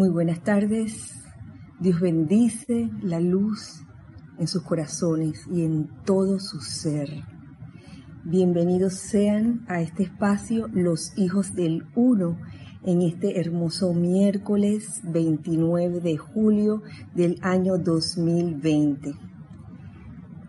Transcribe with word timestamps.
Muy 0.00 0.08
buenas 0.08 0.40
tardes. 0.42 1.12
Dios 1.78 2.00
bendice 2.00 2.88
la 3.02 3.20
luz 3.20 3.82
en 4.38 4.48
sus 4.48 4.62
corazones 4.62 5.46
y 5.52 5.62
en 5.62 5.90
todo 6.06 6.40
su 6.40 6.58
ser. 6.62 7.10
Bienvenidos 8.24 8.94
sean 8.94 9.62
a 9.68 9.82
este 9.82 10.04
espacio 10.04 10.68
los 10.72 11.12
hijos 11.18 11.54
del 11.54 11.84
uno 11.94 12.38
en 12.82 13.02
este 13.02 13.40
hermoso 13.40 13.92
miércoles 13.92 15.02
29 15.02 16.00
de 16.00 16.16
julio 16.16 16.82
del 17.14 17.38
año 17.42 17.76
2020. 17.76 19.12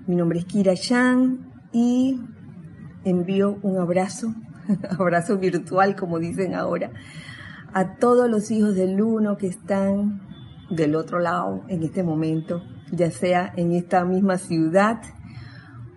Mi 0.07 0.15
nombre 0.15 0.39
es 0.39 0.45
Kira 0.45 0.75
Yang 0.75 1.39
y 1.73 2.21
envío 3.03 3.59
un 3.63 3.79
abrazo, 3.79 4.33
abrazo 4.97 5.37
virtual 5.37 5.97
como 5.97 6.19
dicen 6.19 6.55
ahora, 6.55 6.93
a 7.73 7.95
todos 7.95 8.29
los 8.29 8.51
hijos 8.51 8.75
del 8.75 9.01
uno 9.01 9.37
que 9.37 9.47
están 9.47 10.21
del 10.69 10.95
otro 10.95 11.19
lado 11.19 11.63
en 11.67 11.83
este 11.83 12.03
momento, 12.03 12.61
ya 12.91 13.11
sea 13.11 13.51
en 13.55 13.73
esta 13.73 14.05
misma 14.05 14.37
ciudad 14.37 15.01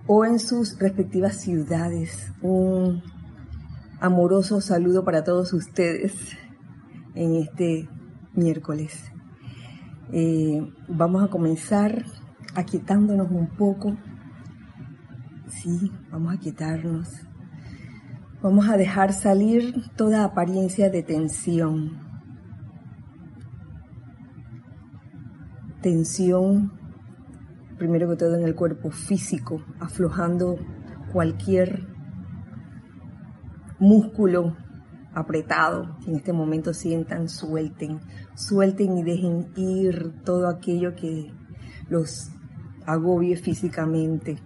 o 0.06 0.24
en 0.24 0.38
sus 0.38 0.78
respectivas 0.78 1.40
ciudades. 1.40 2.32
Un 2.42 3.02
amoroso 4.00 4.60
saludo 4.60 5.04
para 5.04 5.24
todos 5.24 5.52
ustedes 5.52 6.14
en 7.14 7.36
este 7.36 7.88
miércoles. 8.34 9.12
Eh, 10.12 10.60
vamos 10.88 11.24
a 11.24 11.28
comenzar 11.28 12.04
aquietándonos 12.54 13.30
un 13.30 13.48
poco. 13.48 13.96
Sí, 15.48 15.90
vamos 16.10 16.34
a 16.34 16.38
quietarnos. 16.38 17.23
Vamos 18.44 18.68
a 18.68 18.76
dejar 18.76 19.14
salir 19.14 19.74
toda 19.96 20.22
apariencia 20.22 20.90
de 20.90 21.02
tensión. 21.02 21.96
Tensión, 25.80 26.70
primero 27.78 28.06
que 28.10 28.16
todo 28.16 28.34
en 28.34 28.44
el 28.44 28.54
cuerpo 28.54 28.90
físico, 28.90 29.62
aflojando 29.80 30.58
cualquier 31.10 31.88
músculo 33.78 34.54
apretado 35.14 35.96
en 36.06 36.16
este 36.16 36.34
momento 36.34 36.74
sientan, 36.74 37.30
suelten, 37.30 38.00
suelten 38.34 38.98
y 38.98 39.04
dejen 39.04 39.52
ir 39.56 40.20
todo 40.22 40.48
aquello 40.48 40.94
que 40.94 41.32
los 41.88 42.30
agobie 42.84 43.36
físicamente. 43.36 44.36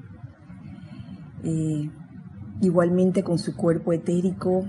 Eh, 1.42 1.90
Igualmente 2.60 3.22
con 3.22 3.38
su 3.38 3.54
cuerpo 3.54 3.92
etérico, 3.92 4.64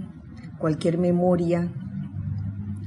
cualquier 0.59 0.99
memoria 0.99 1.71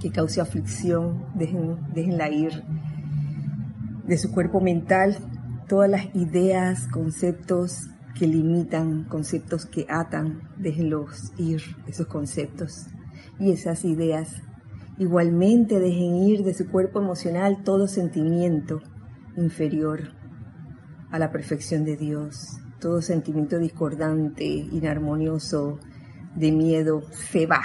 que 0.00 0.10
cause 0.10 0.40
aflicción, 0.40 1.24
dejen, 1.34 1.78
déjenla 1.92 2.30
ir. 2.30 2.62
De 4.06 4.16
su 4.16 4.30
cuerpo 4.30 4.60
mental, 4.60 5.16
todas 5.68 5.90
las 5.90 6.14
ideas, 6.14 6.86
conceptos 6.88 7.88
que 8.16 8.28
limitan, 8.28 9.04
conceptos 9.04 9.66
que 9.66 9.86
atan, 9.88 10.42
déjenlos 10.56 11.32
ir, 11.36 11.62
esos 11.88 12.06
conceptos 12.06 12.86
y 13.40 13.50
esas 13.50 13.84
ideas. 13.84 14.42
Igualmente 14.98 15.80
dejen 15.80 16.14
ir 16.16 16.44
de 16.44 16.54
su 16.54 16.68
cuerpo 16.68 17.00
emocional 17.00 17.64
todo 17.64 17.88
sentimiento 17.88 18.80
inferior 19.36 20.12
a 21.10 21.18
la 21.18 21.32
perfección 21.32 21.84
de 21.84 21.96
Dios 21.96 22.58
todo 22.82 23.00
sentimiento 23.00 23.60
discordante, 23.60 24.44
inarmonioso, 24.44 25.78
de 26.34 26.50
miedo, 26.50 27.02
se 27.12 27.46
va, 27.46 27.60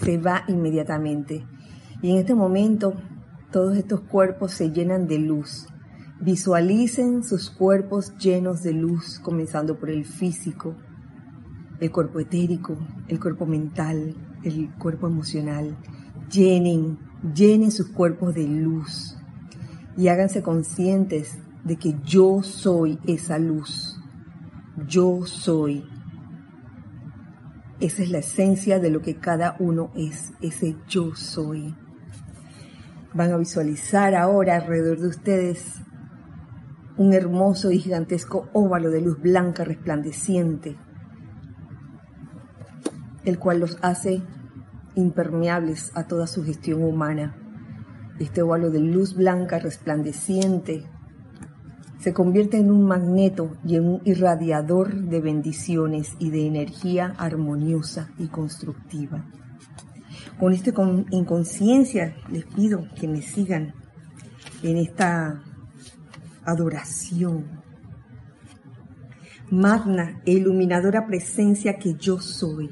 se 0.00 0.16
va 0.16 0.44
inmediatamente. 0.46 1.44
Y 2.02 2.12
en 2.12 2.18
este 2.18 2.36
momento 2.36 2.94
todos 3.50 3.76
estos 3.76 4.02
cuerpos 4.02 4.52
se 4.52 4.70
llenan 4.70 5.08
de 5.08 5.18
luz. 5.18 5.66
Visualicen 6.20 7.24
sus 7.24 7.50
cuerpos 7.50 8.16
llenos 8.16 8.62
de 8.62 8.74
luz, 8.74 9.18
comenzando 9.18 9.76
por 9.76 9.90
el 9.90 10.04
físico, 10.04 10.76
el 11.80 11.90
cuerpo 11.90 12.20
etérico, 12.20 12.76
el 13.08 13.18
cuerpo 13.18 13.44
mental, 13.44 14.14
el 14.44 14.72
cuerpo 14.76 15.08
emocional. 15.08 15.76
Llenen, 16.30 16.96
llenen 17.34 17.72
sus 17.72 17.88
cuerpos 17.88 18.36
de 18.36 18.46
luz 18.46 19.16
y 19.96 20.06
háganse 20.06 20.44
conscientes 20.44 21.38
de 21.64 21.74
que 21.74 21.96
yo 22.04 22.44
soy 22.44 23.00
esa 23.04 23.38
luz 23.40 23.97
yo 24.86 25.26
soy. 25.26 25.88
Esa 27.80 28.02
es 28.02 28.10
la 28.10 28.18
esencia 28.18 28.78
de 28.80 28.90
lo 28.90 29.02
que 29.02 29.16
cada 29.16 29.56
uno 29.58 29.90
es, 29.94 30.32
ese 30.40 30.76
yo 30.88 31.14
soy. 31.14 31.74
Van 33.14 33.32
a 33.32 33.36
visualizar 33.36 34.14
ahora 34.14 34.56
alrededor 34.56 35.00
de 35.00 35.08
ustedes 35.08 35.80
un 36.96 37.12
hermoso 37.14 37.70
y 37.70 37.78
gigantesco 37.78 38.48
óvalo 38.52 38.90
de 38.90 39.00
luz 39.00 39.20
blanca 39.20 39.64
resplandeciente, 39.64 40.76
el 43.24 43.38
cual 43.38 43.60
los 43.60 43.78
hace 43.82 44.22
impermeables 44.96 45.92
a 45.94 46.08
toda 46.08 46.26
sugestión 46.26 46.82
humana. 46.82 47.36
Este 48.18 48.42
óvalo 48.42 48.70
de 48.70 48.80
luz 48.80 49.14
blanca 49.14 49.60
resplandeciente 49.60 50.84
se 51.98 52.12
convierte 52.12 52.58
en 52.58 52.70
un 52.70 52.86
magneto 52.86 53.56
y 53.64 53.76
en 53.76 53.88
un 53.88 54.02
irradiador 54.04 54.94
de 54.94 55.20
bendiciones 55.20 56.14
y 56.18 56.30
de 56.30 56.46
energía 56.46 57.14
armoniosa 57.18 58.10
y 58.18 58.28
constructiva. 58.28 59.24
Con 60.38 60.56
con 60.72 61.06
inconsciencia 61.10 62.14
les 62.30 62.44
pido 62.44 62.86
que 62.94 63.08
me 63.08 63.22
sigan 63.22 63.74
en 64.62 64.76
esta 64.76 65.42
adoración. 66.44 67.44
Magna 69.50 70.20
e 70.24 70.32
iluminadora 70.32 71.06
presencia 71.06 71.78
que 71.78 71.94
yo 71.94 72.20
soy. 72.20 72.70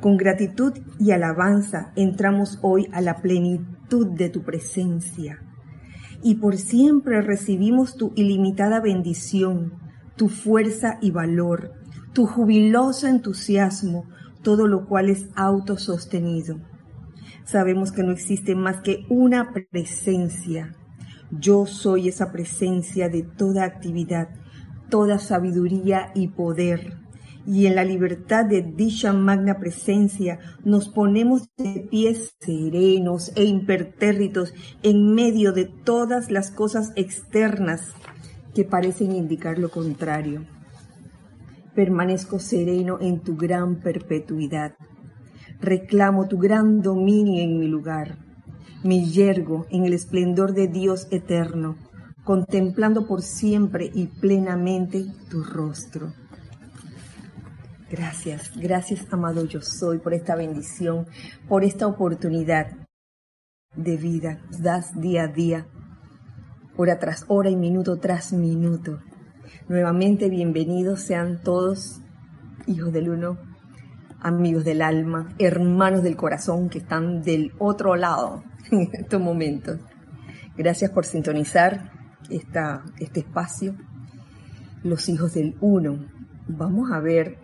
Con 0.00 0.18
gratitud 0.18 0.74
y 0.98 1.12
alabanza 1.12 1.92
entramos 1.96 2.58
hoy 2.60 2.88
a 2.92 3.00
la 3.00 3.22
plenitud 3.22 4.08
de 4.08 4.28
tu 4.28 4.42
presencia 4.42 5.40
y 6.24 6.36
por 6.36 6.56
siempre 6.56 7.20
recibimos 7.20 7.96
tu 7.96 8.12
ilimitada 8.16 8.80
bendición, 8.80 9.74
tu 10.16 10.30
fuerza 10.30 10.96
y 11.02 11.10
valor, 11.10 11.74
tu 12.14 12.26
jubiloso 12.26 13.06
entusiasmo, 13.06 14.06
todo 14.42 14.66
lo 14.66 14.86
cual 14.86 15.10
es 15.10 15.28
autosostenido. 15.36 16.60
Sabemos 17.44 17.92
que 17.92 18.02
no 18.02 18.10
existe 18.10 18.54
más 18.54 18.80
que 18.80 19.04
una 19.10 19.52
presencia. 19.70 20.74
Yo 21.30 21.66
soy 21.66 22.08
esa 22.08 22.32
presencia 22.32 23.10
de 23.10 23.22
toda 23.22 23.64
actividad, 23.64 24.30
toda 24.88 25.18
sabiduría 25.18 26.10
y 26.14 26.28
poder 26.28 27.03
y 27.46 27.66
en 27.66 27.74
la 27.74 27.84
libertad 27.84 28.44
de 28.44 28.62
dicha 28.62 29.12
magna 29.12 29.58
presencia 29.58 30.38
nos 30.64 30.88
ponemos 30.88 31.48
de 31.56 31.86
pies 31.90 32.34
serenos 32.40 33.32
e 33.36 33.44
impertérritos 33.44 34.54
en 34.82 35.14
medio 35.14 35.52
de 35.52 35.66
todas 35.66 36.30
las 36.30 36.50
cosas 36.50 36.92
externas 36.96 37.92
que 38.54 38.64
parecen 38.64 39.14
indicar 39.14 39.58
lo 39.58 39.70
contrario. 39.70 40.46
Permanezco 41.74 42.38
sereno 42.38 42.98
en 43.00 43.20
tu 43.20 43.36
gran 43.36 43.80
perpetuidad. 43.80 44.74
Reclamo 45.60 46.28
tu 46.28 46.38
gran 46.38 46.82
dominio 46.82 47.42
en 47.42 47.58
mi 47.58 47.66
lugar. 47.66 48.18
Me 48.84 49.04
yergo 49.04 49.66
en 49.70 49.84
el 49.84 49.92
esplendor 49.92 50.54
de 50.54 50.68
Dios 50.68 51.08
eterno, 51.10 51.76
contemplando 52.22 53.06
por 53.06 53.22
siempre 53.22 53.90
y 53.92 54.06
plenamente 54.06 55.04
tu 55.28 55.42
rostro 55.42 56.12
Gracias, 57.90 58.50
gracias 58.56 59.12
amado 59.12 59.44
yo 59.44 59.60
soy 59.60 59.98
por 59.98 60.14
esta 60.14 60.34
bendición, 60.36 61.06
por 61.46 61.64
esta 61.64 61.86
oportunidad 61.86 62.72
de 63.76 63.96
vida. 63.98 64.40
Das 64.58 64.98
día 64.98 65.24
a 65.24 65.28
día, 65.28 65.66
hora 66.78 66.98
tras 66.98 67.26
hora 67.28 67.50
y 67.50 67.56
minuto 67.56 67.98
tras 67.98 68.32
minuto. 68.32 69.00
Nuevamente 69.68 70.30
bienvenidos 70.30 71.00
sean 71.02 71.42
todos, 71.42 72.00
hijos 72.66 72.90
del 72.90 73.10
uno, 73.10 73.36
amigos 74.18 74.64
del 74.64 74.80
alma, 74.80 75.34
hermanos 75.38 76.02
del 76.02 76.16
corazón 76.16 76.70
que 76.70 76.78
están 76.78 77.22
del 77.22 77.52
otro 77.58 77.96
lado 77.96 78.44
en 78.70 78.88
estos 78.94 79.20
momentos. 79.20 79.78
Gracias 80.56 80.90
por 80.90 81.04
sintonizar 81.04 81.92
esta, 82.30 82.82
este 82.98 83.20
espacio. 83.20 83.74
Los 84.82 85.08
hijos 85.10 85.34
del 85.34 85.56
uno. 85.60 86.06
Vamos 86.46 86.90
a 86.90 87.00
ver 87.00 87.43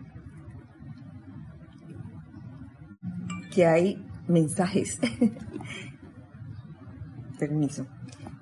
que 3.50 3.67
hay 3.67 4.05
mensajes. 4.29 4.99
Permiso. 7.38 7.87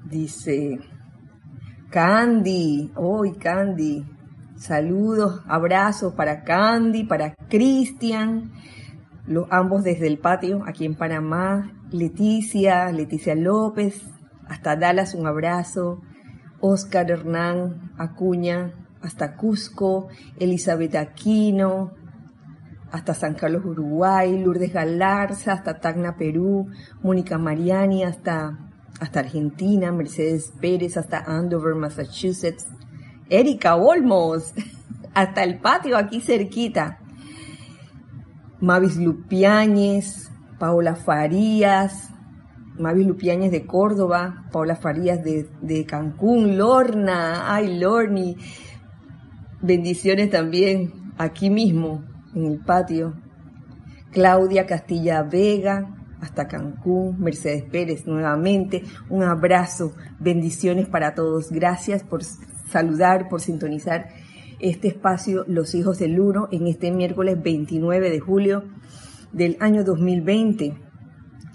Dice 0.04 0.78
Candy, 1.90 2.92
hoy 2.94 3.32
Candy. 3.32 4.04
Saludos, 4.56 5.42
abrazos 5.46 6.14
para 6.14 6.42
Candy, 6.42 7.04
para 7.04 7.34
Cristian, 7.48 8.50
los 9.26 9.46
ambos 9.50 9.84
desde 9.84 10.08
el 10.08 10.18
patio 10.18 10.64
aquí 10.66 10.84
en 10.84 10.96
Panamá 10.96 11.72
Leticia, 11.92 12.90
Leticia 12.90 13.36
López, 13.36 14.02
hasta 14.48 14.74
Dallas 14.74 15.14
un 15.14 15.28
abrazo, 15.28 16.02
Oscar 16.60 17.10
Hernán 17.10 17.92
Acuña, 17.98 18.72
hasta 19.00 19.36
Cusco, 19.36 20.08
Elizabeth 20.38 20.96
Aquino, 20.96 21.92
hasta 22.90 23.14
San 23.14 23.34
Carlos, 23.34 23.64
Uruguay, 23.64 24.38
Lourdes 24.38 24.72
Galarza, 24.72 25.52
hasta 25.52 25.80
Tacna, 25.80 26.16
Perú, 26.16 26.68
Mónica 27.02 27.38
Mariani, 27.38 28.04
hasta, 28.04 28.58
hasta 29.00 29.20
Argentina, 29.20 29.92
Mercedes 29.92 30.52
Pérez, 30.60 30.96
hasta 30.96 31.18
Andover, 31.18 31.74
Massachusetts, 31.74 32.66
Erika 33.28 33.76
Olmos, 33.76 34.54
hasta 35.14 35.44
el 35.44 35.58
patio 35.58 35.96
aquí 35.96 36.20
cerquita, 36.20 36.98
Mavis 38.60 38.96
Lupiáñez, 38.96 40.30
Paola 40.58 40.96
Farías, 40.96 42.10
Mavis 42.78 43.06
Lupiáñez 43.06 43.50
de 43.52 43.66
Córdoba, 43.66 44.46
Paola 44.52 44.76
Farías 44.76 45.22
de, 45.22 45.48
de 45.60 45.84
Cancún, 45.84 46.56
Lorna, 46.56 47.54
ay 47.54 47.78
Lorni, 47.78 48.36
bendiciones 49.60 50.30
también 50.30 51.12
aquí 51.18 51.50
mismo, 51.50 52.04
en 52.34 52.46
el 52.46 52.58
patio. 52.58 53.14
Claudia 54.12 54.66
Castilla 54.66 55.22
Vega, 55.22 55.94
hasta 56.20 56.48
Cancún, 56.48 57.20
Mercedes 57.20 57.64
Pérez 57.64 58.06
nuevamente, 58.06 58.82
un 59.08 59.22
abrazo, 59.22 59.92
bendiciones 60.18 60.88
para 60.88 61.14
todos. 61.14 61.50
Gracias 61.50 62.02
por 62.02 62.22
saludar, 62.24 63.28
por 63.28 63.40
sintonizar 63.40 64.08
este 64.60 64.88
espacio 64.88 65.44
Los 65.46 65.74
Hijos 65.74 65.98
del 65.98 66.18
Uno 66.18 66.48
en 66.50 66.66
este 66.66 66.90
miércoles 66.90 67.40
29 67.40 68.10
de 68.10 68.20
julio 68.20 68.64
del 69.32 69.56
año 69.60 69.84
2020. 69.84 70.74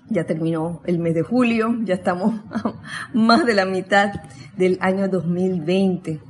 Ya 0.09 0.25
terminó 0.25 0.81
el 0.85 0.99
mes 0.99 1.15
de 1.15 1.23
julio, 1.23 1.75
ya 1.83 1.95
estamos 1.95 2.35
más 3.13 3.45
de 3.45 3.53
la 3.55 3.65
mitad 3.65 4.11
del 4.57 4.77
año 4.81 5.07
2020. 5.07 6.21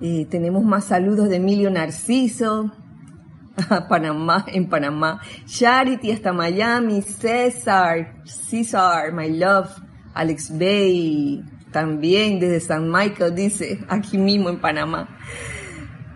Eh, 0.00 0.26
tenemos 0.30 0.64
más 0.64 0.84
saludos 0.84 1.28
de 1.28 1.36
Emilio 1.36 1.70
Narciso, 1.70 2.72
Panamá, 3.88 4.44
en 4.48 4.68
Panamá. 4.68 5.20
Charity 5.46 6.12
hasta 6.12 6.32
Miami, 6.32 7.02
César, 7.02 8.14
César, 8.24 9.12
my 9.12 9.30
love, 9.30 9.70
Alex 10.14 10.56
Bay, 10.58 11.42
también 11.70 12.40
desde 12.40 12.60
San 12.60 12.90
Michael, 12.90 13.34
dice, 13.34 13.80
aquí 13.88 14.18
mismo 14.18 14.48
en 14.48 14.60
Panamá. 14.60 15.08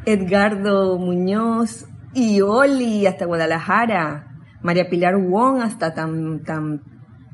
Edgardo 0.04 0.98
Muñoz 0.98 1.86
y 2.14 2.40
Oli 2.40 3.06
hasta 3.06 3.26
Guadalajara. 3.26 4.24
María 4.62 4.88
Pilar 4.88 5.16
Wong 5.16 5.60
hasta 5.62 5.94
Tam, 5.94 6.42
Tam, 6.42 6.80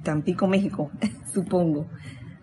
Tampico, 0.02 0.46
México, 0.46 0.90
supongo. 1.32 1.88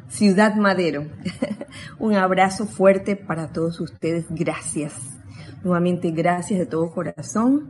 Ciudad 0.07 0.55
Madero. 0.55 1.05
Un 1.99 2.15
abrazo 2.15 2.65
fuerte 2.65 3.15
para 3.15 3.51
todos 3.51 3.79
ustedes. 3.79 4.25
Gracias. 4.29 5.20
Nuevamente, 5.63 6.09
gracias 6.09 6.59
de 6.59 6.65
todo 6.65 6.89
corazón 6.89 7.69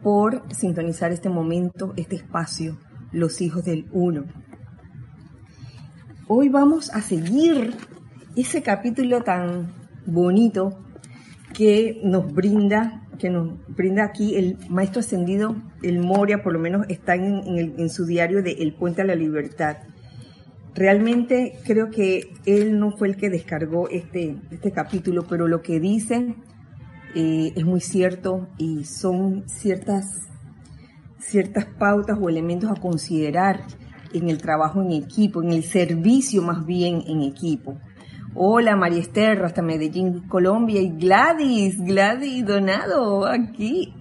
por 0.00 0.44
sintonizar 0.54 1.10
este 1.10 1.28
momento, 1.28 1.92
este 1.96 2.14
espacio, 2.14 2.78
los 3.10 3.40
hijos 3.40 3.64
del 3.64 3.86
uno. 3.90 4.26
Hoy 6.28 6.48
vamos 6.48 6.90
a 6.90 7.02
seguir 7.02 7.74
ese 8.36 8.62
capítulo 8.62 9.22
tan 9.22 9.72
bonito 10.06 10.78
que 11.52 12.00
nos 12.04 12.32
brinda, 12.32 13.08
que 13.18 13.28
nos 13.28 13.50
brinda 13.66 14.04
aquí 14.04 14.36
el 14.36 14.56
maestro 14.68 15.00
ascendido, 15.00 15.56
el 15.82 15.98
Moria, 15.98 16.44
por 16.44 16.52
lo 16.52 16.60
menos 16.60 16.86
está 16.88 17.16
en, 17.16 17.90
su 17.90 18.06
diario 18.06 18.44
de 18.44 18.52
El 18.52 18.72
Puente 18.72 19.02
a 19.02 19.04
la 19.04 19.16
Libertad. 19.16 19.78
Realmente 20.76 21.58
creo 21.66 21.90
que 21.90 22.32
él 22.46 22.78
no 22.78 22.92
fue 22.92 23.08
el 23.08 23.16
que 23.16 23.30
descargó 23.30 23.88
este, 23.88 24.36
este 24.52 24.70
capítulo, 24.70 25.26
pero 25.28 25.48
lo 25.48 25.60
que 25.60 25.80
dice 25.80 26.36
eh, 27.14 27.52
es 27.54 27.64
muy 27.64 27.80
cierto 27.80 28.48
y 28.58 28.84
son 28.84 29.48
ciertas, 29.48 30.28
ciertas 31.18 31.66
pautas 31.66 32.18
o 32.20 32.28
elementos 32.28 32.70
a 32.70 32.80
considerar 32.80 33.60
en 34.14 34.28
el 34.28 34.38
trabajo 34.38 34.82
en 34.82 34.92
equipo, 34.92 35.42
en 35.42 35.52
el 35.52 35.64
servicio 35.64 36.42
más 36.42 36.64
bien 36.64 37.02
en 37.06 37.22
equipo. 37.22 37.78
Hola 38.34 38.76
María 38.76 39.00
Esther, 39.00 39.44
hasta 39.44 39.60
Medellín, 39.60 40.26
Colombia, 40.26 40.80
y 40.80 40.88
Gladys, 40.88 41.78
Gladys 41.78 42.46
Donado, 42.46 43.26
aquí, 43.26 43.94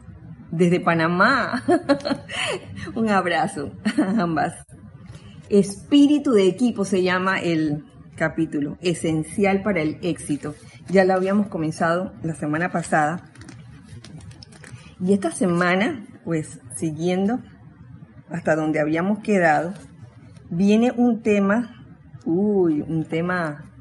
desde 0.52 0.80
Panamá. 0.80 1.63
Un 2.96 3.10
abrazo 3.10 3.72
a 3.98 4.22
ambas. 4.22 4.54
Espíritu 5.50 6.31
de 6.31 6.48
equipo 6.48 6.86
se 6.86 7.04
llama 7.04 7.42
el 7.42 7.84
capítulo, 8.16 8.78
esencial 8.81 9.62
para 9.63 9.81
el 9.81 9.98
éxito. 10.02 10.56
Ya 10.90 11.06
lo 11.06 11.13
habíamos 11.13 11.48
comenzado 11.48 12.13
la 12.24 12.36
semana 12.36 12.72
pasada. 12.72 13.31
Y 15.00 15.13
esta 15.13 15.31
semana, 15.31 16.06
pues 16.24 16.60
siguiendo 16.75 17.40
hasta 18.30 18.56
donde 18.56 18.80
habíamos 18.80 19.19
quedado, 19.19 19.74
viene 20.50 20.92
un 20.92 21.22
tema, 21.22 21.86
uy, 22.25 22.81
un 22.81 23.06
tema 23.06 23.72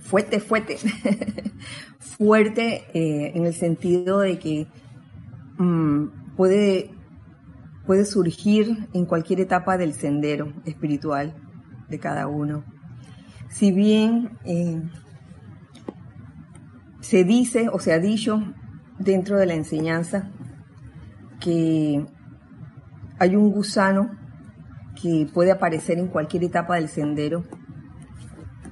fuerte, 0.00 0.40
fuerte, 0.40 0.78
fuerte 1.98 2.84
eh, 2.94 3.32
en 3.34 3.46
el 3.46 3.54
sentido 3.54 4.20
de 4.20 4.38
que 4.38 4.66
mm, 5.58 6.34
puede, 6.36 6.90
puede 7.86 8.04
surgir 8.04 8.88
en 8.94 9.04
cualquier 9.04 9.40
etapa 9.40 9.76
del 9.76 9.92
sendero 9.92 10.52
espiritual 10.64 11.34
de 11.88 11.98
cada 11.98 12.26
uno. 12.26 12.64
Si 13.50 13.72
bien 13.72 14.38
eh, 14.44 14.82
se 17.00 17.24
dice 17.24 17.68
o 17.72 17.78
se 17.78 17.92
ha 17.92 17.98
dicho 17.98 18.42
dentro 18.98 19.38
de 19.38 19.46
la 19.46 19.54
enseñanza 19.54 20.30
que 21.40 22.04
hay 23.18 23.36
un 23.36 23.50
gusano 23.50 24.10
que 25.00 25.28
puede 25.32 25.52
aparecer 25.52 25.98
en 25.98 26.08
cualquier 26.08 26.44
etapa 26.44 26.76
del 26.76 26.88
sendero 26.88 27.44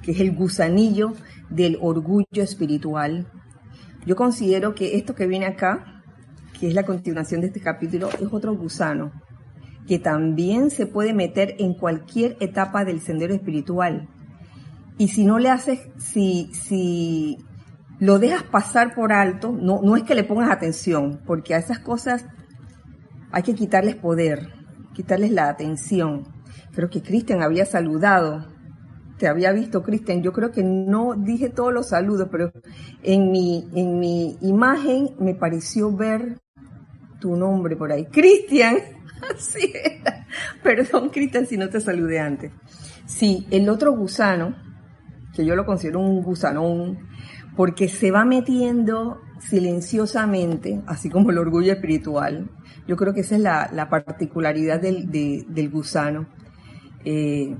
que 0.07 0.13
es 0.13 0.21
el 0.21 0.33
gusanillo 0.33 1.11
del 1.49 1.77
orgullo 1.81 2.41
espiritual. 2.41 3.27
Yo 4.05 4.15
considero 4.15 4.73
que 4.73 4.95
esto 4.95 5.15
que 5.15 5.27
viene 5.27 5.45
acá, 5.45 6.01
que 6.57 6.69
es 6.69 6.73
la 6.73 6.83
continuación 6.83 7.41
de 7.41 7.47
este 7.47 7.59
capítulo, 7.59 8.07
es 8.11 8.31
otro 8.31 8.55
gusano, 8.55 9.11
que 9.85 9.99
también 9.99 10.69
se 10.69 10.87
puede 10.87 11.13
meter 11.13 11.55
en 11.59 11.73
cualquier 11.73 12.37
etapa 12.39 12.85
del 12.85 13.01
sendero 13.01 13.33
espiritual. 13.33 14.07
Y 14.97 15.09
si 15.09 15.25
no 15.25 15.39
le 15.39 15.49
haces, 15.49 15.79
si, 15.97 16.51
si 16.53 17.37
lo 17.99 18.19
dejas 18.19 18.43
pasar 18.43 18.95
por 18.95 19.13
alto, 19.13 19.51
no, 19.51 19.81
no 19.81 19.95
es 19.95 20.03
que 20.03 20.15
le 20.15 20.23
pongas 20.23 20.49
atención, 20.49 21.21
porque 21.25 21.53
a 21.53 21.59
esas 21.59 21.79
cosas 21.79 22.25
hay 23.31 23.43
que 23.43 23.55
quitarles 23.55 23.95
poder, 23.95 24.53
quitarles 24.93 25.31
la 25.31 25.49
atención. 25.49 26.27
Creo 26.73 26.89
que 26.89 27.01
Cristian 27.01 27.41
había 27.41 27.65
saludado 27.65 28.57
te 29.17 29.27
había 29.27 29.51
visto, 29.51 29.83
Cristian. 29.83 30.21
Yo 30.21 30.31
creo 30.31 30.51
que 30.51 30.63
no 30.63 31.15
dije 31.15 31.49
todos 31.49 31.73
los 31.73 31.89
saludos, 31.89 32.29
pero 32.31 32.51
en 33.03 33.31
mi, 33.31 33.67
en 33.73 33.99
mi 33.99 34.37
imagen 34.41 35.15
me 35.19 35.33
pareció 35.33 35.91
ver 35.91 36.39
tu 37.19 37.35
nombre 37.35 37.75
por 37.75 37.91
ahí. 37.91 38.05
Cristian. 38.05 38.77
Así 39.35 39.73
Perdón, 40.63 41.09
Cristian, 41.09 41.47
si 41.47 41.57
no 41.57 41.69
te 41.69 41.81
saludé 41.81 42.19
antes. 42.19 42.51
Sí, 43.05 43.47
el 43.49 43.67
otro 43.69 43.93
gusano, 43.93 44.55
que 45.37 45.45
yo 45.45 45.55
lo 45.55 45.65
considero 45.65 45.99
un 45.99 46.23
gusanón, 46.23 46.97
porque 47.55 47.87
se 47.87 48.11
va 48.11 48.25
metiendo 48.25 49.21
silenciosamente, 49.39 50.81
así 50.87 51.09
como 51.09 51.29
el 51.29 51.37
orgullo 51.37 51.71
espiritual. 51.71 52.49
Yo 52.87 52.95
creo 52.95 53.13
que 53.13 53.21
esa 53.21 53.35
es 53.35 53.41
la, 53.41 53.87
particularidad 53.89 54.81
del, 54.81 55.11
del 55.11 55.69
gusano. 55.69 56.27
Eh, 57.05 57.55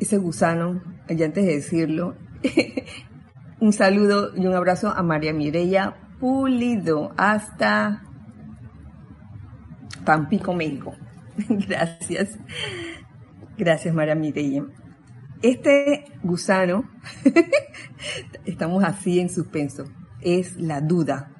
ese 0.00 0.16
gusano, 0.16 0.82
y 1.08 1.22
antes 1.22 1.44
de 1.44 1.56
decirlo, 1.56 2.16
un 3.60 3.72
saludo 3.72 4.34
y 4.34 4.46
un 4.46 4.54
abrazo 4.54 4.88
a 4.88 5.02
María 5.02 5.32
Mireya 5.32 5.94
Pulido 6.18 7.12
hasta 7.16 8.02
Tampico, 10.04 10.54
México. 10.54 10.94
Gracias. 11.48 12.38
Gracias, 13.58 13.94
María 13.94 14.14
Mireya. 14.14 14.64
Este 15.40 16.04
gusano, 16.24 16.90
estamos 18.44 18.82
así 18.82 19.20
en 19.20 19.28
suspenso, 19.28 19.84
es 20.20 20.56
la 20.56 20.80
duda. 20.80 21.30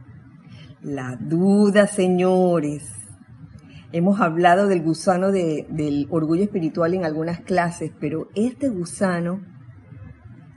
La 0.82 1.16
duda, 1.16 1.88
señores. 1.88 2.92
Hemos 3.90 4.20
hablado 4.20 4.68
del 4.68 4.82
gusano 4.82 5.32
del 5.32 6.06
orgullo 6.10 6.44
espiritual 6.44 6.94
en 6.94 7.04
algunas 7.04 7.40
clases, 7.40 7.90
pero 7.98 8.28
este 8.36 8.68
gusano 8.68 9.40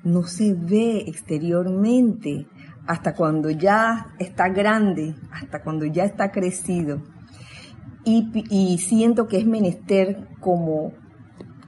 no 0.04 0.22
se 0.24 0.54
ve 0.54 1.06
exteriormente 1.08 2.46
hasta 2.86 3.16
cuando 3.16 3.50
ya 3.50 4.14
está 4.20 4.50
grande, 4.50 5.16
hasta 5.32 5.64
cuando 5.64 5.88
ya 5.88 6.04
está 6.04 6.32
crecido. 6.32 7.02
y, 8.04 8.78
siento 8.78 9.28
que 9.28 9.38
es 9.38 9.48
menester 9.48 10.28
como 10.40 11.01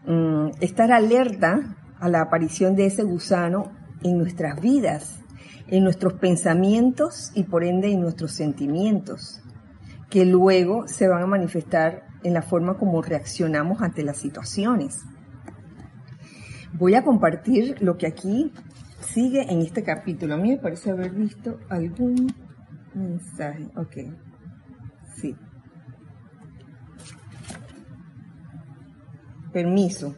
mm, 0.06 0.52
estar 0.62 0.92
alerta 0.92 1.76
a 2.00 2.10
la 2.10 2.22
aparición 2.22 2.76
de 2.76 2.86
ese 2.86 3.04
gusano 3.04 3.72
en 4.04 4.18
nuestras 4.18 4.60
vidas, 4.60 5.20
en 5.68 5.84
nuestros 5.84 6.14
pensamientos 6.14 7.32
y 7.34 7.44
por 7.44 7.64
ende 7.64 7.92
en 7.92 8.02
nuestros 8.02 8.32
sentimientos, 8.32 9.42
que 10.10 10.26
luego 10.26 10.88
se 10.88 11.08
van 11.08 11.24
a 11.24 11.28
manifestar 11.28 12.04
en 12.24 12.34
la 12.34 12.42
forma 12.42 12.78
como 12.78 13.02
reaccionamos 13.02 13.82
ante 13.82 14.04
las 14.04 14.18
situaciones. 14.18 15.00
Voy 16.74 16.96
a 16.96 17.04
compartir 17.04 17.82
lo 17.82 17.98
que 17.98 18.08
aquí 18.08 18.52
sigue 19.00 19.52
en 19.52 19.62
este 19.62 19.84
capítulo. 19.84 20.34
A 20.34 20.38
mí 20.38 20.50
me 20.50 20.58
parece 20.58 20.92
haber 20.92 21.12
visto 21.12 21.60
algún 21.70 22.34
mensaje. 22.96 23.70
Ok. 23.76 23.98
Sí. 25.16 25.36
Permiso. 29.54 30.16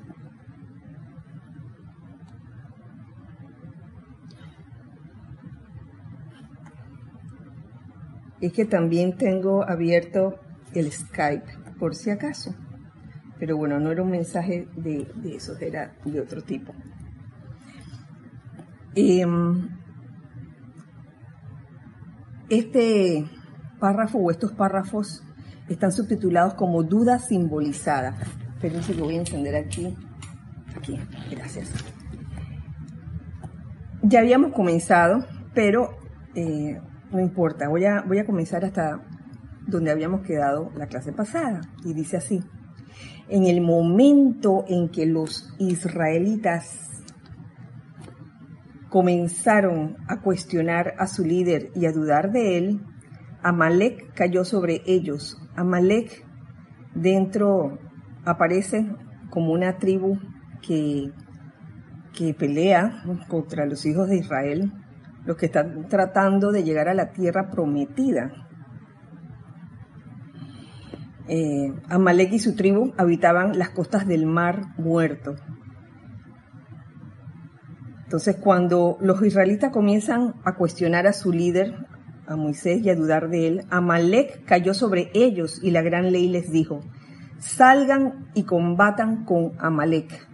Es 8.40 8.54
que 8.54 8.66
también 8.66 9.18
tengo 9.18 9.64
abierto 9.68 10.40
el 10.74 10.92
Skype, 10.92 11.46
por 11.80 11.96
si 11.96 12.12
acaso. 12.12 12.56
Pero 13.40 13.58
bueno, 13.58 13.80
no 13.80 13.92
era 13.92 14.04
un 14.04 14.12
mensaje 14.12 14.68
de, 14.76 15.12
de 15.16 15.36
eso, 15.36 15.58
era 15.60 15.94
de 16.06 16.22
otro 16.22 16.42
tipo. 16.42 16.74
Em, 18.96 19.68
este 22.50 23.26
párrafo 23.80 24.20
o 24.20 24.32
estos 24.32 24.54
párrafos 24.54 25.22
están 25.68 25.92
subtitulados 25.92 26.54
como 26.54 26.84
duda 26.84 27.20
simbolizada. 27.20 28.16
Espérense 28.56 28.94
que 28.94 29.02
voy 29.02 29.16
a 29.16 29.20
encender 29.20 29.56
aquí. 29.56 29.96
Aquí, 30.76 31.00
gracias. 31.32 31.72
Ya 34.02 34.20
habíamos 34.20 34.54
comenzado, 34.54 35.26
pero 35.54 35.98
eh, 36.36 36.80
no 37.12 37.20
importa. 37.20 37.70
Voy 37.70 37.86
a, 37.86 38.02
voy 38.02 38.20
a 38.20 38.26
comenzar 38.26 38.66
hasta 38.66 39.02
donde 39.68 39.92
habíamos 39.92 40.22
quedado 40.22 40.72
la 40.76 40.88
clase 40.88 41.12
pasada. 41.12 41.62
Y 41.84 41.94
dice 41.94 42.18
así. 42.18 42.44
En 43.28 43.46
el 43.46 43.62
momento 43.62 44.66
en 44.68 44.90
que 44.90 45.06
los 45.06 45.54
israelitas 45.58 47.04
comenzaron 48.90 49.98
a 50.08 50.22
cuestionar 50.22 50.94
a 51.00 51.08
su 51.08 51.26
líder 51.26 51.72
y 51.76 51.86
a 51.86 51.92
dudar 51.92 52.32
de 52.32 52.58
él, 52.58 52.82
Amalek 53.44 54.14
cayó 54.14 54.46
sobre 54.46 54.82
ellos. 54.86 55.38
Amalek 55.56 56.26
dentro 56.94 57.80
aparece 58.26 58.86
como 59.30 59.54
una 59.54 59.78
tribu 59.78 60.20
que, 60.62 61.12
que 62.14 62.34
pelea 62.34 63.04
contra 63.28 63.66
los 63.66 63.86
hijos 63.86 64.10
de 64.10 64.18
Israel, 64.18 64.72
los 65.26 65.38
que 65.38 65.48
están 65.48 65.88
tratando 65.88 66.52
de 66.52 66.64
llegar 66.64 66.88
a 66.88 66.94
la 66.94 67.12
tierra 67.12 67.50
prometida. 67.50 68.32
Eh, 71.28 71.74
Amalek 71.90 72.34
y 72.34 72.40
su 72.40 72.56
tribu 72.56 72.94
habitaban 72.98 73.58
las 73.58 73.70
costas 73.70 74.08
del 74.08 74.26
mar 74.26 74.62
muerto. 74.78 75.36
Entonces, 78.04 78.36
cuando 78.36 78.98
los 79.02 79.22
israelitas 79.24 79.72
comienzan 79.72 80.36
a 80.44 80.56
cuestionar 80.56 81.08
a 81.08 81.14
su 81.14 81.32
líder, 81.32 81.74
a 82.28 82.36
Moisés, 82.36 82.82
y 82.84 82.90
a 82.90 82.96
dudar 82.96 83.30
de 83.30 83.48
él, 83.48 83.66
Amalek 83.72 84.46
cayó 84.46 84.76
sobre 84.76 85.10
ellos 85.16 85.60
y 85.64 85.72
la 85.72 85.82
gran 85.82 86.12
ley 86.12 86.30
les 86.30 86.52
dijo, 86.52 86.82
salgan 87.46 88.28
y 88.34 88.44
combatan 88.44 89.24
con 89.24 89.54
Amalek. 89.60 90.28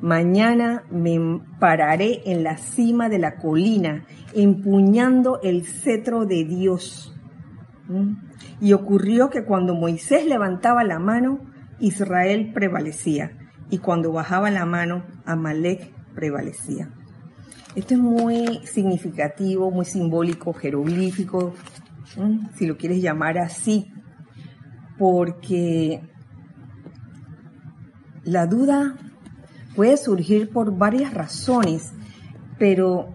Mañana 0.00 0.84
me 0.90 1.18
pararé 1.58 2.22
en 2.26 2.42
la 2.42 2.56
cima 2.56 3.08
de 3.08 3.18
la 3.18 3.36
colina, 3.36 4.04
empuñando 4.34 5.40
el 5.42 5.66
cetro 5.66 6.24
de 6.24 6.44
Dios. 6.44 7.14
Y 8.60 8.72
ocurrió 8.72 9.30
que 9.30 9.44
cuando 9.44 9.74
Moisés 9.74 10.26
levantaba 10.26 10.84
la 10.84 10.98
mano, 10.98 11.40
Israel 11.80 12.52
prevalecía, 12.54 13.32
y 13.70 13.78
cuando 13.78 14.12
bajaba 14.12 14.50
la 14.50 14.64
mano, 14.66 15.04
Amalek 15.26 15.92
prevalecía. 16.14 16.90
Esto 17.74 17.94
es 17.94 18.00
muy 18.00 18.60
significativo, 18.64 19.70
muy 19.70 19.84
simbólico, 19.84 20.52
jeroglífico, 20.52 21.54
si 22.56 22.66
lo 22.66 22.76
quieres 22.76 23.02
llamar 23.02 23.38
así, 23.38 23.92
porque 24.98 26.02
la 28.24 28.46
duda 28.46 28.96
puede 29.76 29.96
surgir 29.96 30.50
por 30.50 30.76
varias 30.76 31.14
razones, 31.14 31.92
pero 32.58 33.14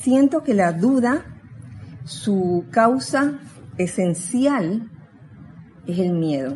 siento 0.00 0.42
que 0.42 0.54
la 0.54 0.72
duda, 0.72 1.24
su 2.04 2.66
causa 2.70 3.38
esencial 3.78 4.90
es 5.86 5.98
el 5.98 6.12
miedo. 6.12 6.54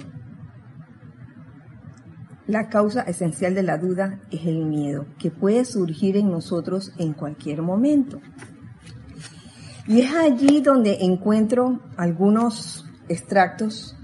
La 2.47 2.69
causa 2.69 3.03
esencial 3.03 3.55
de 3.55 3.63
la 3.63 3.79
duda 3.79 4.21
es 4.31 4.47
el 4.47 4.65
miedo, 4.65 5.07
que 5.19 5.31
puede 5.31 5.65
surgir 5.65 6.17
en 6.17 6.31
nosotros 6.31 6.93
en 6.99 7.13
cualquier 7.13 7.63
momento. 7.63 8.21
Y 9.87 10.01
es 10.01 10.15
allí 10.15 10.61
donde 10.61 11.05
encuentro 11.05 11.81
algunos 11.97 12.87
extractos 13.09 13.98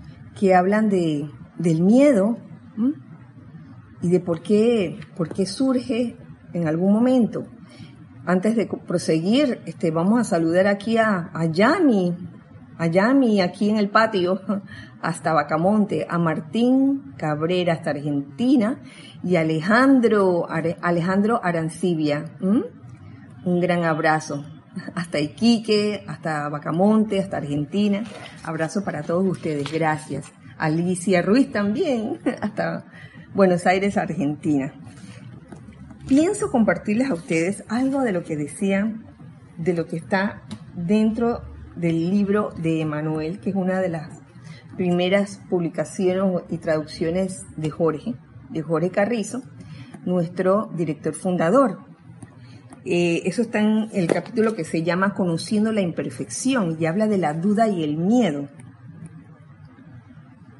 que 0.44 0.54
hablan 0.54 0.90
de, 0.90 1.30
del 1.56 1.80
miedo 1.80 2.36
y 4.02 4.10
de 4.10 4.20
por 4.20 4.42
qué, 4.42 5.00
por 5.16 5.30
qué 5.30 5.46
surge 5.46 6.18
en 6.52 6.68
algún 6.68 6.92
momento. 6.92 7.46
Antes 8.26 8.54
de 8.54 8.68
proseguir, 8.86 9.62
este, 9.64 9.90
vamos 9.90 10.20
a 10.20 10.24
saludar 10.24 10.66
aquí 10.66 10.98
a, 10.98 11.30
a 11.32 11.46
Yami, 11.46 12.14
a 12.76 12.86
Yami 12.88 13.40
aquí 13.40 13.70
en 13.70 13.78
el 13.78 13.88
patio, 13.88 14.38
hasta 15.00 15.32
Bacamonte, 15.32 16.06
a 16.10 16.18
Martín 16.18 17.14
Cabrera 17.16 17.72
hasta 17.72 17.92
Argentina 17.92 18.82
y 19.22 19.36
Alejandro, 19.36 20.46
Alejandro 20.82 21.40
Arancibia. 21.42 22.36
Un 22.42 23.60
gran 23.60 23.84
abrazo. 23.84 24.44
Hasta 24.95 25.21
Iquique, 25.21 26.04
hasta 26.07 26.49
Bacamonte, 26.49 27.21
hasta 27.21 27.38
Argentina. 27.38 28.04
Abrazo 28.43 28.85
para 28.85 29.02
todos 29.02 29.26
ustedes. 29.26 29.73
Gracias. 29.73 30.33
Alicia 30.59 31.23
Ruiz 31.23 31.50
también, 31.50 32.19
hasta 32.40 32.85
Buenos 33.35 33.66
Aires, 33.66 33.97
Argentina. 33.97 34.73
Pienso 36.07 36.50
compartirles 36.50 37.11
a 37.11 37.14
ustedes 37.14 37.64
algo 37.69 38.02
de 38.02 38.12
lo 38.12 38.25
que 38.25 38.37
decían, 38.37 39.07
de 39.57 39.73
lo 39.73 39.87
que 39.87 39.97
está 39.97 40.43
dentro 40.75 41.43
del 41.76 42.11
libro 42.11 42.50
de 42.57 42.81
Emanuel, 42.81 43.40
que 43.40 43.50
es 43.50 43.57
una 43.57 43.81
de 43.81 43.88
las 43.88 44.21
primeras 44.76 45.40
publicaciones 45.49 46.43
y 46.50 46.59
traducciones 46.59 47.45
de 47.57 47.71
Jorge, 47.71 48.14
de 48.50 48.62
Jorge 48.62 48.90
Carrizo, 48.90 49.43
nuestro 50.04 50.71
director 50.75 51.14
fundador. 51.14 51.78
Eh, 52.86 53.22
eso 53.24 53.42
está 53.42 53.60
en 53.60 53.88
el 53.92 54.06
capítulo 54.08 54.54
que 54.54 54.64
se 54.64 54.82
llama 54.82 55.14
Conociendo 55.14 55.72
la 55.72 55.80
imperfección 55.80 56.76
y 56.78 56.86
habla 56.86 57.06
de 57.06 57.18
la 57.18 57.32
duda 57.32 57.68
y 57.68 57.82
el 57.82 57.96
miedo. 57.96 58.48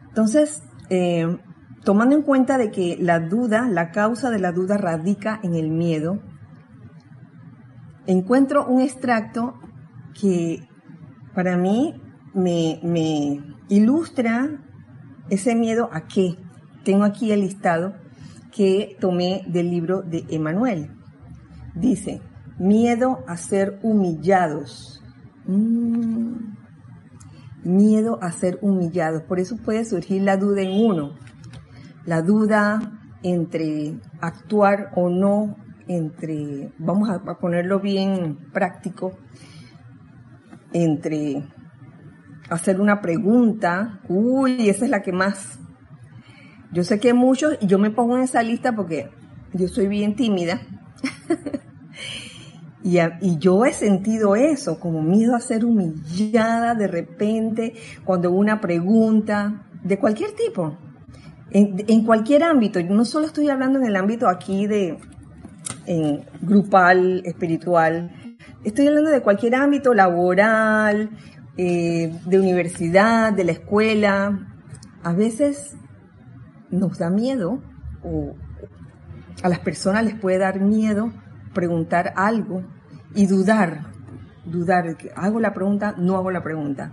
Entonces, 0.08 0.62
eh, 0.88 1.36
tomando 1.82 2.16
en 2.16 2.22
cuenta 2.22 2.56
de 2.56 2.70
que 2.70 2.96
la 2.98 3.20
duda, 3.20 3.68
la 3.68 3.90
causa 3.90 4.30
de 4.30 4.38
la 4.38 4.52
duda 4.52 4.78
radica 4.78 5.38
en 5.42 5.54
el 5.54 5.70
miedo, 5.70 6.22
encuentro 8.06 8.66
un 8.66 8.80
extracto 8.80 9.54
que 10.18 10.66
para 11.34 11.56
mí 11.56 12.00
me, 12.32 13.42
ilustra 13.68 14.62
ese 15.30 15.54
miedo 15.54 15.90
a 15.92 16.06
qué. 16.06 16.36
Tengo 16.84 17.04
aquí 17.04 17.32
el 17.32 17.40
listado 17.40 17.94
que 18.52 18.96
tomé 19.00 19.42
del 19.46 19.70
libro 19.70 20.02
de 20.02 20.24
Emanuel. 20.30 20.90
Dice, 21.74 22.20
miedo 22.58 23.24
a 23.26 23.36
ser 23.36 23.78
humillados. 23.82 25.02
Mm. 25.46 26.54
miedo 27.64 28.18
a 28.22 28.32
ser 28.32 28.58
humillados. 28.62 29.22
Por 29.22 29.40
eso 29.40 29.56
puede 29.56 29.84
surgir 29.84 30.22
la 30.22 30.36
duda 30.36 30.62
en 30.62 30.84
uno. 30.84 31.14
La 32.06 32.22
duda 32.22 32.80
entre 33.22 33.98
actuar 34.20 34.92
o 34.96 35.08
no, 35.08 35.56
entre, 35.88 36.72
vamos 36.78 37.08
a 37.08 37.38
ponerlo 37.38 37.80
bien 37.80 38.36
práctico, 38.52 39.18
entre 40.72 41.42
hacer 42.50 42.80
una 42.80 43.00
pregunta, 43.00 44.00
uy, 44.08 44.68
esa 44.68 44.84
es 44.84 44.90
la 44.90 45.02
que 45.02 45.12
más. 45.12 45.58
Yo 46.72 46.84
sé 46.84 46.98
que 47.00 47.14
muchos, 47.14 47.56
y 47.60 47.66
yo 47.66 47.78
me 47.78 47.90
pongo 47.90 48.16
en 48.16 48.24
esa 48.24 48.42
lista 48.42 48.74
porque 48.74 49.10
yo 49.52 49.68
soy 49.68 49.86
bien 49.88 50.16
tímida. 50.16 50.60
Y, 52.84 53.38
yo 53.38 53.64
he 53.64 53.73
sentido 53.73 54.37
eso, 54.37 54.78
como 54.78 55.00
miedo 55.00 55.34
a 55.34 55.40
ser 55.40 55.64
humillada 55.64 56.75
de 56.75 56.87
repente 56.87 57.73
cuando 58.04 58.30
una 58.30 58.61
pregunta 58.61 59.64
de 59.82 59.99
cualquier 59.99 60.32
tipo, 60.32 60.76
en, 61.50 62.04
cualquier 62.04 62.42
ámbito. 62.42 62.78
Yo 62.80 62.94
no 62.94 63.06
solo 63.06 63.25
estoy 63.25 63.49
hablando 63.49 63.78
en 63.78 63.87
el 63.87 63.96
ámbito 63.96 64.28
aquí 64.28 64.66
de 64.66 64.99
grupal, 66.42 67.23
espiritual, 67.25 68.37
estoy 68.64 68.87
hablando 68.88 69.11
de 69.11 69.23
cualquier 69.23 69.54
ámbito 69.54 69.94
laboral, 69.94 71.08
eh, 71.56 72.12
de 72.26 72.38
universidad, 72.38 73.32
de 73.32 73.44
la 73.44 73.52
escuela. 73.52 74.46
A 75.02 75.14
veces 75.14 75.75
nos 76.70 76.99
da 76.99 77.08
miedo 77.08 77.62
o 78.02 78.34
a 79.42 79.48
las 79.48 79.58
personas 79.60 80.04
les 80.04 80.14
puede 80.14 80.38
dar 80.38 80.60
miedo 80.60 81.12
preguntar 81.54 82.12
algo 82.16 82.62
y 83.14 83.26
dudar, 83.26 83.86
dudar, 84.44 84.96
hago 85.16 85.40
la 85.40 85.54
pregunta, 85.54 85.94
no 85.96 86.16
hago 86.16 86.30
la 86.30 86.42
pregunta. 86.42 86.92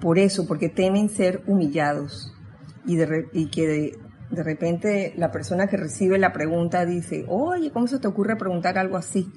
Por 0.00 0.18
eso, 0.18 0.46
porque 0.46 0.68
temen 0.68 1.08
ser 1.08 1.42
humillados 1.46 2.32
y, 2.84 2.96
de, 2.96 3.26
que 3.50 3.66
de, 3.66 3.98
de, 4.30 4.42
repente 4.42 5.14
la 5.16 5.32
persona 5.32 5.66
que 5.66 5.78
recibe 5.78 6.18
la 6.18 6.32
pregunta 6.32 6.84
dice, 6.84 7.24
oye, 7.28 7.72
¿cómo 7.72 7.86
se 7.86 7.98
te 7.98 8.06
ocurre 8.06 8.36
preguntar 8.36 8.76
algo 8.76 8.96
así? 8.96 9.32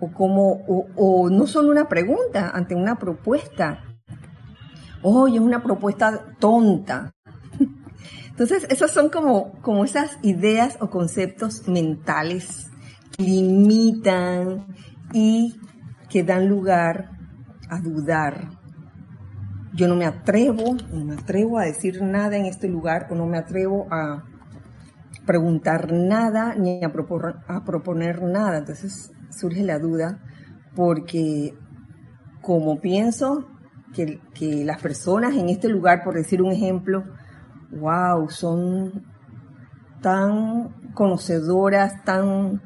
O, 0.00 0.10
como, 0.10 0.52
o, 0.66 0.86
o 0.96 1.28
no 1.28 1.46
solo 1.46 1.70
una 1.70 1.88
pregunta, 1.88 2.50
ante 2.54 2.74
una 2.74 2.98
propuesta. 2.98 3.84
Oye, 5.02 5.36
es 5.36 5.42
una 5.42 5.62
propuesta 5.62 6.34
tonta. 6.38 7.12
Entonces, 8.40 8.66
esas 8.70 8.90
son 8.92 9.10
como, 9.10 9.52
como 9.60 9.84
esas 9.84 10.18
ideas 10.22 10.78
o 10.80 10.88
conceptos 10.88 11.68
mentales 11.68 12.70
que 13.14 13.24
limitan 13.24 14.64
y 15.12 15.60
que 16.08 16.22
dan 16.22 16.48
lugar 16.48 17.10
a 17.68 17.82
dudar. 17.82 18.48
Yo 19.74 19.88
no 19.88 19.94
me 19.94 20.06
atrevo, 20.06 20.74
no 20.90 21.04
me 21.04 21.16
atrevo 21.16 21.58
a 21.58 21.64
decir 21.64 22.00
nada 22.00 22.38
en 22.38 22.46
este 22.46 22.66
lugar 22.66 23.08
o 23.10 23.14
no 23.14 23.26
me 23.26 23.36
atrevo 23.36 23.86
a 23.90 24.24
preguntar 25.26 25.92
nada 25.92 26.54
ni 26.54 26.82
a 26.82 26.90
proponer, 26.90 27.34
a 27.46 27.62
proponer 27.62 28.22
nada. 28.22 28.56
Entonces 28.56 29.12
surge 29.28 29.62
la 29.64 29.78
duda 29.78 30.18
porque 30.74 31.52
como 32.40 32.80
pienso 32.80 33.50
que 33.92 34.64
las 34.64 34.80
personas 34.80 35.34
en 35.34 35.50
este 35.50 35.68
lugar, 35.68 36.04
por 36.04 36.14
decir 36.14 36.40
un 36.40 36.52
ejemplo, 36.52 37.04
wow, 37.70 38.28
son 38.28 39.04
tan 40.00 40.92
conocedoras, 40.94 42.04
tan 42.04 42.62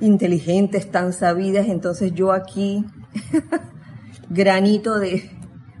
inteligentes, 0.00 0.90
tan 0.90 1.12
sabidas, 1.12 1.66
entonces 1.66 2.12
yo 2.12 2.32
aquí, 2.32 2.84
granito 4.30 4.98
de, 4.98 5.30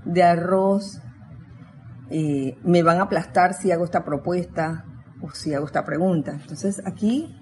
de 0.04 0.22
arroz, 0.22 1.00
eh, 2.10 2.58
me 2.64 2.82
van 2.82 2.98
a 2.98 3.02
aplastar 3.02 3.54
si 3.54 3.70
hago 3.70 3.84
esta 3.84 4.04
propuesta 4.04 4.84
o 5.22 5.30
si 5.30 5.54
hago 5.54 5.66
esta 5.66 5.84
pregunta. 5.84 6.32
Entonces 6.32 6.82
aquí 6.84 7.36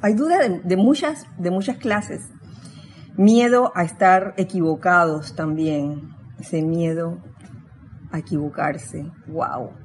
hay 0.00 0.14
duda 0.14 0.38
de, 0.38 0.60
de 0.60 0.76
muchas, 0.76 1.26
de 1.38 1.50
muchas 1.50 1.76
clases. 1.76 2.22
Miedo 3.16 3.72
a 3.74 3.82
estar 3.82 4.32
equivocados 4.38 5.34
también, 5.34 6.14
ese 6.38 6.62
miedo 6.62 7.18
a 8.10 8.20
equivocarse. 8.20 9.10
Wow 9.26 9.81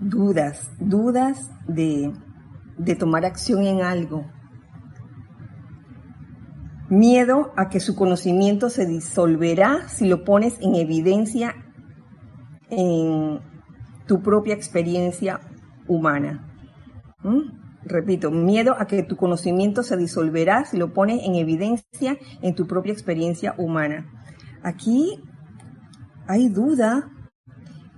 dudas, 0.00 0.70
dudas 0.78 1.50
de, 1.66 2.12
tomar 2.98 3.24
acción 3.24 3.64
en 3.64 3.82
algo. 3.82 4.26
Miedo 6.88 7.52
a 7.56 7.68
que 7.68 7.80
su 7.80 7.96
conocimiento 7.96 8.70
se 8.70 8.86
disolverá 8.86 9.88
si 9.88 10.06
lo 10.06 10.24
pones 10.24 10.58
en 10.60 10.76
evidencia 10.76 11.54
en 12.70 13.40
tu 14.06 14.22
propia 14.22 14.54
experiencia 14.54 15.40
humana. 15.88 16.46
¿Mm? 17.22 17.66
Repito, 17.84 18.30
miedo 18.30 18.74
a 18.78 18.86
que 18.86 19.02
tu 19.02 19.16
conocimiento 19.16 19.82
se 19.82 19.96
disolverá 19.96 20.64
si 20.64 20.76
lo 20.76 20.92
pones 20.92 21.24
en 21.24 21.36
evidencia 21.36 22.18
en 22.42 22.54
tu 22.54 22.66
propia 22.66 22.92
experiencia 22.92 23.54
humana. 23.58 24.06
Aquí 24.62 25.22
hay 26.26 26.48
duda 26.48 27.10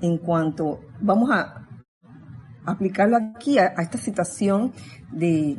en 0.01 0.19
cuanto, 0.19 0.81
vamos 1.01 1.31
a, 1.31 1.68
aplicarlo 2.71 3.17
aquí 3.17 3.59
a, 3.59 3.67
esta 3.79 3.99
situación 3.99 4.73
de, 5.13 5.57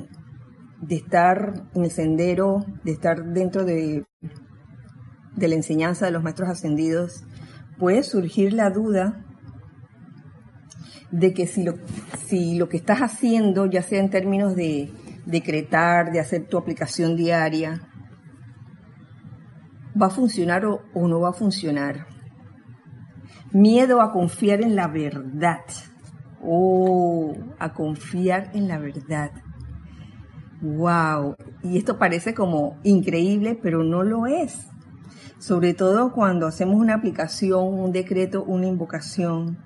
estar 0.89 1.63
en 1.73 1.83
el 1.83 1.91
sendero, 1.91 2.65
de 2.83 2.91
estar 2.91 3.23
dentro 3.25 3.65
de, 3.65 4.05
de 5.35 5.47
la 5.47 5.55
enseñanza 5.55 6.05
de 6.05 6.11
los 6.11 6.23
maestros 6.23 6.49
ascendidos, 6.49 7.23
puede 7.77 8.03
surgir 8.03 8.53
la 8.53 8.69
duda 8.69 9.25
de 11.11 11.33
que 11.33 11.47
si 11.47 11.63
lo, 11.63 11.73
si 12.25 12.55
lo 12.57 12.69
que 12.69 12.77
estás 12.77 12.99
haciendo, 12.99 13.65
ya 13.65 13.81
sea 13.81 13.99
en 13.99 14.09
términos 14.09 14.55
de 14.55 14.91
decretar, 15.25 16.11
de 16.11 16.19
hacer 16.19 16.47
tu 16.47 16.57
aplicación 16.57 17.15
diaria, 17.15 17.81
va 19.99 20.07
a 20.07 20.11
funcionar 20.11 20.65
o 20.65 21.07
no 21.07 21.19
va 21.19 21.29
a 21.29 21.33
funcionar. 21.33 22.07
Miedo 23.51 24.01
a 24.01 24.11
confiar 24.11 24.61
en 24.61 24.75
la 24.75 24.87
verdad 24.87 25.61
Oh, 26.41 27.33
a 27.59 27.73
confiar 27.73 28.51
en 28.53 28.67
la 28.67 28.77
verdad. 28.77 29.31
Wow. 30.61 31.35
Y 31.63 31.77
esto 31.77 31.97
parece 31.97 32.33
como 32.33 32.77
increíble, 32.83 33.59
pero 33.61 33.83
no 33.83 34.03
lo 34.03 34.27
es. 34.27 34.67
Sobre 35.37 35.73
todo 35.73 36.11
cuando 36.11 36.47
hacemos 36.47 36.75
una 36.75 36.95
aplicación, 36.95 37.79
un 37.79 37.91
decreto, 37.91 38.43
una 38.43 38.67
invocación. 38.67 39.57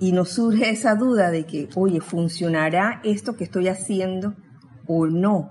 Y 0.00 0.12
nos 0.12 0.30
surge 0.30 0.70
esa 0.70 0.96
duda 0.96 1.30
de 1.30 1.46
que, 1.46 1.68
oye, 1.76 2.00
¿funcionará 2.00 3.00
esto 3.04 3.36
que 3.36 3.44
estoy 3.44 3.68
haciendo 3.68 4.34
o 4.86 5.06
no? 5.06 5.50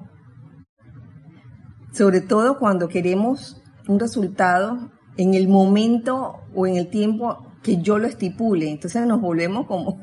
Sobre 1.92 2.22
todo 2.22 2.60
cuando 2.60 2.88
queremos 2.88 3.64
un 3.88 4.00
resultado 4.00 4.92
en 5.18 5.34
el 5.34 5.48
momento 5.48 6.42
o 6.54 6.68
en 6.68 6.78
el 6.78 6.90
tiempo 6.90 7.53
que 7.64 7.82
yo 7.82 7.98
lo 7.98 8.08
estipule. 8.08 8.70
Entonces 8.70 9.08
nos 9.08 9.22
volvemos 9.22 9.66
como, 9.66 10.00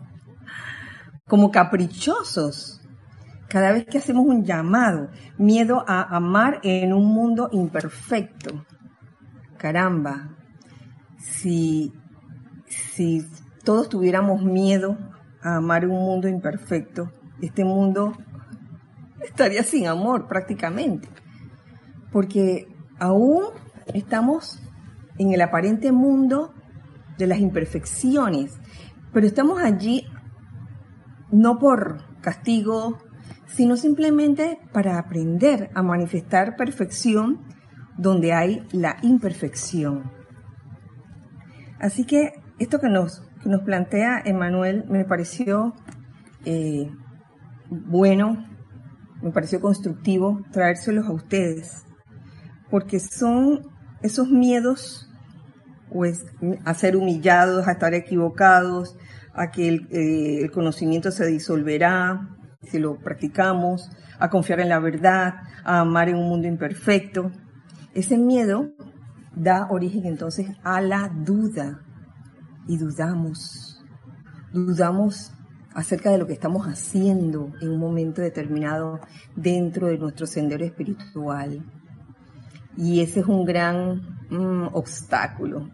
como 1.26 1.50
caprichosos. 1.50 2.80
Cada 3.48 3.72
vez 3.72 3.84
que 3.84 3.98
hacemos 3.98 4.24
un 4.26 4.44
llamado, 4.44 5.10
miedo 5.36 5.84
a 5.86 6.16
amar 6.16 6.60
en 6.62 6.92
un 6.92 7.06
mundo 7.06 7.48
imperfecto. 7.52 8.64
Caramba, 9.58 10.36
si, 11.18 11.92
si 12.66 13.26
todos 13.64 13.88
tuviéramos 13.88 14.42
miedo 14.42 14.96
a 15.42 15.56
amar 15.56 15.86
un 15.86 15.98
mundo 16.04 16.28
imperfecto, 16.28 17.10
este 17.42 17.64
mundo 17.64 18.12
estaría 19.20 19.62
sin 19.64 19.86
amor 19.86 20.28
prácticamente. 20.28 21.08
Porque 22.12 22.68
aún 22.98 23.44
estamos 23.92 24.62
en 25.18 25.32
el 25.32 25.42
aparente 25.42 25.92
mundo 25.92 26.54
de 27.20 27.28
las 27.28 27.38
imperfecciones, 27.38 28.58
pero 29.12 29.26
estamos 29.26 29.60
allí 29.60 30.04
no 31.30 31.58
por 31.58 32.20
castigo, 32.20 32.98
sino 33.46 33.76
simplemente 33.76 34.58
para 34.72 34.98
aprender 34.98 35.70
a 35.74 35.82
manifestar 35.82 36.56
perfección 36.56 37.40
donde 37.96 38.32
hay 38.32 38.66
la 38.72 38.96
imperfección. 39.02 40.10
Así 41.78 42.04
que 42.04 42.32
esto 42.58 42.80
que 42.80 42.88
nos, 42.88 43.22
nos 43.44 43.62
plantea 43.62 44.22
Emanuel 44.24 44.84
me 44.88 45.04
pareció 45.04 45.74
eh, 46.44 46.90
bueno, 47.70 48.46
me 49.22 49.30
pareció 49.30 49.60
constructivo 49.60 50.40
traérselos 50.50 51.06
a 51.06 51.12
ustedes, 51.12 51.84
porque 52.70 52.98
son 52.98 53.60
esos 54.02 54.28
miedos 54.28 55.09
pues, 55.92 56.24
a 56.64 56.74
ser 56.74 56.96
humillados, 56.96 57.66
a 57.66 57.72
estar 57.72 57.94
equivocados, 57.94 58.96
a 59.34 59.50
que 59.50 59.68
eh, 59.68 60.42
el, 60.42 60.50
conocimiento 60.50 61.10
se 61.10 61.26
disolverá 61.26 62.28
si 62.62 62.78
lo 62.78 62.98
practicamos, 62.98 63.90
a 64.18 64.28
confiar 64.28 64.60
en 64.60 64.68
la 64.68 64.78
verdad, 64.78 65.34
a 65.64 65.80
amar 65.80 66.08
en 66.08 66.16
un 66.16 66.28
mundo 66.28 66.46
imperfecto. 66.46 67.30
Ese 67.94 68.18
miedo 68.18 68.70
da 69.34 69.68
origen 69.70 70.04
entonces 70.04 70.48
a 70.62 70.80
la 70.80 71.08
duda 71.08 71.80
y 72.68 72.76
dudamos, 72.76 73.82
dudamos 74.52 75.32
acerca 75.72 76.10
de 76.10 76.18
lo 76.18 76.26
que 76.26 76.34
estamos 76.34 76.66
haciendo 76.66 77.52
en 77.62 77.70
un 77.70 77.78
momento 77.78 78.20
determinado 78.20 79.00
dentro 79.34 79.86
de 79.86 79.96
nuestro 79.96 80.26
sendero 80.26 80.64
espiritual. 80.64 81.64
Y 82.76 83.00
ese 83.00 83.20
es 83.20 83.26
un 83.26 83.44
gran 83.44 84.02
mm, 84.28 84.68
obstáculo 84.74 85.70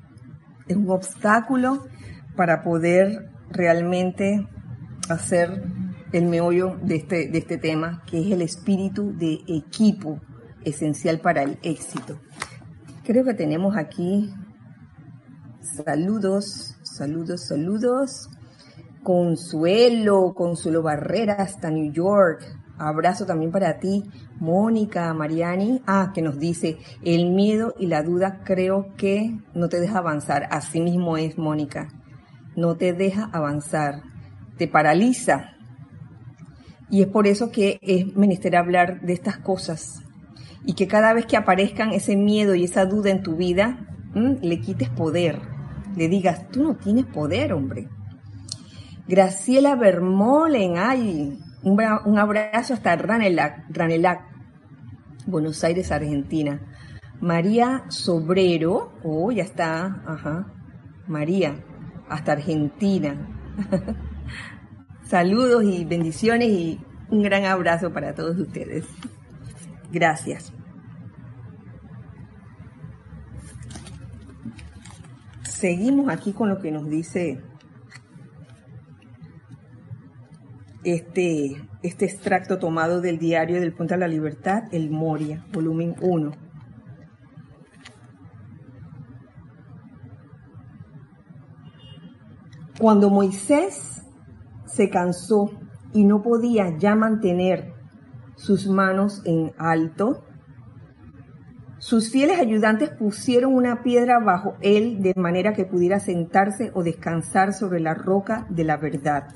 es 0.68 0.76
un 0.76 0.90
obstáculo 0.90 1.86
para 2.36 2.62
poder 2.62 3.30
realmente 3.50 4.46
hacer 5.08 5.62
el 6.12 6.26
meollo 6.26 6.76
de 6.82 6.96
este, 6.96 7.28
de 7.28 7.38
este 7.38 7.58
tema, 7.58 8.02
que 8.06 8.20
es 8.20 8.32
el 8.32 8.42
espíritu 8.42 9.16
de 9.16 9.40
equipo 9.48 10.20
esencial 10.64 11.20
para 11.20 11.42
el 11.42 11.58
éxito. 11.62 12.18
Creo 13.04 13.24
que 13.24 13.34
tenemos 13.34 13.76
aquí 13.76 14.32
saludos, 15.84 16.76
saludos, 16.82 17.46
saludos. 17.46 18.30
Consuelo, 19.02 20.34
Consuelo 20.34 20.82
Barrera 20.82 21.34
hasta 21.34 21.70
New 21.70 21.92
York. 21.92 22.55
Abrazo 22.78 23.24
también 23.24 23.50
para 23.50 23.78
ti, 23.78 24.04
Mónica, 24.38 25.12
Mariani. 25.14 25.82
Ah, 25.86 26.12
que 26.14 26.22
nos 26.22 26.38
dice, 26.38 26.78
el 27.02 27.30
miedo 27.30 27.74
y 27.78 27.86
la 27.86 28.02
duda 28.02 28.42
creo 28.44 28.94
que 28.96 29.38
no 29.54 29.68
te 29.68 29.80
deja 29.80 29.98
avanzar. 29.98 30.46
Así 30.50 30.80
mismo 30.80 31.16
es, 31.16 31.38
Mónica. 31.38 31.88
No 32.54 32.76
te 32.76 32.92
deja 32.92 33.30
avanzar. 33.32 34.02
Te 34.58 34.68
paraliza. 34.68 35.52
Y 36.90 37.02
es 37.02 37.08
por 37.08 37.26
eso 37.26 37.50
que 37.50 37.78
es 37.82 38.14
menester 38.14 38.56
hablar 38.56 39.00
de 39.00 39.14
estas 39.14 39.38
cosas. 39.38 40.02
Y 40.64 40.74
que 40.74 40.86
cada 40.86 41.12
vez 41.12 41.26
que 41.26 41.36
aparezcan 41.36 41.92
ese 41.92 42.16
miedo 42.16 42.54
y 42.54 42.64
esa 42.64 42.84
duda 42.84 43.10
en 43.10 43.22
tu 43.22 43.36
vida, 43.36 43.86
le 44.14 44.60
quites 44.60 44.90
poder. 44.90 45.40
Le 45.96 46.08
digas, 46.08 46.48
tú 46.50 46.62
no 46.62 46.76
tienes 46.76 47.06
poder, 47.06 47.52
hombre. 47.52 47.88
Graciela 49.08 49.76
Bermolen, 49.76 50.76
ay, 50.76 51.38
un, 51.62 52.18
abrazo 52.18 52.74
hasta 52.74 52.96
Ranelac, 52.96 53.64
Ranelac, 53.70 54.22
Buenos 55.26 55.62
Aires, 55.64 55.90
Argentina. 55.90 56.60
María 57.20 57.84
Sobrero, 57.88 58.92
oh, 59.02 59.32
ya 59.32 59.42
está, 59.42 60.02
ajá. 60.06 60.52
María, 61.06 61.56
hasta 62.08 62.32
Argentina. 62.32 63.16
Saludos 65.04 65.64
y 65.64 65.84
bendiciones 65.84 66.48
y 66.48 66.80
un 67.10 67.22
gran 67.22 67.44
abrazo 67.44 67.92
para 67.92 68.14
todos 68.14 68.38
ustedes. 68.38 68.86
Gracias. 69.92 70.52
Seguimos 75.42 76.10
aquí 76.10 76.32
con 76.32 76.48
lo 76.50 76.60
que 76.60 76.70
nos 76.70 76.88
dice 76.88 77.40
este, 80.86 81.68
este 81.82 82.04
extracto 82.04 82.60
tomado 82.60 83.00
del 83.00 83.18
diario 83.18 83.60
del 83.60 83.72
Puente 83.72 83.94
a 83.94 83.96
la 83.96 84.06
Libertad, 84.06 84.62
el 84.70 84.88
Moria, 84.88 85.44
volumen 85.52 85.96
1. 86.00 86.30
Cuando 92.78 93.10
Moisés 93.10 94.04
se 94.66 94.88
cansó 94.88 95.50
y 95.92 96.04
no 96.04 96.22
podía 96.22 96.78
ya 96.78 96.94
mantener 96.94 97.74
sus 98.36 98.68
manos 98.68 99.22
en 99.24 99.52
alto, 99.58 100.22
sus 101.78 102.12
fieles 102.12 102.38
ayudantes 102.38 102.90
pusieron 102.90 103.54
una 103.54 103.82
piedra 103.82 104.20
bajo 104.20 104.54
él 104.60 105.02
de 105.02 105.14
manera 105.16 105.52
que 105.52 105.64
pudiera 105.64 105.98
sentarse 105.98 106.70
o 106.74 106.84
descansar 106.84 107.52
sobre 107.52 107.80
la 107.80 107.94
roca 107.94 108.46
de 108.50 108.62
la 108.62 108.76
verdad. 108.76 109.28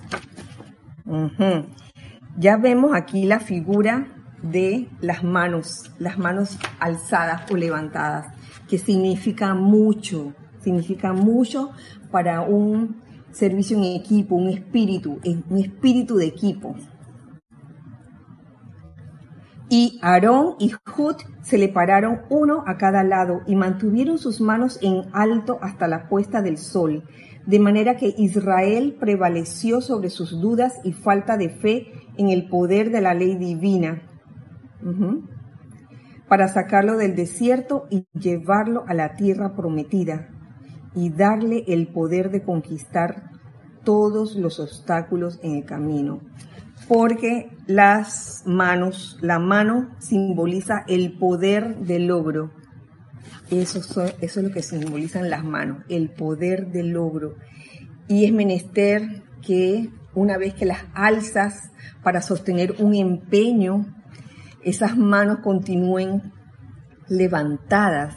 Ya 2.37 2.57
vemos 2.57 2.93
aquí 2.95 3.25
la 3.25 3.41
figura 3.41 4.07
de 4.43 4.89
las 5.01 5.23
manos, 5.23 5.93
las 5.99 6.19
manos 6.19 6.59
alzadas 6.79 7.51
o 7.51 7.57
levantadas, 7.57 8.35
que 8.69 8.79
significa 8.79 9.55
mucho, 9.55 10.33
significa 10.61 11.13
mucho 11.13 11.71
para 12.11 12.43
un 12.43 13.03
servicio 13.33 13.77
en 13.77 13.85
equipo, 13.85 14.35
un 14.35 14.49
espíritu, 14.49 15.21
un 15.25 15.59
espíritu 15.59 16.17
de 16.17 16.27
equipo. 16.27 16.75
Y 19.69 20.01
Aarón 20.03 20.57
y 20.59 20.73
Hud 20.73 21.17
se 21.43 21.57
le 21.57 21.69
pararon 21.69 22.23
uno 22.29 22.65
a 22.67 22.77
cada 22.77 23.05
lado 23.05 23.43
y 23.47 23.55
mantuvieron 23.55 24.19
sus 24.19 24.41
manos 24.41 24.81
en 24.83 25.05
alto 25.13 25.59
hasta 25.63 25.87
la 25.87 26.09
puesta 26.09 26.43
del 26.43 26.59
sol 26.59 27.05
de 27.51 27.59
manera 27.59 27.97
que 27.97 28.15
Israel 28.17 28.97
prevaleció 29.01 29.81
sobre 29.81 30.09
sus 30.09 30.41
dudas 30.41 30.75
y 30.85 30.93
falta 30.93 31.37
de 31.37 31.49
fe 31.49 31.93
en 32.17 32.29
el 32.29 32.49
poder 32.49 32.93
de 32.93 33.01
la 33.01 33.13
ley 33.13 33.35
divina, 33.35 34.03
para 36.29 36.47
sacarlo 36.47 36.97
del 36.97 37.17
desierto 37.17 37.89
y 37.91 38.07
llevarlo 38.13 38.85
a 38.87 38.95
la 38.95 39.17
tierra 39.17 39.57
prometida 39.57 40.29
y 40.95 41.11
darle 41.11 41.65
el 41.67 41.89
poder 41.89 42.31
de 42.31 42.45
conquistar 42.45 43.33
todos 43.83 44.37
los 44.37 44.61
obstáculos 44.61 45.41
en 45.43 45.57
el 45.57 45.65
camino. 45.65 46.21
Porque 46.87 47.51
las 47.67 48.45
manos, 48.47 49.19
la 49.23 49.41
mano 49.41 49.91
simboliza 49.99 50.85
el 50.87 51.19
poder 51.19 51.79
del 51.81 52.07
logro 52.07 52.53
eso, 53.51 54.05
es 54.21 54.37
lo 54.37 54.51
que 54.51 54.63
simbolizan 54.63 55.29
las 55.29 55.45
manos, 55.45 55.85
el 55.89 56.11
poder 56.11 56.69
del 56.69 56.91
logro. 56.91 57.35
Y 58.07 58.25
es 58.25 58.33
menester 58.33 59.25
que 59.43 59.91
una 60.15 60.39
vez 60.39 60.55
que 60.55 60.67
las 60.67 60.85
alzas 60.95 61.71
para 62.03 62.23
sostener 62.23 62.77
un 62.79 62.95
empeño, 62.95 63.87
esas 64.63 64.97
manos 64.97 65.39
continúen 65.41 66.33
levantadas. 67.09 68.17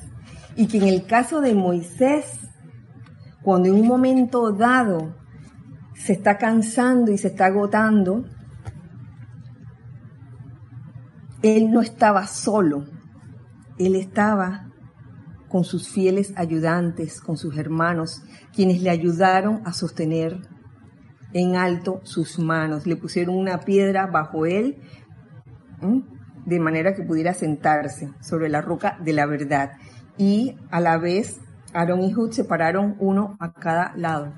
Y 0.55 0.67
que 0.67 0.77
en 0.77 0.87
el 0.87 1.05
caso 1.05 1.41
de 1.41 1.55
Moisés, 1.55 2.39
cuando 3.41 3.69
en 3.69 3.75
un 3.75 3.87
momento 3.87 4.51
dado 4.51 5.15
se 5.95 6.13
está 6.13 6.37
cansando 6.37 7.11
y 7.11 7.17
se 7.17 7.29
está 7.29 7.47
agotando, 7.47 8.25
él 11.41 11.71
no 11.71 11.81
estaba 11.81 12.27
solo, 12.27 12.85
él 13.77 13.95
estaba 13.95 14.72
con 15.53 15.63
sus 15.63 15.87
fieles 15.87 16.33
ayudantes, 16.35 17.21
con 17.21 17.37
sus 17.37 17.55
hermanos, 17.59 18.23
quienes 18.55 18.81
le 18.81 18.89
ayudaron 18.89 19.61
a 19.65 19.71
sostener 19.71 20.39
en 21.31 21.55
alto 21.55 22.01
sus 22.01 22.39
manos. 22.39 22.87
Le 22.87 22.95
pusieron 22.95 23.35
una 23.35 23.59
piedra 23.59 24.07
bajo 24.07 24.47
él, 24.47 24.79
de 26.47 26.59
manera 26.59 26.95
que 26.95 27.03
pudiera 27.03 27.35
sentarse 27.35 28.09
sobre 28.19 28.49
la 28.49 28.61
roca 28.61 28.97
de 29.05 29.13
la 29.13 29.27
verdad. 29.27 29.73
Y 30.17 30.57
a 30.71 30.79
la 30.79 30.97
vez, 30.97 31.39
Aarón 31.71 32.01
y 32.01 32.15
Hud 32.15 32.31
se 32.31 32.45
pararon 32.45 32.95
uno 32.97 33.37
a 33.39 33.53
cada 33.53 33.93
lado, 33.95 34.33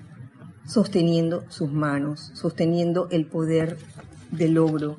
sosteniendo 0.66 1.46
sus 1.48 1.72
manos, 1.72 2.32
sosteniendo 2.34 3.08
el 3.10 3.26
poder 3.28 3.78
del 4.32 4.56
logro. 4.56 4.98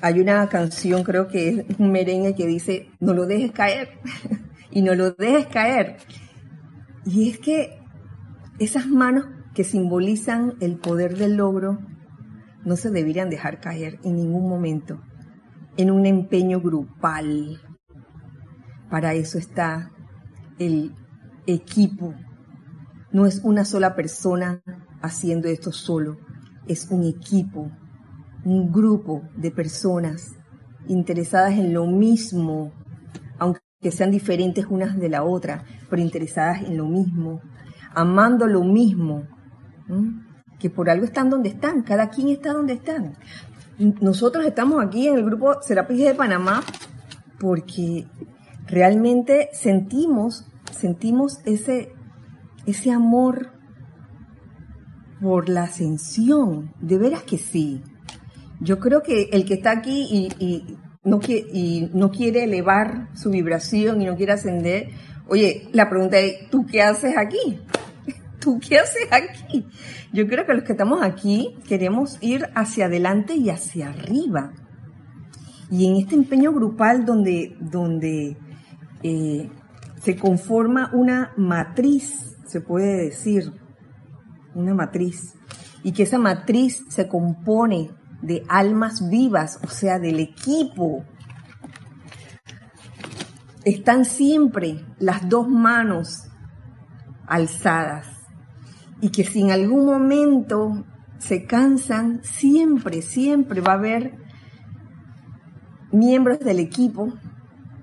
Hay 0.00 0.18
una 0.18 0.48
canción, 0.48 1.04
creo 1.04 1.28
que 1.28 1.66
es 1.68 1.78
merengue 1.78 2.34
que 2.34 2.48
dice, 2.48 2.90
no 2.98 3.14
lo 3.14 3.26
dejes 3.26 3.52
caer. 3.52 4.00
y 4.72 4.82
no 4.82 4.94
lo 4.94 5.12
dejes 5.12 5.46
caer. 5.46 5.98
Y 7.04 7.30
es 7.30 7.38
que 7.38 7.78
esas 8.58 8.88
manos 8.88 9.26
que 9.54 9.64
simbolizan 9.64 10.54
el 10.60 10.76
poder 10.76 11.16
del 11.16 11.36
logro 11.36 11.78
no 12.64 12.76
se 12.76 12.90
deberían 12.90 13.30
dejar 13.30 13.60
caer 13.60 13.98
en 14.02 14.16
ningún 14.16 14.48
momento 14.48 15.00
en 15.76 15.90
un 15.90 16.06
empeño 16.06 16.60
grupal. 16.60 17.60
Para 18.90 19.14
eso 19.14 19.38
está 19.38 19.90
el 20.58 20.94
equipo. 21.46 22.14
No 23.10 23.26
es 23.26 23.40
una 23.44 23.64
sola 23.64 23.94
persona 23.94 24.62
haciendo 25.02 25.48
esto 25.48 25.72
solo, 25.72 26.18
es 26.66 26.90
un 26.90 27.04
equipo, 27.04 27.70
un 28.44 28.70
grupo 28.70 29.22
de 29.36 29.50
personas 29.50 30.36
interesadas 30.88 31.54
en 31.54 31.74
lo 31.74 31.86
mismo, 31.86 32.72
que 33.82 33.90
sean 33.90 34.12
diferentes 34.12 34.64
unas 34.70 34.96
de 34.96 35.08
la 35.08 35.24
otra, 35.24 35.64
pero 35.90 36.00
interesadas 36.00 36.62
en 36.62 36.76
lo 36.76 36.86
mismo, 36.86 37.40
amando 37.94 38.46
lo 38.46 38.62
mismo, 38.62 39.24
que 40.60 40.70
por 40.70 40.88
algo 40.88 41.04
están 41.04 41.28
donde 41.28 41.48
están, 41.48 41.82
cada 41.82 42.08
quien 42.08 42.28
está 42.28 42.52
donde 42.52 42.74
están. 42.74 43.16
Nosotros 44.00 44.46
estamos 44.46 44.82
aquí 44.82 45.08
en 45.08 45.16
el 45.16 45.24
grupo 45.24 45.60
Serapis 45.60 45.98
de 45.98 46.14
Panamá 46.14 46.62
porque 47.40 48.06
realmente 48.68 49.48
sentimos, 49.52 50.46
sentimos 50.70 51.40
ese, 51.44 51.92
ese 52.66 52.92
amor 52.92 53.50
por 55.20 55.48
la 55.48 55.64
ascensión, 55.64 56.72
de 56.80 56.98
veras 56.98 57.24
que 57.24 57.38
sí. 57.38 57.82
Yo 58.60 58.78
creo 58.78 59.02
que 59.02 59.30
el 59.32 59.44
que 59.44 59.54
está 59.54 59.72
aquí 59.72 60.30
y 60.38 60.78
no 61.04 61.18
quiere, 61.18 61.48
y 61.52 61.90
no 61.92 62.10
quiere 62.10 62.44
elevar 62.44 63.08
su 63.14 63.30
vibración 63.30 64.00
y 64.00 64.06
no 64.06 64.16
quiere 64.16 64.32
ascender, 64.32 64.90
oye, 65.28 65.68
la 65.72 65.88
pregunta 65.88 66.18
es, 66.18 66.48
¿tú 66.50 66.64
qué 66.64 66.82
haces 66.82 67.16
aquí? 67.16 67.60
¿Tú 68.40 68.60
qué 68.60 68.78
haces 68.78 69.08
aquí? 69.10 69.66
Yo 70.12 70.26
creo 70.26 70.46
que 70.46 70.54
los 70.54 70.64
que 70.64 70.72
estamos 70.72 71.02
aquí 71.02 71.56
queremos 71.68 72.18
ir 72.20 72.48
hacia 72.54 72.86
adelante 72.86 73.34
y 73.34 73.50
hacia 73.50 73.90
arriba. 73.90 74.52
Y 75.70 75.86
en 75.86 75.96
este 75.96 76.14
empeño 76.14 76.52
grupal 76.52 77.04
donde, 77.04 77.56
donde 77.58 78.36
eh, 79.02 79.50
se 80.02 80.16
conforma 80.16 80.90
una 80.92 81.32
matriz, 81.36 82.36
se 82.46 82.60
puede 82.60 83.04
decir, 83.04 83.52
una 84.54 84.74
matriz, 84.74 85.34
y 85.82 85.92
que 85.92 86.02
esa 86.02 86.18
matriz 86.18 86.84
se 86.88 87.08
compone 87.08 87.90
de 88.22 88.44
almas 88.48 89.10
vivas, 89.10 89.60
o 89.62 89.68
sea, 89.68 89.98
del 89.98 90.20
equipo. 90.20 91.04
Están 93.64 94.04
siempre 94.04 94.84
las 94.98 95.28
dos 95.28 95.48
manos 95.48 96.28
alzadas 97.26 98.06
y 99.00 99.10
que 99.10 99.24
si 99.24 99.42
en 99.42 99.50
algún 99.50 99.84
momento 99.84 100.84
se 101.18 101.44
cansan, 101.46 102.22
siempre, 102.24 103.02
siempre 103.02 103.60
va 103.60 103.72
a 103.72 103.76
haber 103.76 104.14
miembros 105.92 106.40
del 106.40 106.58
equipo, 106.58 107.12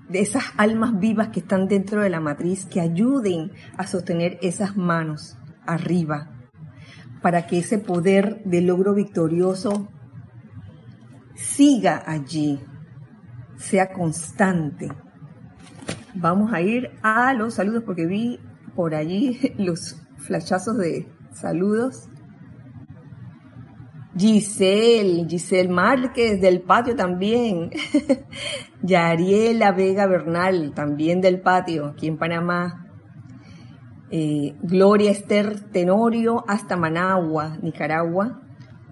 de 0.08 0.20
esas 0.20 0.44
almas 0.56 0.98
vivas 0.98 1.28
que 1.28 1.40
están 1.40 1.68
dentro 1.68 2.02
de 2.02 2.10
la 2.10 2.20
matriz, 2.20 2.64
que 2.64 2.80
ayuden 2.80 3.52
a 3.76 3.86
sostener 3.86 4.38
esas 4.42 4.76
manos 4.76 5.38
arriba, 5.66 6.30
para 7.22 7.46
que 7.46 7.58
ese 7.58 7.78
poder 7.78 8.42
de 8.44 8.60
logro 8.60 8.94
victorioso 8.94 9.88
siga 11.40 12.02
allí, 12.06 12.60
sea 13.56 13.92
constante. 13.92 14.88
Vamos 16.14 16.52
a 16.52 16.60
ir 16.60 16.90
a 17.02 17.32
los 17.34 17.54
saludos 17.54 17.84
porque 17.84 18.06
vi 18.06 18.38
por 18.74 18.94
allí 18.94 19.54
los 19.58 20.00
flashazos 20.18 20.76
de 20.78 21.08
saludos. 21.32 22.08
Giselle, 24.16 25.26
Giselle 25.28 25.68
Márquez 25.68 26.40
del 26.40 26.60
patio 26.62 26.96
también. 26.96 27.70
Yariela 28.82 29.72
Vega 29.72 30.06
Bernal 30.06 30.72
también 30.74 31.20
del 31.20 31.40
patio, 31.40 31.86
aquí 31.86 32.08
en 32.08 32.18
Panamá. 32.18 32.86
Eh, 34.10 34.56
Gloria 34.62 35.12
Esther 35.12 35.70
Tenorio 35.70 36.44
hasta 36.48 36.76
Managua, 36.76 37.56
Nicaragua. 37.62 38.42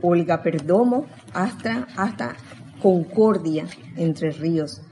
Olga 0.03 0.43
Perdomo 0.43 1.07
hasta, 1.33 1.87
hasta 1.97 2.35
Concordia, 2.81 3.67
Entre 3.97 4.31
Ríos. 4.31 4.83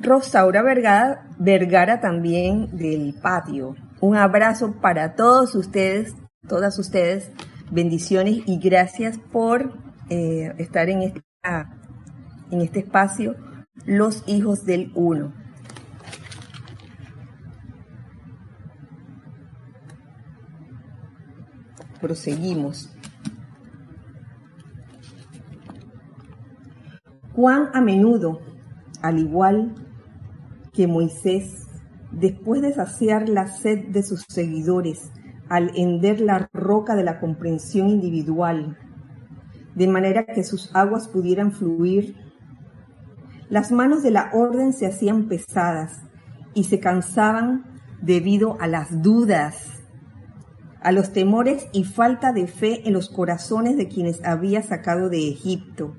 Rosaura 0.00 0.62
Vergara, 0.62 1.28
Vergara 1.38 2.00
también 2.00 2.76
del 2.76 3.14
patio. 3.20 3.76
Un 4.00 4.16
abrazo 4.16 4.72
para 4.80 5.14
todos 5.14 5.54
ustedes, 5.54 6.14
todas 6.48 6.78
ustedes. 6.78 7.30
Bendiciones 7.70 8.42
y 8.46 8.58
gracias 8.58 9.18
por 9.18 9.74
eh, 10.08 10.54
estar 10.58 10.88
en, 10.88 11.02
esta, 11.02 11.78
en 12.50 12.62
este 12.62 12.80
espacio, 12.80 13.36
los 13.84 14.24
hijos 14.26 14.64
del 14.64 14.90
uno. 14.94 15.32
Proseguimos. 22.00 22.90
Cuán 27.34 27.70
a 27.74 27.80
menudo, 27.80 28.40
al 29.02 29.18
igual 29.18 29.74
que 30.72 30.86
Moisés, 30.86 31.66
después 32.10 32.60
de 32.60 32.72
saciar 32.72 33.28
la 33.28 33.46
sed 33.46 33.88
de 33.88 34.02
sus 34.02 34.24
seguidores, 34.28 35.10
al 35.48 35.70
hender 35.74 36.20
la 36.20 36.48
roca 36.52 36.96
de 36.96 37.04
la 37.04 37.20
comprensión 37.20 37.88
individual, 37.88 38.76
de 39.74 39.86
manera 39.86 40.26
que 40.26 40.44
sus 40.44 40.74
aguas 40.74 41.08
pudieran 41.08 41.52
fluir, 41.52 42.16
las 43.48 43.72
manos 43.72 44.02
de 44.02 44.10
la 44.10 44.30
orden 44.32 44.72
se 44.72 44.86
hacían 44.86 45.28
pesadas 45.28 46.02
y 46.54 46.64
se 46.64 46.80
cansaban 46.80 47.64
debido 48.00 48.60
a 48.60 48.66
las 48.66 49.02
dudas, 49.02 49.82
a 50.82 50.92
los 50.92 51.12
temores 51.12 51.68
y 51.72 51.84
falta 51.84 52.32
de 52.32 52.46
fe 52.46 52.86
en 52.86 52.92
los 52.92 53.08
corazones 53.08 53.76
de 53.76 53.88
quienes 53.88 54.24
había 54.24 54.62
sacado 54.62 55.08
de 55.08 55.28
Egipto. 55.28 55.96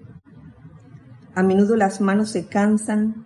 A 1.34 1.44
menudo 1.44 1.76
las 1.76 2.02
manos 2.02 2.30
se 2.30 2.48
cansan 2.48 3.26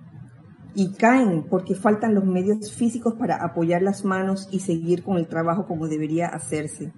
y 0.75 0.93
caen 0.93 1.43
porque 1.49 1.73
faltan 1.73 2.13
los 2.13 2.25
medios 2.25 2.71
físicos 2.73 3.15
para 3.15 3.43
apoyar 3.43 3.81
las 3.81 4.03
manos 4.03 4.47
y 4.51 4.59
seguir 4.59 5.03
con 5.03 5.17
el 5.17 5.27
trabajo 5.27 5.65
como 5.65 5.87
debería 5.87 6.27
hacerse. 6.27 6.91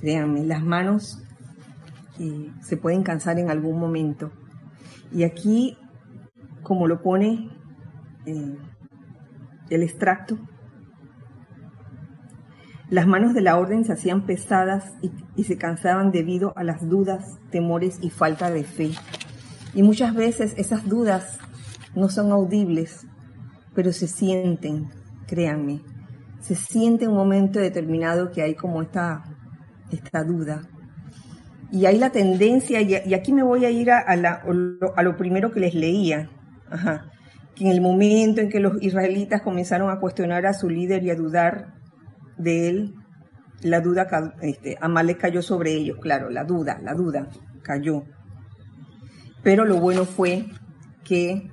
Créanme, 0.00 0.44
las 0.44 0.64
manos 0.64 1.22
eh, 2.18 2.50
se 2.62 2.76
pueden 2.78 3.02
cansar 3.02 3.38
en 3.38 3.50
algún 3.50 3.78
momento. 3.78 4.32
Y 5.12 5.24
aquí, 5.24 5.76
como 6.62 6.88
lo 6.88 7.02
pone 7.02 7.50
eh, 8.26 8.56
el 9.68 9.82
extracto, 9.82 10.38
las 12.88 13.06
manos 13.06 13.34
de 13.34 13.42
la 13.42 13.56
orden 13.56 13.84
se 13.84 13.92
hacían 13.92 14.26
pesadas 14.26 14.94
y, 15.02 15.12
y 15.36 15.44
se 15.44 15.58
cansaban 15.58 16.10
debido 16.10 16.54
a 16.56 16.64
las 16.64 16.88
dudas, 16.88 17.38
temores 17.50 17.98
y 18.00 18.10
falta 18.10 18.50
de 18.50 18.64
fe. 18.64 18.92
Y 19.74 19.82
muchas 19.82 20.14
veces 20.14 20.54
esas 20.56 20.88
dudas 20.88 21.38
no 21.94 22.08
son 22.08 22.32
audibles, 22.32 23.06
pero 23.74 23.92
se 23.92 24.08
sienten, 24.08 24.88
créanme, 25.26 25.82
se 26.40 26.54
siente 26.54 27.06
un 27.06 27.14
momento 27.14 27.58
determinado 27.60 28.30
que 28.30 28.42
hay 28.42 28.54
como 28.54 28.82
esta, 28.82 29.22
esta 29.90 30.24
duda. 30.24 30.62
Y 31.70 31.86
hay 31.86 31.98
la 31.98 32.10
tendencia, 32.10 32.80
y 32.80 33.14
aquí 33.14 33.32
me 33.32 33.44
voy 33.44 33.64
a 33.64 33.70
ir 33.70 33.92
a, 33.92 33.98
a, 34.00 34.16
lo, 35.02 35.16
primero 35.16 35.52
que 35.52 35.60
les 35.60 35.74
leía, 35.74 36.28
que 37.54 37.64
en 37.64 37.70
el 37.70 37.80
momento 37.80 38.40
en 38.40 38.48
que 38.48 38.58
los 38.58 38.82
israelitas 38.82 39.42
comenzaron 39.42 39.90
a 39.90 40.00
cuestionar 40.00 40.46
a 40.46 40.52
su 40.52 40.68
líder 40.68 41.04
y 41.04 41.10
a 41.10 41.14
dudar 41.14 41.74
de 42.38 42.68
él, 42.68 42.94
la 43.62 43.80
duda, 43.80 44.08
este, 44.40 44.78
Amalek 44.80 45.18
cayó 45.18 45.42
sobre 45.42 45.72
ellos, 45.72 45.98
claro, 46.00 46.30
la 46.30 46.44
duda, 46.44 46.80
la 46.82 46.94
duda 46.94 47.28
cayó. 47.62 48.04
Pero 49.42 49.64
lo 49.64 49.80
bueno 49.80 50.04
fue 50.04 50.46
que 51.04 51.50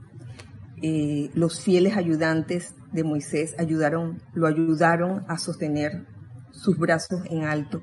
eh, 0.82 1.32
los 1.34 1.62
fieles 1.62 1.98
ayudantes 1.98 2.76
de 2.92 3.04
Moisés 3.04 3.56
ayudaron, 3.58 4.22
lo 4.34 4.48
ayudaron 4.48 5.26
a 5.28 5.38
sostener 5.38 6.06
sus 6.52 6.78
brazos 6.78 7.22
en 7.30 7.44
alto 7.44 7.82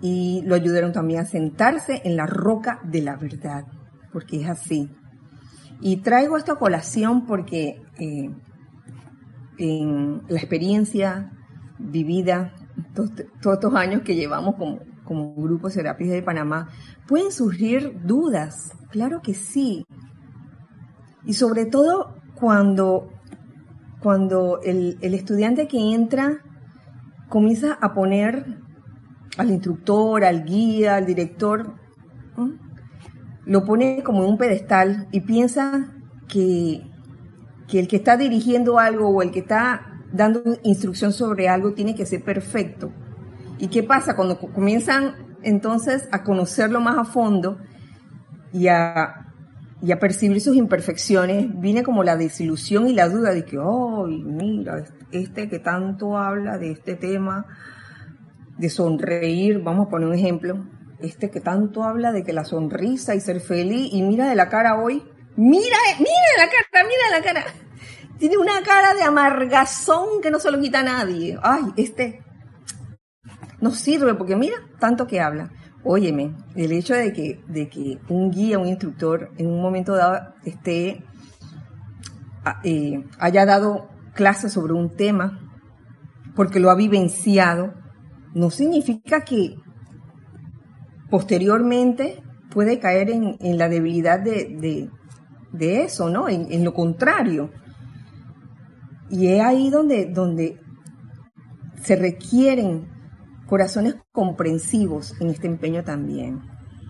y 0.00 0.42
lo 0.44 0.54
ayudaron 0.54 0.92
también 0.92 1.20
a 1.20 1.24
sentarse 1.24 2.02
en 2.04 2.16
la 2.16 2.26
roca 2.26 2.80
de 2.84 3.02
la 3.02 3.16
verdad, 3.16 3.64
porque 4.12 4.42
es 4.42 4.48
así. 4.48 4.90
Y 5.80 5.98
traigo 5.98 6.36
esta 6.36 6.56
colación 6.56 7.26
porque 7.26 7.80
eh, 7.98 8.30
en 9.58 10.22
la 10.28 10.38
experiencia 10.38 11.32
vivida, 11.78 12.54
todos, 12.94 13.10
estos 13.54 13.74
años 13.74 14.02
que 14.02 14.14
llevamos 14.14 14.56
como, 14.56 14.80
como 15.04 15.34
grupo 15.34 15.70
Serapis 15.70 16.10
de 16.10 16.22
Panamá, 16.22 16.68
pueden 17.06 17.30
surgir 17.30 18.00
dudas, 18.04 18.72
claro 18.90 19.20
que 19.22 19.34
sí, 19.34 19.86
y 21.26 21.34
sobre 21.34 21.66
todo 21.66 22.16
cuando, 22.34 23.10
cuando 24.00 24.60
el, 24.62 24.98
estudiante 25.00 25.66
que 25.68 25.94
entra 25.94 26.40
comienza 27.28 27.78
a 27.80 27.94
poner 27.94 28.58
al 29.38 29.50
instructor, 29.50 30.24
al 30.24 30.44
guía, 30.44 30.96
al 30.96 31.06
director, 31.06 31.74
lo 33.46 33.64
pone 33.64 34.02
como 34.02 34.22
en 34.24 34.30
un 34.30 34.38
pedestal 34.38 35.08
y 35.12 35.20
piensa 35.20 35.94
que, 36.28 36.82
que 37.68 37.80
el 37.80 37.88
que 37.88 37.96
está 37.96 38.16
dirigiendo 38.16 38.78
algo 38.78 39.08
o 39.08 39.22
el 39.22 39.30
que 39.30 39.40
está 39.40 40.02
dando 40.12 40.42
instrucción 40.62 41.12
sobre 41.12 41.48
algo 41.48 41.72
tiene 41.72 41.94
que 41.94 42.06
ser 42.06 42.22
perfecto. 42.22 42.92
¿Y 43.64 43.68
qué 43.68 43.82
pasa? 43.82 44.14
Cuando 44.14 44.38
comienzan 44.38 45.38
entonces 45.42 46.06
a 46.12 46.22
conocerlo 46.22 46.80
más 46.80 46.98
a 46.98 47.04
fondo 47.06 47.56
y 48.52 48.68
a 48.68 49.24
percibir 49.98 50.42
sus 50.42 50.54
imperfecciones, 50.54 51.46
viene 51.58 51.82
como 51.82 52.04
la 52.04 52.18
desilusión 52.18 52.88
y 52.88 52.92
la 52.92 53.08
duda 53.08 53.32
de 53.32 53.46
que, 53.46 53.56
oh, 53.58 54.06
mira, 54.06 54.84
este 55.12 55.48
que 55.48 55.60
tanto 55.60 56.18
habla 56.18 56.58
de 56.58 56.72
este 56.72 56.94
tema, 56.94 57.46
de 58.58 58.68
sonreír, 58.68 59.62
vamos 59.62 59.86
a 59.86 59.90
poner 59.90 60.08
un 60.08 60.14
ejemplo, 60.14 60.66
este 61.00 61.30
que 61.30 61.40
tanto 61.40 61.84
habla 61.84 62.12
de 62.12 62.22
que 62.22 62.34
la 62.34 62.44
sonrisa 62.44 63.14
y 63.14 63.20
ser 63.20 63.40
feliz, 63.40 63.94
y 63.94 64.02
mira 64.02 64.28
de 64.28 64.34
la 64.34 64.50
cara 64.50 64.78
hoy, 64.78 65.02
mira, 65.36 65.78
mira 65.98 66.30
la 66.36 66.50
cara, 66.50 66.86
mira 66.86 67.18
la 67.18 67.24
cara, 67.24 67.44
tiene 68.18 68.36
una 68.36 68.62
cara 68.62 68.92
de 68.92 69.04
amargazón 69.04 70.20
que 70.20 70.30
no 70.30 70.38
se 70.38 70.50
lo 70.50 70.60
quita 70.60 70.80
a 70.80 70.82
nadie, 70.82 71.38
ay, 71.42 71.62
este 71.78 72.20
no 73.64 73.70
sirve 73.70 74.14
porque 74.14 74.36
mira, 74.36 74.56
tanto 74.78 75.06
que 75.06 75.22
habla. 75.22 75.50
Óyeme, 75.84 76.34
el 76.54 76.70
hecho 76.72 76.92
de 76.92 77.14
que, 77.14 77.42
de 77.48 77.70
que 77.70 77.98
un 78.10 78.30
guía, 78.30 78.58
un 78.58 78.66
instructor, 78.66 79.30
en 79.38 79.46
un 79.46 79.62
momento 79.62 79.94
dado 79.94 80.34
esté, 80.44 81.02
eh, 82.62 83.02
haya 83.18 83.46
dado 83.46 83.88
clases 84.12 84.52
sobre 84.52 84.74
un 84.74 84.94
tema, 84.94 85.40
porque 86.36 86.60
lo 86.60 86.70
ha 86.70 86.74
vivenciado, 86.74 87.72
no 88.34 88.50
significa 88.50 89.22
que 89.22 89.56
posteriormente 91.08 92.22
puede 92.50 92.78
caer 92.78 93.08
en, 93.08 93.56
la 93.56 93.70
debilidad 93.70 94.20
de, 94.20 94.90
eso, 95.58 96.10
¿no? 96.10 96.28
En, 96.28 96.64
lo 96.64 96.74
contrario. 96.74 97.50
Y 99.08 99.28
es 99.28 99.40
ahí 99.40 99.70
donde, 99.70 100.04
donde 100.04 100.60
se 101.82 101.96
requieren 101.96 102.93
corazones 103.54 103.94
comprensivos 104.10 105.14
en 105.20 105.30
este 105.30 105.46
empeño 105.46 105.84
también. 105.84 106.42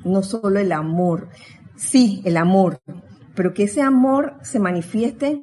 no 0.02 0.22
solo 0.22 0.58
el 0.58 0.72
amor, 0.72 1.28
sí, 1.76 2.22
el 2.24 2.38
amor, 2.38 2.80
pero 3.34 3.52
que 3.52 3.64
ese 3.64 3.82
amor 3.82 4.38
se 4.40 4.60
manifieste 4.60 5.42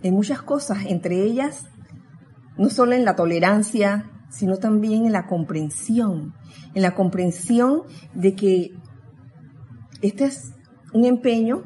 en 0.00 0.14
muchas 0.14 0.40
cosas, 0.40 0.86
entre 0.86 1.22
ellas, 1.22 1.66
no 2.56 2.70
solo 2.70 2.94
en 2.94 3.04
la 3.04 3.16
tolerancia, 3.16 4.10
sino 4.30 4.56
también 4.56 5.04
en 5.04 5.12
la 5.12 5.26
comprensión, 5.26 6.32
en 6.72 6.80
la 6.80 6.94
comprensión 6.94 7.82
de 8.14 8.34
que 8.34 8.70
este 10.00 10.24
es 10.24 10.54
un 10.94 11.04
empeño, 11.04 11.64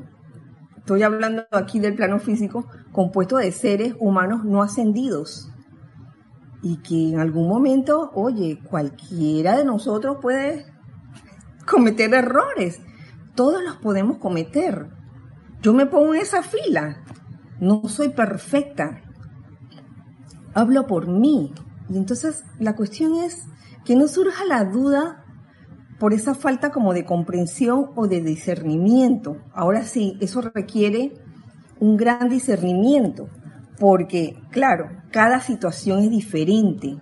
estoy 0.79 1.05
hablando 1.05 1.44
aquí 1.53 1.79
del 1.79 1.94
plano 1.94 2.18
físico, 2.18 2.66
compuesto 2.90 3.37
de 3.37 3.53
seres 3.53 3.94
humanos 4.01 4.44
no 4.44 4.64
ascendidos. 4.64 5.49
Y 6.62 6.79
que 6.79 7.11
en 7.11 7.21
algún 7.21 7.49
momento, 7.49 8.11
oye, 8.14 8.61
cualquiera 8.62 9.57
de 9.57 9.64
nosotros 9.64 10.18
puede 10.21 10.66
cometer 11.66 12.12
errores. 12.14 12.81
Todos 13.35 13.62
los 13.62 13.77
podemos 13.77 14.18
cometer. 14.18 14.88
Yo 15.62 15.73
me 15.73 15.87
pongo 15.87 16.14
en 16.14 16.23
esa 16.23 16.42
fila. 16.42 17.05
No 17.61 17.83
soy 17.88 18.09
perfecta. 18.11 19.03
Hablo 20.55 20.87
por 20.87 21.07
mí. 21.07 21.53
Y 21.88 21.97
entonces 21.97 22.44
la 22.59 22.75
cuestión 22.75 23.14
es 23.16 23.47
que 23.85 23.97
no 23.97 24.09
surja 24.09 24.44
la 24.44 24.64
duda 24.64 25.25
por 25.99 26.14
esa 26.14 26.35
falta 26.35 26.71
como 26.71 26.92
de 26.94 27.05
comprensión 27.05 27.90
o 27.97 28.07
de 28.07 28.21
discernimiento. 28.23 29.38
Ahora 29.53 29.85
sí, 29.85 30.16
eso 30.21 30.40
requiere 30.40 31.14
un 31.81 31.97
gran 31.97 32.29
discernimiento, 32.29 33.29
porque 33.78 34.36
claro, 34.50 34.90
cada 35.10 35.40
situación 35.40 36.00
es 36.00 36.10
diferente. 36.10 36.96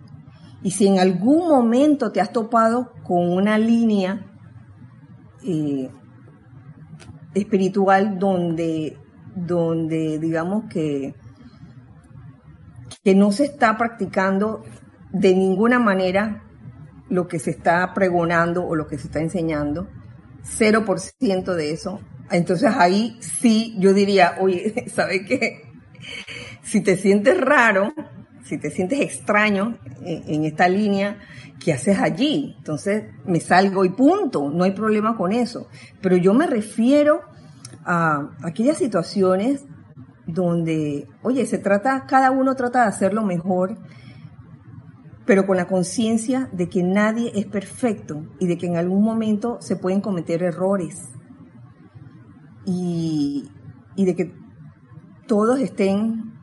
Y 0.62 0.72
si 0.72 0.86
en 0.86 0.98
algún 0.98 1.48
momento 1.48 2.12
te 2.12 2.20
has 2.20 2.32
topado 2.32 2.92
con 3.04 3.30
una 3.30 3.58
línea 3.58 4.26
eh, 5.44 5.90
espiritual 7.34 8.18
donde, 8.18 8.96
donde 9.34 10.18
digamos 10.18 10.64
que, 10.68 11.14
que 13.04 13.14
no 13.14 13.30
se 13.32 13.44
está 13.44 13.76
practicando 13.76 14.62
de 15.12 15.34
ninguna 15.34 15.78
manera 15.78 16.42
lo 17.08 17.28
que 17.28 17.38
se 17.38 17.50
está 17.50 17.94
pregonando 17.94 18.66
o 18.66 18.74
lo 18.74 18.86
que 18.86 18.98
se 18.98 19.06
está 19.06 19.20
enseñando, 19.20 19.88
0% 20.58 21.54
de 21.54 21.70
eso. 21.70 22.00
Entonces 22.30 22.72
ahí 22.76 23.16
sí 23.20 23.76
yo 23.78 23.94
diría, 23.94 24.36
oye, 24.40 24.86
¿sabe 24.88 25.24
qué? 25.24 25.65
Si 26.66 26.80
te 26.82 26.96
sientes 26.96 27.40
raro, 27.40 27.94
si 28.44 28.58
te 28.58 28.70
sientes 28.70 29.00
extraño 29.00 29.78
en, 30.02 30.44
esta 30.44 30.68
línea, 30.68 31.18
¿qué 31.58 31.72
haces 31.72 31.98
allí? 31.98 32.54
Entonces 32.58 33.04
me 33.24 33.40
salgo 33.40 33.84
y 33.84 33.90
punto, 33.90 34.50
no 34.50 34.64
hay 34.64 34.72
problema 34.72 35.16
con 35.16 35.32
eso. 35.32 35.68
Pero 36.02 36.16
yo 36.16 36.34
me 36.34 36.46
refiero 36.46 37.20
a 37.84 38.30
aquellas 38.42 38.78
situaciones 38.78 39.64
donde, 40.26 41.06
oye, 41.22 41.46
se 41.46 41.58
trata, 41.58 42.04
cada 42.06 42.32
uno 42.32 42.56
trata 42.56 42.82
de 42.82 42.88
hacer 42.88 43.14
lo 43.14 43.22
mejor 43.22 43.78
pero 45.26 45.44
con 45.44 45.56
la 45.56 45.66
conciencia 45.66 46.48
de 46.52 46.68
que 46.68 46.84
nadie 46.84 47.32
es 47.34 47.46
perfecto 47.46 48.24
y 48.38 48.46
de 48.46 48.56
que 48.56 48.66
en 48.66 48.76
algún 48.76 49.02
momento 49.02 49.58
se 49.60 49.76
pueden 49.76 50.00
cometer 50.00 50.42
errores 50.42 51.10
y, 52.64 53.48
de 53.96 54.14
que 54.14 54.32
todos 55.26 55.58
estén 55.58 56.35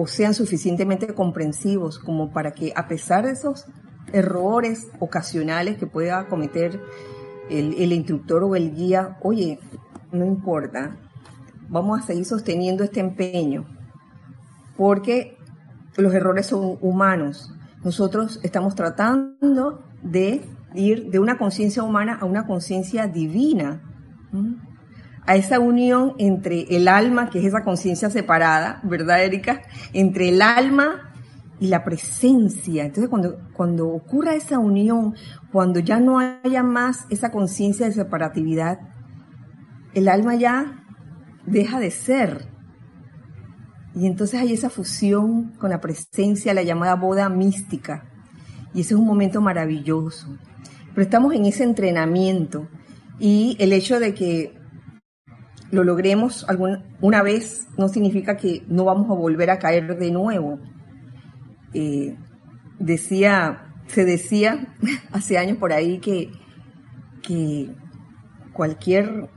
o 0.00 0.06
sean 0.06 0.32
suficientemente 0.32 1.12
comprensivos 1.12 1.98
como 1.98 2.30
para 2.30 2.52
que 2.52 2.72
a 2.76 2.86
pesar 2.86 3.26
de 3.26 3.32
esos 3.32 3.66
errores 4.12 4.86
ocasionales 5.00 5.76
que 5.76 5.88
pueda 5.88 6.28
cometer 6.28 6.80
el, 7.50 7.92
instructor 7.92 8.44
o 8.44 8.54
el 8.54 8.76
guía, 8.76 9.18
oye, 9.22 9.58
no 10.12 10.24
importa, 10.24 10.96
vamos 11.68 11.98
a 11.98 12.06
seguir 12.06 12.24
sosteniendo 12.26 12.84
este 12.84 13.00
empeño, 13.00 13.66
porque 14.76 15.36
los 15.96 16.14
errores 16.14 16.46
son 16.46 16.78
humanos, 16.80 17.52
nosotros 17.82 18.38
estamos 18.44 18.76
tratando 18.76 19.82
de 20.04 20.44
ir 20.74 21.10
de 21.10 21.18
una 21.18 21.38
conciencia 21.38 21.82
humana 21.82 22.18
a 22.20 22.24
una 22.24 22.46
conciencia 22.46 23.08
divina, 23.08 23.82
a 25.28 25.36
esa 25.36 25.60
unión 25.60 26.14
entre 26.16 26.62
el 26.74 26.88
alma, 26.88 27.28
que 27.28 27.38
es 27.38 27.44
esa 27.44 27.62
conciencia 27.62 28.08
separada, 28.08 28.80
¿verdad, 28.82 29.22
Erika? 29.22 29.60
Entre 29.92 30.30
el 30.30 30.40
alma 30.40 31.12
y 31.60 31.68
la 31.68 31.84
presencia. 31.84 32.86
Entonces, 32.86 33.10
cuando, 33.10 33.38
cuando 33.52 33.88
ocurra 33.90 34.34
esa 34.34 34.58
unión, 34.58 35.14
cuando 35.52 35.80
ya 35.80 36.00
no 36.00 36.18
haya 36.18 36.62
más 36.62 37.04
esa 37.10 37.30
conciencia 37.30 37.84
de 37.84 37.92
separatividad, 37.92 38.78
el 39.92 40.08
alma 40.08 40.34
ya 40.34 40.82
deja 41.44 41.78
de 41.78 41.90
ser 41.90 42.48
y 43.94 44.06
entonces 44.06 44.40
hay 44.40 44.54
esa 44.54 44.70
fusión 44.70 45.52
con 45.58 45.68
la 45.68 45.80
presencia, 45.80 46.54
la 46.54 46.62
llamada 46.62 46.94
boda 46.94 47.28
mística. 47.28 48.04
Y 48.72 48.80
ese 48.80 48.94
es 48.94 49.00
un 49.00 49.06
momento 49.06 49.42
maravilloso. 49.42 50.38
Pero 50.94 51.02
estamos 51.02 51.34
en 51.34 51.44
ese 51.44 51.64
entrenamiento. 51.64 52.68
Y 53.18 53.56
el 53.58 53.72
hecho 53.72 53.98
de 53.98 54.14
que 54.14 54.57
lo 55.70 55.84
logremos 55.84 56.48
alguna, 56.48 56.84
una 57.00 57.22
vez 57.22 57.68
no 57.76 57.88
significa 57.88 58.36
que 58.36 58.64
no 58.68 58.84
vamos 58.84 59.10
a 59.10 59.14
volver 59.14 59.50
a 59.50 59.58
caer 59.58 59.98
de 59.98 60.10
nuevo. 60.10 60.58
Eh, 61.74 62.16
decía, 62.78 63.74
se 63.86 64.04
decía 64.04 64.74
hace 65.12 65.38
años 65.38 65.58
por 65.58 65.72
ahí 65.72 65.98
que, 65.98 66.30
que 67.22 67.70
cualquier 68.52 69.28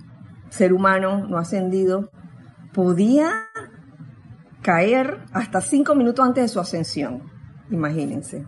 ser 0.50 0.74
humano 0.74 1.28
no 1.28 1.38
ascendido 1.38 2.12
podía 2.74 3.32
caer 4.62 5.20
hasta 5.34 5.62
cinco 5.62 5.96
minutos 5.96 6.26
antes 6.26 6.44
de 6.44 6.48
su 6.48 6.60
ascensión. 6.60 7.24
Imagínense. 7.70 8.46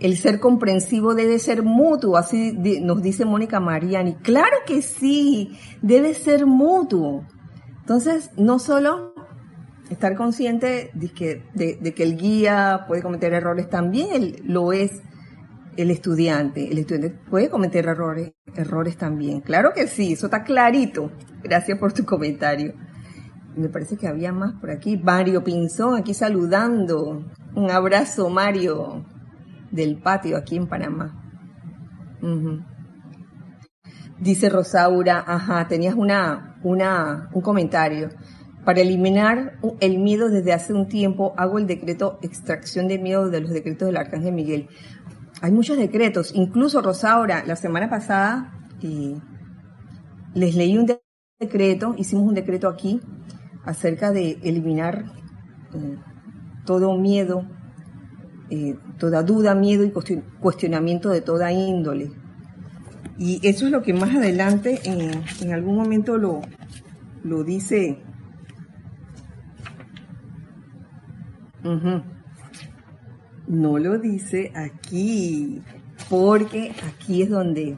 El 0.00 0.16
ser 0.16 0.40
comprensivo 0.40 1.14
debe 1.14 1.38
ser 1.38 1.62
mutuo, 1.62 2.16
así 2.16 2.52
nos 2.82 3.02
dice 3.02 3.24
Mónica 3.24 3.60
Mariani. 3.60 4.14
Claro 4.16 4.56
que 4.66 4.82
sí, 4.82 5.58
debe 5.82 6.14
ser 6.14 6.46
mutuo. 6.46 7.26
Entonces, 7.80 8.30
no 8.36 8.58
solo 8.58 9.14
estar 9.90 10.16
consciente 10.16 10.90
de 10.94 11.08
que, 11.08 12.02
el 12.02 12.16
guía 12.16 12.86
puede 12.88 13.02
cometer 13.02 13.34
errores, 13.34 13.68
también 13.68 14.36
lo 14.44 14.72
es 14.72 15.02
el 15.76 15.90
estudiante. 15.90 16.70
El 16.70 16.78
estudiante 16.78 17.18
puede 17.28 17.50
cometer 17.50 17.86
errores, 17.86 18.32
errores 18.56 18.96
también. 18.96 19.40
Claro 19.40 19.72
que 19.74 19.86
sí, 19.86 20.14
eso 20.14 20.26
está 20.26 20.44
clarito. 20.44 21.12
Gracias 21.42 21.78
por 21.78 21.92
tu 21.92 22.04
comentario 22.04 22.74
me 23.56 23.68
parece 23.68 23.96
que 23.96 24.06
había 24.06 24.32
más 24.32 24.54
por 24.54 24.70
aquí. 24.70 24.96
Mario 24.96 25.42
Pinzón 25.44 25.96
aquí 25.96 26.14
saludando. 26.14 27.24
Un 27.54 27.70
abrazo, 27.70 28.30
Mario, 28.30 29.04
del 29.70 30.00
patio 30.00 30.36
aquí 30.36 30.56
en 30.56 30.66
Panamá. 30.66 31.16
Dice 34.20 34.50
Rosaura, 34.50 35.24
ajá, 35.26 35.66
tenías 35.68 35.94
una, 35.94 36.58
un 36.62 37.40
comentario. 37.42 38.10
Para 38.64 38.80
eliminar 38.80 39.58
el 39.80 39.98
miedo 39.98 40.28
desde 40.28 40.52
hace 40.52 40.74
un 40.74 40.88
tiempo, 40.88 41.32
hago 41.38 41.58
el 41.58 41.66
decreto 41.66 42.18
extracción 42.20 42.88
de 42.88 42.98
miedo 42.98 43.30
de 43.30 43.40
los 43.40 43.50
decretos 43.50 43.86
del 43.86 43.96
Arcángel 43.96 44.34
Miguel. 44.34 44.68
Hay 45.40 45.52
muchos 45.52 45.78
decretos, 45.78 46.32
incluso 46.34 46.82
Rosaura, 46.82 47.42
la 47.46 47.56
semana 47.56 47.88
pasada 47.88 48.52
eh, 48.82 49.14
les 50.34 50.54
leí 50.54 50.76
un 50.76 50.86
decreto, 51.38 51.94
hicimos 51.96 52.28
un 52.28 52.34
decreto 52.34 52.68
aquí 52.68 53.00
acerca 53.64 54.12
de 54.12 54.38
eliminar 54.42 55.06
eh, 55.74 55.96
todo 56.66 56.98
miedo, 56.98 57.46
eh, 58.50 58.76
toda 58.98 59.22
duda, 59.22 59.54
miedo 59.54 59.84
y 59.84 59.92
cuestionamiento 60.40 61.10
de 61.10 61.20
toda 61.20 61.52
índole. 61.52 62.10
Y 63.16 63.38
eso 63.46 63.66
es 63.66 63.70
lo 63.70 63.82
que 63.82 63.92
más 63.92 64.14
adelante 64.14 64.80
en, 64.84 65.52
algún 65.52 65.76
momento 65.76 66.16
lo, 66.16 66.40
lo 67.22 67.44
dice. 67.44 68.02
No 73.46 73.78
lo 73.78 73.98
dice 73.98 74.50
aquí, 74.54 75.62
porque 76.08 76.72
aquí 76.88 77.22
es 77.22 77.30
donde 77.30 77.76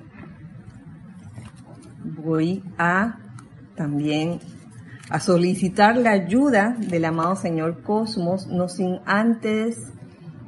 voy 2.05 2.63
a 2.79 3.19
también 3.75 4.39
a 5.11 5.21
solicitar 5.21 5.97
la 5.97 6.13
ayuda 6.13 6.77
del 6.79 7.05
amado 7.05 7.37
Señor 7.37 7.83
Cosmos, 7.83 8.47
no 8.47 8.69
sin 8.69 9.01
antes 9.05 9.93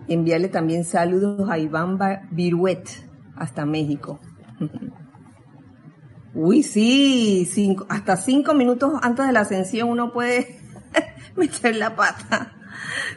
enviarle 0.08 0.48
también 0.48 0.84
saludos 0.84 1.48
a 1.50 1.58
Iván 1.58 1.98
Viruet 2.30 2.88
hasta 3.36 3.64
México. 3.64 4.20
Uy, 6.34 6.62
sí, 6.64 7.48
hasta 7.88 8.16
cinco 8.16 8.54
minutos 8.54 8.94
antes 9.02 9.26
de 9.26 9.32
la 9.32 9.40
ascensión 9.40 9.88
uno 9.88 10.12
puede 10.12 10.58
meter 11.36 11.76
la 11.76 11.94
pata 11.94 12.54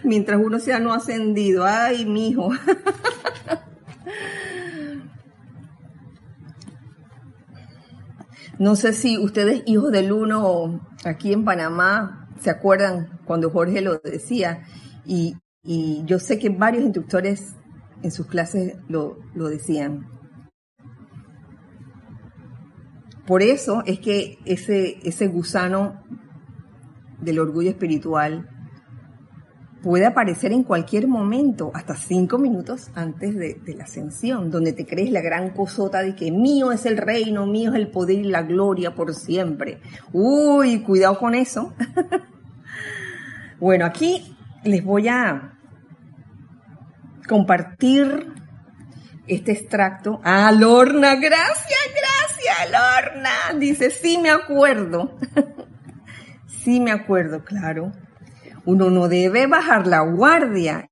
mientras 0.04 0.40
uno 0.40 0.60
sea 0.60 0.80
no 0.80 0.94
ascendido. 0.94 1.66
Ay, 1.66 2.06
mijo. 2.06 2.52
No 8.60 8.76
sé 8.76 8.94
si 8.94 9.20
ustedes, 9.20 9.62
hijos 9.68 9.92
del 9.92 10.12
uno, 10.12 10.82
aquí 11.06 11.32
en 11.32 11.46
Panamá, 11.46 12.28
se 12.42 12.50
acuerdan 12.50 13.20
cuando 13.26 13.52
Jorge 13.52 13.82
lo 13.82 14.00
decía, 14.00 14.66
y, 15.68 16.04
yo 16.06 16.18
sé 16.18 16.40
que 16.40 16.50
varios 16.50 16.84
instructores 16.84 17.56
en 18.02 18.12
sus 18.12 18.26
clases 18.26 18.78
lo, 18.88 19.20
lo 19.36 19.50
decían. 19.50 20.08
Por 23.28 23.42
eso 23.42 23.84
es 23.86 24.00
que 24.00 24.40
ese, 24.46 25.00
ese 25.04 25.28
gusano 25.28 26.02
del 27.20 27.40
orgullo 27.40 27.70
espiritual 27.70 28.50
puede 29.82 30.06
aparecer 30.06 30.52
en 30.52 30.64
cualquier 30.64 31.08
momento, 31.08 31.72
hasta 31.74 31.96
cinco 31.96 32.38
minutos 32.38 32.90
antes 32.96 33.36
de, 33.36 33.58
la 33.76 33.84
ascensión, 33.84 34.50
donde 34.50 34.74
te 34.74 34.86
crees 34.86 35.12
la 35.12 35.22
gran 35.22 35.52
cosota 35.52 36.02
de 36.02 36.16
que 36.16 36.32
mío 36.32 36.72
es 36.72 36.86
el 36.86 36.98
reino, 36.98 37.46
mío 37.46 37.72
es 37.72 37.78
el 37.78 37.90
poder 37.90 38.20
y 38.20 38.24
la 38.24 38.44
gloria 38.44 38.96
por 38.96 39.14
siempre. 39.14 39.82
Uy, 40.14 40.82
cuidado 40.82 41.18
con 41.20 41.36
eso. 41.36 41.74
bueno, 43.60 43.86
aquí 43.86 44.36
les 44.64 44.84
voy 44.84 45.08
a 45.08 45.57
compartir 47.28 48.34
este 49.28 49.52
extracto. 49.52 50.20
Ah, 50.24 50.52
Lorna, 50.52 51.16
gracias, 51.16 51.80
gracias, 51.94 52.72
Lorna. 52.72 53.60
Dice, 53.60 53.90
sí 53.90 54.18
me 54.18 54.30
acuerdo. 54.30 55.18
sí 56.64 56.80
me 56.80 56.92
acuerdo, 56.92 57.44
claro 57.44 57.92
uno 58.68 58.90
no 58.90 59.08
debe 59.08 59.48
bajar 59.48 59.88
la 59.88 60.02
guardia. 60.02 60.90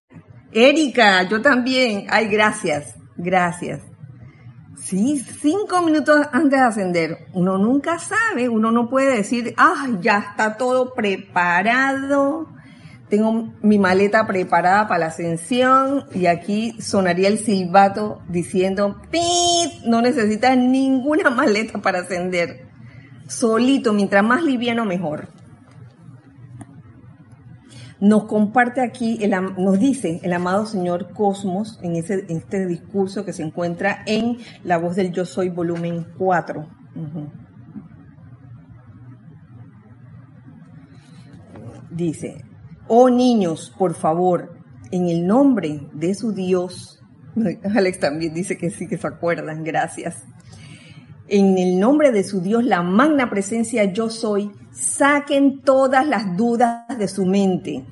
Erika, 0.53 1.23
yo 1.23 1.41
también. 1.41 2.07
Ay, 2.09 2.27
gracias, 2.27 2.95
gracias. 3.17 3.81
Sí, 4.77 5.19
cinco 5.19 5.81
minutos 5.81 6.25
antes 6.31 6.57
de 6.57 6.65
ascender. 6.65 7.17
Uno 7.33 7.57
nunca 7.57 7.99
sabe, 7.99 8.47
uno 8.47 8.71
no 8.71 8.89
puede 8.89 9.17
decir, 9.17 9.53
ah, 9.57 9.87
ya 9.99 10.19
está 10.19 10.55
todo 10.55 10.93
preparado. 10.93 12.47
Tengo 13.15 13.53
mi 13.61 13.79
maleta 13.79 14.27
preparada 14.27 14.89
para 14.89 14.99
la 14.99 15.05
ascensión 15.05 16.03
y 16.13 16.25
aquí 16.25 16.75
sonaría 16.81 17.29
el 17.29 17.39
silbato 17.39 18.21
diciendo, 18.27 18.99
¡pip! 19.09 19.85
No 19.85 20.01
necesitas 20.01 20.57
ninguna 20.57 21.29
maleta 21.29 21.79
para 21.79 21.99
ascender. 21.99 22.67
Solito, 23.29 23.93
mientras 23.93 24.21
más 24.21 24.43
liviano, 24.43 24.83
mejor 24.83 25.29
nos 28.01 28.25
comparte 28.25 28.81
aquí, 28.81 29.17
nos 29.57 29.79
dice 29.79 30.19
el 30.21 30.33
amado 30.33 30.65
Señor 30.65 31.13
Cosmos 31.13 31.79
en, 31.81 31.95
este 31.95 32.65
discurso 32.65 33.23
que 33.23 33.31
se 33.31 33.43
encuentra 33.43 34.03
en 34.07 34.39
La 34.65 34.77
voz 34.77 34.97
del 34.97 35.13
Yo 35.13 35.23
Soy, 35.23 35.47
volumen 35.47 36.05
4. 36.17 36.67
Dice, 41.91 42.43
oh 42.87 43.09
niños, 43.09 43.73
por 43.77 43.93
favor, 43.93 44.57
en 44.91 45.07
el 45.07 45.25
nombre 45.25 45.89
de 45.93 46.13
su 46.13 46.31
Dios, 46.31 47.01
Alex 47.75 47.99
también 47.99 48.33
dice 48.33 48.57
que 48.57 48.69
sí 48.69 48.87
que 48.87 48.97
se 48.97 49.07
acuerdan, 49.07 49.63
gracias. 49.63 50.23
En 51.27 51.57
el 51.57 51.79
nombre 51.79 52.11
de 52.11 52.23
su 52.23 52.41
Dios, 52.41 52.63
la 52.63 52.83
magna 52.83 53.29
presencia 53.29 53.85
yo 53.85 54.09
soy, 54.09 54.51
saquen 54.71 55.61
todas 55.61 56.07
las 56.07 56.37
dudas 56.37 56.85
de 56.97 57.07
su 57.07 57.25
mente. 57.25 57.85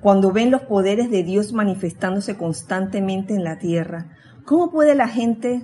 Cuando 0.00 0.32
ven 0.32 0.50
los 0.50 0.62
poderes 0.62 1.10
de 1.10 1.22
Dios 1.22 1.52
manifestándose 1.52 2.36
constantemente 2.36 3.34
en 3.34 3.44
la 3.44 3.58
tierra, 3.58 4.10
¿cómo 4.44 4.70
puede 4.70 4.94
la 4.94 5.08
gente 5.08 5.62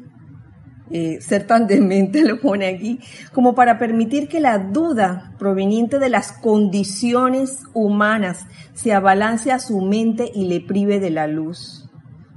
eh, 0.93 1.21
ser 1.21 1.47
tan 1.47 1.69
demente, 1.69 2.23
lo 2.29 2.41
pone 2.41 2.67
aquí, 2.67 2.99
como 3.33 3.55
para 3.55 3.79
permitir 3.79 4.29
que 4.29 4.41
la 4.41 4.59
duda 4.59 5.35
proveniente 5.39 6.01
de 6.01 6.09
las 6.09 6.33
condiciones 6.33 7.59
humanas 7.75 8.47
se 8.75 8.93
abalance 8.93 9.53
a 9.53 9.61
su 9.61 9.81
mente 9.81 10.31
y 10.35 10.49
le 10.49 10.61
prive 10.61 10.99
de 10.99 11.11
la 11.11 11.29
luz? 11.29 11.89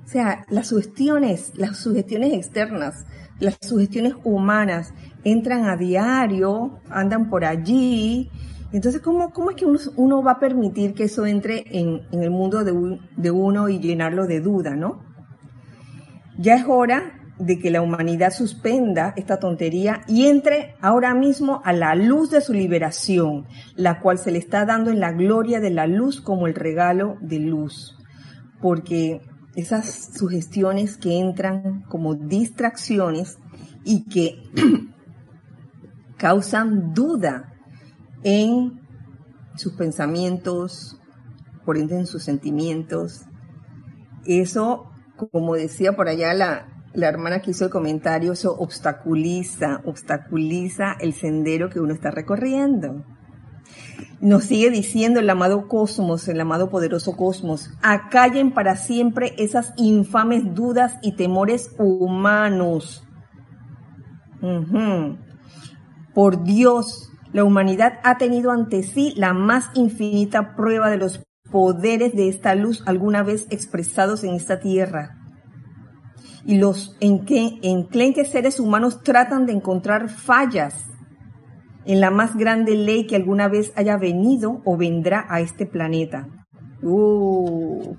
O 0.06 0.08
sea, 0.08 0.46
las 0.50 0.68
sugestiones, 0.68 1.52
las 1.56 1.78
sugestiones 1.78 2.34
externas, 2.34 3.06
las 3.40 3.58
sugestiones 3.60 4.14
humanas 4.24 4.94
entran 5.24 5.66
a 5.66 5.76
diario, 5.76 6.80
andan 6.92 7.30
por 7.32 7.46
allí. 7.46 8.30
Entonces, 8.72 9.02
¿cómo, 9.02 9.32
cómo 9.32 9.50
es 9.50 9.56
que 9.56 9.66
uno, 9.96 10.22
va 10.22 10.34
a 10.34 10.40
permitir 10.40 10.94
que 10.94 11.06
eso 11.06 11.26
entre 11.26 11.66
en, 11.72 12.02
el 12.12 12.30
mundo 12.30 12.64
de, 12.64 13.00
de, 13.18 13.32
uno 13.32 13.70
y 13.70 13.80
llenarlo 13.80 14.28
de 14.28 14.42
duda, 14.42 14.76
no? 14.76 15.02
Ya 16.38 16.56
es 16.56 16.66
hora 16.68 17.23
de 17.40 17.60
que 17.60 17.72
la 17.72 17.82
humanidad 17.82 18.32
suspenda 18.32 19.14
esta 19.18 19.40
tontería 19.40 20.02
y 20.08 20.28
entre 20.28 20.76
ahora 20.82 21.14
mismo 21.16 21.62
a 21.66 21.74
la 21.74 21.96
luz 21.96 22.30
de 22.30 22.42
su 22.42 22.54
liberación, 22.54 23.48
la 23.76 24.00
cual 24.00 24.20
se 24.20 24.32
le 24.32 24.38
está 24.38 24.66
dando 24.66 24.92
en 24.92 25.00
la 25.00 25.12
gloria 25.12 25.60
de 25.60 25.72
la 25.72 25.88
luz 25.88 26.22
como 26.22 26.48
el 26.48 26.54
regalo 26.54 27.18
de 27.22 27.40
luz. 27.40 27.98
Porque 28.62 29.22
esas 29.56 30.12
sugestiones 30.18 30.98
que 30.98 31.20
entran 31.20 31.84
como 31.90 32.16
distracciones 32.16 33.38
y 33.84 34.06
que 34.06 34.44
causan 36.18 36.94
duda 36.94 37.54
en 38.24 38.80
sus 39.56 39.74
pensamientos, 39.74 41.00
por 41.66 41.78
ende 41.78 41.98
en 41.98 42.08
sus 42.08 42.24
sentimientos. 42.24 43.26
Eso, 44.26 44.90
como 45.32 45.56
decía 45.56 45.96
por 45.96 46.08
allá 46.08 46.34
la, 46.34 46.73
la 46.94 47.08
hermana 47.08 47.42
que 47.42 47.52
hizo 47.52 47.66
el 47.66 47.72
comentario, 47.72 48.34
eso 48.34 48.56
obstaculiza, 48.58 49.82
obstaculiza 49.86 50.96
el 51.00 51.14
sendero 51.14 51.70
que 51.70 51.80
uno 51.80 51.94
está 51.94 52.12
recorriendo. 52.12 53.04
Nos 54.22 54.46
sigue 54.46 54.70
diciendo 54.70 55.20
el 55.20 55.30
amado 55.30 55.68
cosmos, 55.68 56.28
el 56.28 56.40
amado 56.40 56.70
poderoso 56.70 57.18
cosmos, 57.18 57.72
acallen 57.82 58.54
para 58.54 58.76
siempre 58.76 59.34
esas 59.38 59.74
infames 59.76 60.54
dudas 60.54 60.96
y 61.02 61.16
temores 61.16 61.72
humanos. 61.78 63.06
Por 66.14 66.44
Dios, 66.44 67.12
la 67.32 67.44
humanidad 67.44 68.00
ha 68.04 68.18
tenido 68.18 68.52
ante 68.52 68.84
sí 68.84 69.14
la 69.18 69.34
más 69.34 69.70
infinita 69.74 70.56
prueba 70.56 70.90
de 70.90 70.98
los 70.98 71.22
poderes 71.52 72.14
de 72.14 72.30
esta 72.30 72.56
luz 72.56 72.84
alguna 72.86 73.24
vez 73.24 73.48
expresados 73.50 74.24
en 74.24 74.36
esta 74.36 74.60
tierra. 74.60 75.23
Y 76.46 76.58
los 76.58 76.96
en 77.00 77.26
que 77.26 77.60
enclenques 77.62 78.30
seres 78.30 78.60
humanos 78.60 79.02
tratan 79.04 79.46
de 79.46 79.54
encontrar 79.54 80.10
fallas 80.10 80.90
en 81.86 82.00
la 82.00 82.12
más 82.12 82.36
grande 82.36 82.76
ley 82.76 83.08
que 83.08 83.16
alguna 83.16 83.48
vez 83.48 83.74
haya 83.76 83.98
venido 83.98 84.62
o 84.66 84.78
vendrá 84.78 85.26
a 85.30 85.42
este 85.42 85.66
planeta. 85.66 86.28
Uh. 86.82 87.96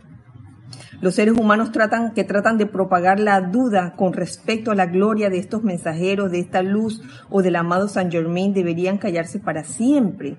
Los 1.01 1.16
seres 1.16 1.36
humanos 1.36 1.72
tratan, 1.72 2.14
que 2.14 2.24
tratan 2.24 2.57
de 2.57 2.66
propagar 2.66 3.20
la 3.20 3.40
duda 3.40 3.95
con 3.95 4.12
respecto 4.12 4.70
a 4.70 4.74
la 4.74 4.86
gloria 4.86 5.28
de 5.28 5.38
estos 5.38 5.62
mensajeros, 5.62 6.30
de 6.30 6.40
esta 6.40 6.62
luz 6.62 7.03
o 7.28 7.42
del 7.42 7.57
amado 7.57 7.88
San 7.88 8.11
Germain 8.11 8.55
deberían 8.55 8.97
callarse 8.97 9.38
para 9.38 9.64
siempre. 9.64 10.38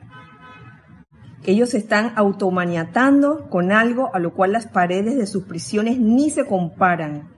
Ellos 1.43 1.75
están 1.75 2.13
automaniatando 2.15 3.47
con 3.49 3.71
algo 3.71 4.09
a 4.15 4.19
lo 4.19 4.33
cual 4.33 4.53
las 4.53 4.65
paredes 4.65 5.17
de 5.17 5.27
sus 5.27 5.43
prisiones 5.43 5.99
ni 5.99 6.31
se 6.31 6.47
comparan. 6.47 7.34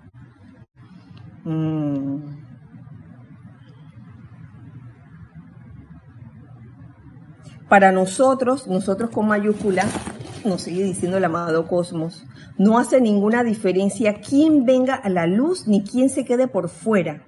Mm. 1.47 2.17
Para 7.69 7.93
nosotros, 7.93 8.67
nosotros 8.67 9.11
con 9.11 9.27
mayúscula, 9.27 9.85
nos 10.43 10.61
sigue 10.63 10.83
diciendo 10.83 11.17
el 11.17 11.23
amado 11.23 11.65
Cosmos, 11.67 12.25
no 12.57 12.77
hace 12.77 12.99
ninguna 12.99 13.45
diferencia 13.45 14.19
quién 14.19 14.65
venga 14.65 14.95
a 14.95 15.09
la 15.09 15.25
luz 15.25 15.67
ni 15.67 15.83
quién 15.83 16.09
se 16.09 16.25
quede 16.25 16.49
por 16.49 16.67
fuera. 16.67 17.25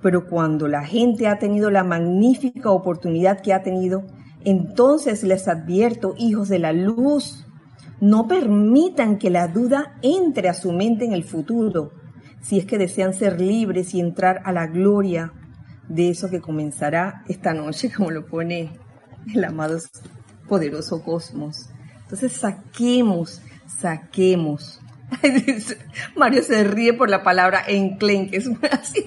Pero 0.00 0.28
cuando 0.28 0.66
la 0.66 0.84
gente 0.84 1.28
ha 1.28 1.38
tenido 1.38 1.70
la 1.70 1.84
magnífica 1.84 2.70
oportunidad 2.70 3.42
que 3.42 3.52
ha 3.52 3.62
tenido, 3.62 4.04
entonces 4.44 5.22
les 5.24 5.46
advierto, 5.46 6.14
hijos 6.16 6.48
de 6.48 6.58
la 6.58 6.72
luz, 6.72 7.46
no 8.00 8.26
permitan 8.26 9.18
que 9.18 9.28
la 9.28 9.46
duda 9.48 9.98
entre 10.00 10.48
a 10.48 10.54
su 10.54 10.72
mente 10.72 11.04
en 11.04 11.12
el 11.12 11.24
futuro, 11.24 11.92
si 12.42 12.58
es 12.58 12.66
que 12.66 12.78
desean 12.78 13.14
ser 13.14 13.40
libres 13.40 13.94
y 13.94 14.00
entrar 14.00 14.42
a 14.44 14.52
la 14.52 14.66
gloria 14.66 15.32
de 15.88 16.10
eso 16.10 16.28
que 16.28 16.40
comenzará 16.40 17.22
esta 17.28 17.54
noche, 17.54 17.90
como 17.96 18.10
lo 18.10 18.26
pone 18.26 18.72
el 19.34 19.44
amado 19.44 19.78
poderoso 20.48 21.02
cosmos. 21.02 21.70
Entonces 22.02 22.32
saquemos, 22.32 23.40
saquemos. 23.80 24.80
Mario 26.16 26.42
se 26.42 26.64
ríe 26.64 26.94
por 26.94 27.10
la 27.10 27.22
palabra 27.22 27.62
enclenque, 27.66 28.38
así, 28.70 29.04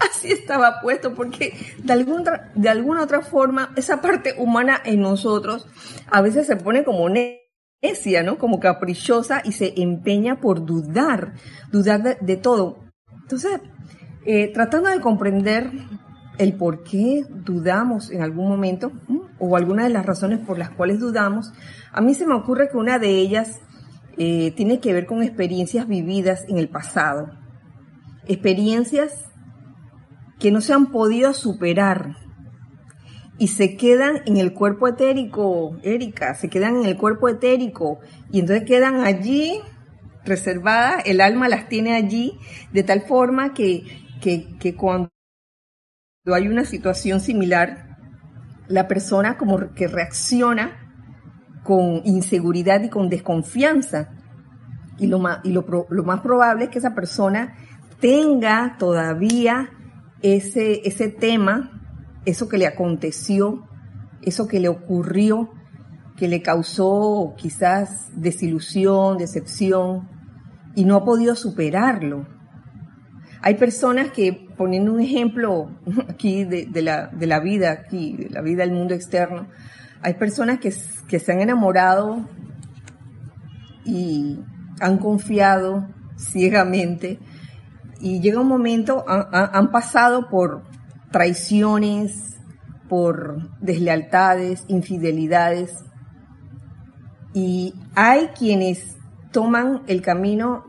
así 0.00 0.32
estaba 0.32 0.80
puesto, 0.80 1.14
porque 1.14 1.56
de 1.78 2.06
de 2.54 2.68
alguna 2.68 3.02
otra 3.02 3.20
forma 3.20 3.72
esa 3.76 4.00
parte 4.00 4.34
humana 4.38 4.80
en 4.84 5.00
nosotros 5.00 5.66
a 6.10 6.22
veces 6.22 6.46
se 6.46 6.56
pone 6.56 6.84
como 6.84 7.08
necia, 7.84 8.22
¿no? 8.22 8.38
Como 8.38 8.60
caprichosa 8.60 9.42
y 9.44 9.52
se 9.52 9.74
empeña 9.80 10.40
por 10.40 10.64
dudar, 10.64 11.34
dudar 11.70 12.18
de, 12.18 12.36
todo. 12.36 12.78
Entonces, 13.22 13.60
eh, 14.24 14.52
tratando 14.52 14.88
de 14.88 15.00
comprender 15.00 15.70
el 16.38 16.54
por 16.54 16.82
qué 16.82 17.24
dudamos 17.28 18.10
en 18.10 18.22
algún 18.22 18.48
momento 18.48 18.90
o 19.38 19.56
alguna 19.56 19.84
de 19.84 19.90
las 19.90 20.06
razones 20.06 20.40
por 20.40 20.58
las 20.58 20.70
cuales 20.70 20.98
dudamos, 20.98 21.52
a 21.92 22.00
mí 22.00 22.14
se 22.14 22.26
me 22.26 22.34
ocurre 22.34 22.68
que 22.70 22.76
una 22.76 22.98
de 22.98 23.10
ellas 23.10 23.60
eh, 24.16 24.52
tiene 24.56 24.80
que 24.80 24.92
ver 24.92 25.06
con 25.06 25.22
experiencias 25.22 25.86
vividas 25.86 26.44
en 26.48 26.58
el 26.58 26.68
pasado, 26.68 27.30
experiencias 28.26 29.30
que 30.38 30.50
no 30.50 30.60
se 30.60 30.72
han 30.72 30.86
podido 30.86 31.32
superar 31.34 32.23
y 33.38 33.48
se 33.48 33.76
quedan 33.76 34.22
en 34.26 34.36
el 34.36 34.52
cuerpo 34.52 34.88
etérico, 34.88 35.76
Erika, 35.82 36.34
se 36.34 36.48
quedan 36.48 36.76
en 36.76 36.84
el 36.86 36.96
cuerpo 36.96 37.28
etérico 37.28 37.98
y 38.30 38.40
entonces 38.40 38.64
quedan 38.64 39.04
allí 39.04 39.60
reservadas, 40.24 41.02
el 41.06 41.20
alma 41.20 41.48
las 41.48 41.68
tiene 41.68 41.94
allí 41.94 42.38
de 42.72 42.82
tal 42.82 43.02
forma 43.02 43.52
que, 43.52 43.84
que, 44.20 44.56
que 44.58 44.74
cuando 44.74 45.10
hay 46.32 46.48
una 46.48 46.64
situación 46.64 47.20
similar, 47.20 47.96
la 48.68 48.88
persona 48.88 49.36
como 49.36 49.74
que 49.74 49.88
reacciona 49.88 50.80
con 51.62 52.02
inseguridad 52.04 52.82
y 52.82 52.88
con 52.88 53.08
desconfianza. 53.08 54.10
Y 54.98 55.08
lo 55.08 55.18
más, 55.18 55.40
y 55.42 55.50
lo, 55.50 55.66
lo 55.90 56.04
más 56.04 56.20
probable 56.20 56.64
es 56.64 56.70
que 56.70 56.78
esa 56.78 56.94
persona 56.94 57.56
tenga 58.00 58.76
todavía 58.78 59.70
ese, 60.22 60.86
ese 60.88 61.08
tema, 61.08 61.73
eso 62.24 62.48
que 62.48 62.58
le 62.58 62.66
aconteció, 62.66 63.68
eso 64.22 64.46
que 64.46 64.60
le 64.60 64.68
ocurrió, 64.68 65.50
que 66.16 66.28
le 66.28 66.42
causó 66.42 67.34
quizás 67.36 68.10
desilusión, 68.14 69.18
decepción, 69.18 70.08
y 70.74 70.84
no 70.84 70.96
ha 70.96 71.04
podido 71.04 71.34
superarlo. 71.36 72.26
Hay 73.42 73.56
personas 73.56 74.10
que, 74.10 74.48
poniendo 74.56 74.92
un 74.92 75.00
ejemplo 75.00 75.70
aquí 76.08 76.44
de, 76.44 76.82
la, 76.82 77.08
de 77.08 77.26
la 77.26 77.40
vida, 77.40 77.72
aquí, 77.72 78.16
de 78.16 78.30
la 78.30 78.40
vida 78.40 78.62
del 78.62 78.72
mundo 78.72 78.94
externo, 78.94 79.48
hay 80.02 80.14
personas 80.14 80.58
que, 80.58 80.72
que 81.08 81.18
se 81.18 81.32
han 81.32 81.40
enamorado 81.40 82.28
y 83.84 84.38
han 84.80 84.98
confiado 84.98 85.88
ciegamente 86.16 87.18
y 88.00 88.20
llega 88.20 88.40
un 88.40 88.48
momento, 88.48 89.04
han, 89.08 89.70
pasado 89.70 90.28
por 90.28 90.62
traiciones, 91.14 92.40
por 92.88 93.60
deslealtades, 93.60 94.64
infidelidades 94.66 95.84
y 97.32 97.72
hay 97.94 98.30
quienes 98.36 98.96
toman 99.30 99.82
el 99.86 100.02
camino 100.02 100.64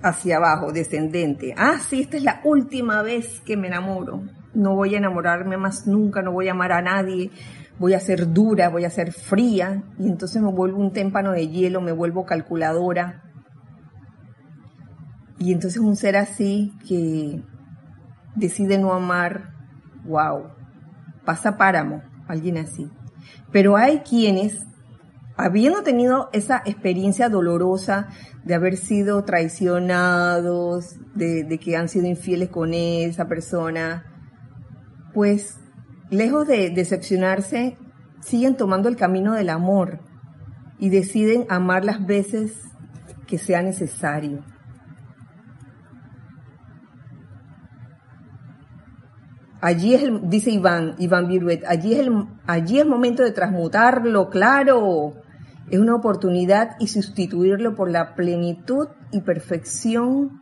hacia 0.00 0.36
abajo, 0.36 0.70
descendente. 0.70 1.54
Ah, 1.56 1.78
sí, 1.80 2.02
esta 2.02 2.16
es 2.16 2.22
la 2.22 2.40
última 2.44 3.02
vez 3.02 3.40
que 3.40 3.56
me 3.56 3.66
enamoro. 3.66 4.22
No 4.54 4.76
voy 4.76 4.94
a 4.94 4.98
enamorarme 4.98 5.56
más 5.56 5.88
nunca, 5.88 6.22
no 6.22 6.30
voy 6.30 6.46
a 6.46 6.52
amar 6.52 6.70
a 6.70 6.80
nadie, 6.80 7.32
voy 7.76 7.94
a 7.94 8.00
ser 8.00 8.32
dura, 8.32 8.68
voy 8.68 8.84
a 8.84 8.90
ser 8.90 9.10
fría, 9.12 9.82
y 9.98 10.06
entonces 10.06 10.40
me 10.40 10.52
vuelvo 10.52 10.78
un 10.78 10.92
témpano 10.92 11.32
de 11.32 11.48
hielo, 11.48 11.80
me 11.80 11.90
vuelvo 11.90 12.24
calculadora. 12.24 13.24
Y 15.40 15.52
entonces 15.52 15.80
un 15.80 15.96
ser 15.96 16.16
así 16.16 16.72
que 16.86 17.42
decide 18.36 18.78
no 18.78 18.92
amar, 18.92 19.53
wow, 20.04 20.50
pasa 21.24 21.56
páramo, 21.56 22.02
alguien 22.28 22.58
así. 22.58 22.90
Pero 23.50 23.76
hay 23.76 24.00
quienes 24.00 24.66
habiendo 25.36 25.82
tenido 25.82 26.28
esa 26.32 26.62
experiencia 26.64 27.28
dolorosa 27.28 28.08
de 28.44 28.54
haber 28.54 28.76
sido 28.76 29.24
traicionados, 29.24 30.96
de, 31.14 31.58
que 31.58 31.76
han 31.76 31.88
sido 31.88 32.06
infieles 32.06 32.50
con 32.50 32.74
esa 32.74 33.26
persona, 33.26 34.04
pues 35.12 35.58
lejos 36.10 36.46
de 36.46 36.70
decepcionarse, 36.70 37.76
siguen 38.20 38.56
tomando 38.56 38.88
el 38.88 38.96
camino 38.96 39.34
del 39.34 39.50
amor 39.50 40.00
y 40.78 40.90
deciden 40.90 41.46
amar 41.48 41.84
las 41.84 42.04
veces 42.04 42.52
que 43.26 43.38
sea 43.38 43.62
necesario. 43.62 44.44
Allí 49.64 49.94
es 49.94 50.02
el, 50.02 50.28
dice 50.28 50.50
Iván, 50.50 50.94
Iván 50.98 51.26
Viruet, 51.26 51.64
allí 51.66 51.94
es 51.94 52.00
el, 52.00 52.26
allí 52.46 52.80
es 52.80 52.86
momento 52.86 53.22
de 53.22 53.32
transmutarlo, 53.32 54.28
claro, 54.28 55.14
es 55.70 55.78
una 55.78 55.94
oportunidad 55.94 56.72
y 56.80 56.88
sustituirlo 56.88 57.74
por 57.74 57.90
la 57.90 58.14
plenitud 58.14 58.88
y 59.10 59.22
perfección 59.22 60.38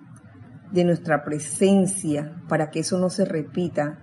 de 0.73 0.83
nuestra 0.83 1.23
presencia 1.23 2.35
para 2.49 2.71
que 2.71 2.81
eso 2.81 2.99
no 2.99 3.11
se 3.11 3.25
repita. 3.25 4.03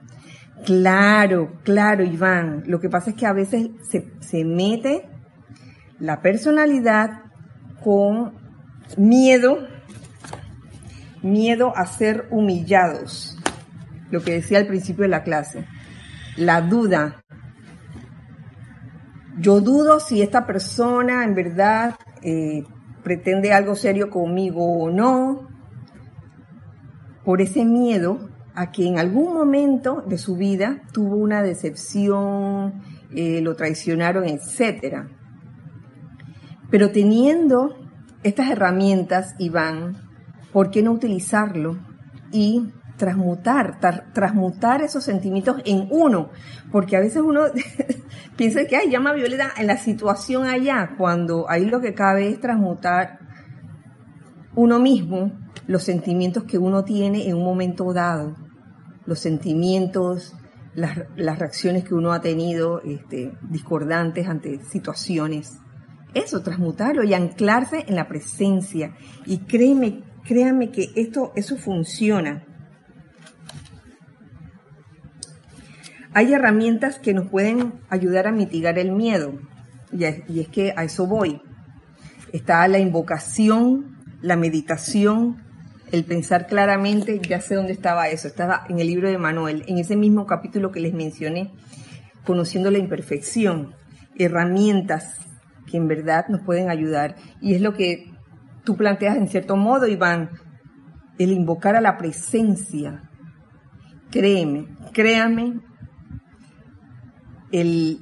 Claro, 0.65 1.51
claro, 1.63 2.05
Iván. 2.05 2.63
Lo 2.67 2.79
que 2.79 2.87
pasa 2.87 3.09
es 3.09 3.17
que 3.17 3.25
a 3.25 3.33
veces 3.33 3.71
se, 3.89 4.13
se 4.21 4.45
mete 4.45 5.09
la 5.99 6.21
personalidad 6.21 7.23
con 7.83 8.35
miedo, 8.95 9.67
miedo 11.21 11.73
a 11.75 11.85
ser 11.87 12.29
humillados. 12.31 13.38
Lo 14.11 14.21
que 14.21 14.33
decía 14.33 14.59
al 14.59 14.67
principio 14.67 15.03
de 15.03 15.09
la 15.09 15.23
clase. 15.23 15.65
La 16.37 16.61
duda, 16.61 17.23
yo 19.39 19.61
dudo 19.61 19.99
si 19.99 20.21
esta 20.21 20.45
persona 20.45 21.23
en 21.23 21.35
verdad 21.35 21.95
eh, 22.21 22.63
pretende 23.03 23.53
algo 23.53 23.75
serio 23.75 24.09
conmigo 24.09 24.65
o 24.65 24.89
no, 24.89 25.47
por 27.23 27.41
ese 27.41 27.65
miedo 27.65 28.29
a 28.55 28.71
que 28.71 28.87
en 28.87 28.99
algún 28.99 29.33
momento 29.33 30.03
de 30.07 30.17
su 30.17 30.35
vida 30.35 30.81
tuvo 30.91 31.15
una 31.15 31.41
decepción, 31.43 32.81
eh, 33.15 33.41
lo 33.41 33.55
traicionaron, 33.55 34.25
etc. 34.25 35.05
Pero 36.69 36.91
teniendo 36.91 37.75
estas 38.23 38.49
herramientas, 38.49 39.35
Iván, 39.39 39.97
¿por 40.51 40.71
qué 40.71 40.83
no 40.83 40.91
utilizarlo 40.91 41.77
y 42.31 42.73
transmutar, 42.99 43.79
transmutar 44.13 44.83
esos 44.83 45.03
sentimientos 45.03 45.57
en 45.65 45.87
uno? 45.89 46.29
Porque 46.71 46.95
a 46.95 46.99
veces 46.99 47.23
uno 47.23 47.45
piensa 48.37 48.65
que, 48.65 48.75
ay, 48.75 48.91
llama 48.91 49.13
Violeta 49.13 49.49
en 49.57 49.65
la 49.65 49.77
situación 49.77 50.45
allá, 50.45 50.91
cuando 50.99 51.49
ahí 51.49 51.65
lo 51.65 51.81
que 51.81 51.95
cabe 51.95 52.29
es 52.29 52.39
transmutar 52.39 53.17
uno 54.55 54.79
mismo 54.79 55.31
los 55.67 55.83
sentimientos 55.83 56.43
que 56.43 56.57
uno 56.57 56.83
tiene 56.83 57.27
en 57.27 57.37
un 57.37 57.43
momento 57.43 57.93
dado, 57.93 58.35
los 59.05 59.19
sentimientos, 59.19 60.35
las, 60.73 60.97
reacciones 61.15 61.83
que 61.83 61.93
uno 61.93 62.11
ha 62.11 62.21
tenido 62.21 62.81
este, 62.81 63.33
discordantes 63.49 64.27
ante 64.27 64.63
situaciones. 64.63 65.59
Eso, 66.13 66.41
transmutarlo 66.41 67.03
y 67.03 67.13
anclarse 67.13 67.85
en 67.87 67.95
la 67.95 68.07
presencia. 68.07 68.95
Y 69.25 69.39
créeme, 69.39 70.03
créanme 70.23 70.71
que 70.71 70.89
esto, 70.95 71.31
eso 71.35 71.55
funciona. 71.55 72.45
Hay 76.19 76.33
herramientas 76.33 76.99
que 76.99 77.13
nos 77.13 77.29
pueden 77.29 77.79
ayudar 77.89 78.27
a 78.27 78.33
mitigar 78.33 78.77
el 78.77 78.91
miedo, 78.91 79.39
y 79.93 80.03
es, 80.03 80.49
que 80.49 80.73
a 80.75 80.83
eso 80.83 81.07
voy. 81.07 81.41
Está 82.33 82.67
la 82.67 82.77
invocación, 82.77 83.95
la 84.21 84.35
meditación, 84.35 85.41
el 85.93 86.03
pensar 86.03 86.45
claramente, 86.45 87.21
ya 87.25 87.39
sé 87.39 87.55
dónde 87.55 87.71
estaba 87.71 88.09
eso, 88.09 88.27
estaba 88.27 88.65
en 88.67 88.79
el 88.79 88.87
libro 88.87 89.07
de 89.07 89.17
Manuel, 89.17 89.63
en 89.67 89.77
ese 89.77 89.95
mismo 89.95 90.25
capítulo 90.25 90.73
que 90.73 90.81
les 90.81 90.93
mencioné, 90.93 91.53
conociendo 92.25 92.69
la 92.69 92.79
imperfección, 92.79 93.73
herramientas 94.17 95.15
que 95.71 95.77
en 95.77 95.87
verdad 95.87 96.25
nos 96.27 96.41
pueden 96.41 96.69
ayudar. 96.69 97.15
Y 97.39 97.53
es 97.53 97.61
lo 97.61 97.73
que 97.73 98.11
tú 98.65 98.75
planteas 98.75 99.15
en 99.15 99.29
cierto 99.29 99.55
modo, 99.55 99.87
Iván, 99.87 100.31
el 101.17 101.31
invocar 101.31 101.77
a 101.77 101.81
la 101.81 101.97
presencia. 101.97 103.09
Créeme, 104.11 104.67
créame 104.91 105.68
el, 107.51 107.99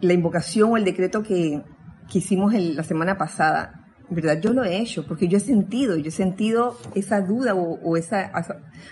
la 0.00 0.12
invocación 0.12 0.72
o 0.72 0.76
el 0.76 0.84
decreto 0.84 1.22
que, 1.22 1.62
que 2.10 2.18
hicimos 2.18 2.54
la 2.54 2.82
semana 2.82 3.18
pasada, 3.18 3.78
verdad 4.10 4.40
yo 4.40 4.52
lo 4.52 4.64
he 4.64 4.78
hecho, 4.78 5.06
porque 5.06 5.28
yo 5.28 5.36
he 5.36 5.40
sentido, 5.40 5.96
yo 5.96 6.08
he 6.08 6.12
sentido 6.12 6.76
esa 6.94 7.20
duda 7.20 7.54
o, 7.54 7.96
esa, 7.96 8.32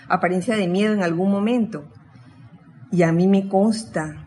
apariencia 0.07 0.55
de 0.55 0.67
miedo 0.67 0.93
en 0.93 1.03
algún 1.03 1.31
momento. 1.31 1.85
Y 2.91 3.03
a 3.03 3.11
mí 3.11 3.27
me 3.27 3.49
consta 3.49 4.25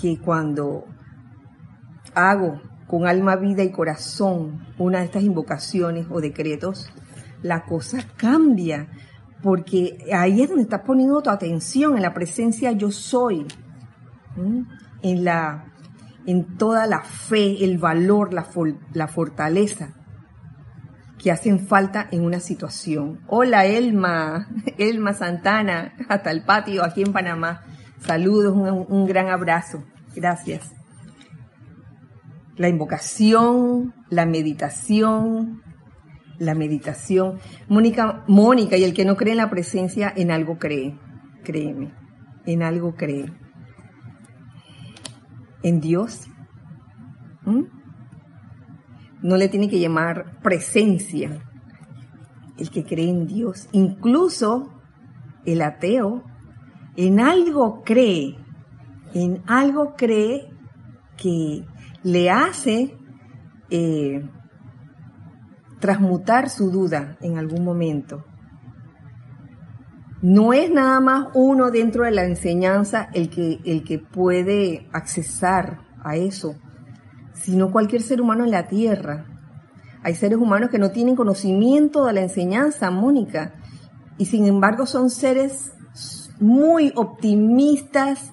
que 0.00 0.18
cuando 0.18 0.84
hago 2.14 2.60
con 2.86 3.06
alma, 3.06 3.36
vida 3.36 3.62
y 3.62 3.72
corazón 3.72 4.66
una 4.78 4.98
de 4.98 5.06
estas 5.06 5.22
invocaciones 5.22 6.06
o 6.10 6.20
decretos, 6.20 6.92
la 7.42 7.64
cosa 7.64 7.98
cambia, 8.16 8.88
porque 9.42 9.98
ahí 10.12 10.42
es 10.42 10.48
donde 10.48 10.64
estás 10.64 10.82
poniendo 10.82 11.22
tu 11.22 11.30
atención 11.30 11.96
en 11.96 12.02
la 12.02 12.14
presencia 12.14 12.72
yo 12.72 12.90
soy 12.90 13.46
en, 14.36 15.24
la, 15.24 15.72
en 16.26 16.56
toda 16.56 16.86
la 16.86 17.00
fe, 17.00 17.64
el 17.64 17.78
valor, 17.78 18.32
la, 18.32 18.46
la 18.92 19.08
fortaleza 19.08 19.94
que 21.18 21.30
hacen 21.30 21.60
falta 21.60 22.06
en 22.10 22.24
una 22.24 22.40
situación. 22.40 23.20
Hola 23.26 23.66
Elma, 23.66 24.48
Elma 24.78 25.14
Santana, 25.14 25.94
hasta 26.08 26.30
el 26.30 26.44
patio 26.44 26.84
aquí 26.84 27.02
en 27.02 27.12
Panamá. 27.12 27.62
Saludos, 27.98 28.54
un, 28.54 28.86
un 28.88 29.06
gran 29.06 29.28
abrazo. 29.28 29.82
Gracias. 30.14 30.72
La 32.56 32.68
invocación, 32.68 33.94
la 34.08 34.24
meditación, 34.24 35.62
la 36.38 36.54
meditación. 36.54 37.38
Mónica, 37.68 38.24
Mónica, 38.26 38.76
y 38.76 38.84
el 38.84 38.94
que 38.94 39.04
no 39.04 39.16
cree 39.16 39.32
en 39.32 39.38
la 39.38 39.50
presencia, 39.50 40.12
en 40.14 40.30
algo 40.30 40.58
cree. 40.58 40.98
Créeme, 41.44 41.92
en 42.46 42.62
algo 42.62 42.94
cree. 42.94 43.32
En 45.62 45.80
Dios. 45.80 46.28
No 49.22 49.36
le 49.36 49.48
tiene 49.48 49.68
que 49.68 49.80
llamar 49.80 50.40
presencia. 50.42 51.42
El 52.58 52.70
que 52.70 52.84
cree 52.84 53.08
en 53.08 53.26
Dios. 53.26 53.68
Incluso 53.72 54.72
el 55.44 55.62
ateo 55.62 56.24
en 56.96 57.20
algo 57.20 57.82
cree. 57.84 58.36
En 59.14 59.42
algo 59.46 59.94
cree 59.96 60.50
que 61.16 61.64
le 62.02 62.30
hace 62.30 62.96
eh, 63.70 64.28
transmutar 65.80 66.50
su 66.50 66.70
duda 66.70 67.16
en 67.20 67.38
algún 67.38 67.64
momento. 67.64 68.24
No 70.22 70.52
es 70.52 70.70
nada 70.70 71.00
más 71.00 71.28
uno 71.34 71.70
dentro 71.70 72.04
de 72.04 72.10
la 72.10 72.24
enseñanza 72.24 73.08
el 73.12 73.28
que, 73.28 73.60
el 73.64 73.84
que 73.84 73.98
puede 73.98 74.88
accesar 74.92 75.80
a 76.02 76.16
eso, 76.16 76.56
sino 77.34 77.70
cualquier 77.70 78.02
ser 78.02 78.20
humano 78.20 78.44
en 78.44 78.50
la 78.50 78.66
tierra. 78.66 79.26
Hay 80.02 80.14
seres 80.14 80.38
humanos 80.38 80.70
que 80.70 80.78
no 80.78 80.90
tienen 80.90 81.16
conocimiento 81.16 82.06
de 82.06 82.12
la 82.12 82.22
enseñanza, 82.22 82.90
Mónica, 82.90 83.54
y 84.18 84.26
sin 84.26 84.46
embargo 84.46 84.86
son 84.86 85.10
seres 85.10 85.72
muy 86.40 86.92
optimistas, 86.94 88.32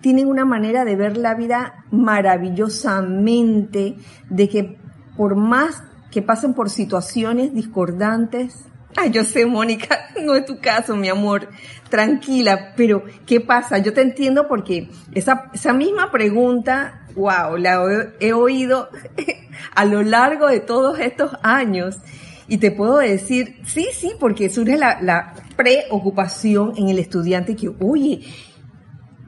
tienen 0.00 0.28
una 0.28 0.44
manera 0.44 0.84
de 0.84 0.96
ver 0.96 1.16
la 1.16 1.34
vida 1.34 1.84
maravillosamente, 1.90 3.96
de 4.28 4.48
que 4.48 4.78
por 5.16 5.36
más 5.36 5.82
que 6.10 6.22
pasen 6.22 6.54
por 6.54 6.70
situaciones 6.70 7.54
discordantes. 7.54 8.66
Ay, 8.96 9.10
yo 9.10 9.24
sé, 9.24 9.44
Mónica, 9.46 10.10
no 10.22 10.34
es 10.34 10.46
tu 10.46 10.58
caso, 10.58 10.96
mi 10.96 11.08
amor. 11.08 11.48
Tranquila, 11.88 12.72
pero 12.76 13.04
¿qué 13.26 13.40
pasa? 13.40 13.78
Yo 13.78 13.92
te 13.92 14.00
entiendo 14.00 14.48
porque 14.48 14.88
esa, 15.12 15.50
esa 15.52 15.72
misma 15.72 16.10
pregunta, 16.10 17.06
wow, 17.14 17.56
la 17.56 18.12
he, 18.20 18.32
oído 18.32 18.88
a 19.74 19.84
lo 19.84 20.02
largo 20.02 20.48
de 20.48 20.60
todos 20.60 20.98
estos 20.98 21.32
años. 21.42 21.98
Y 22.46 22.58
te 22.58 22.70
puedo 22.70 22.98
decir, 22.98 23.60
sí, 23.64 23.88
sí, 23.92 24.12
porque 24.20 24.50
surge 24.50 24.76
la, 24.76 25.00
la 25.00 25.34
preocupación 25.56 26.74
en 26.76 26.88
el 26.88 26.98
estudiante 26.98 27.56
que, 27.56 27.70
oye, 27.80 28.20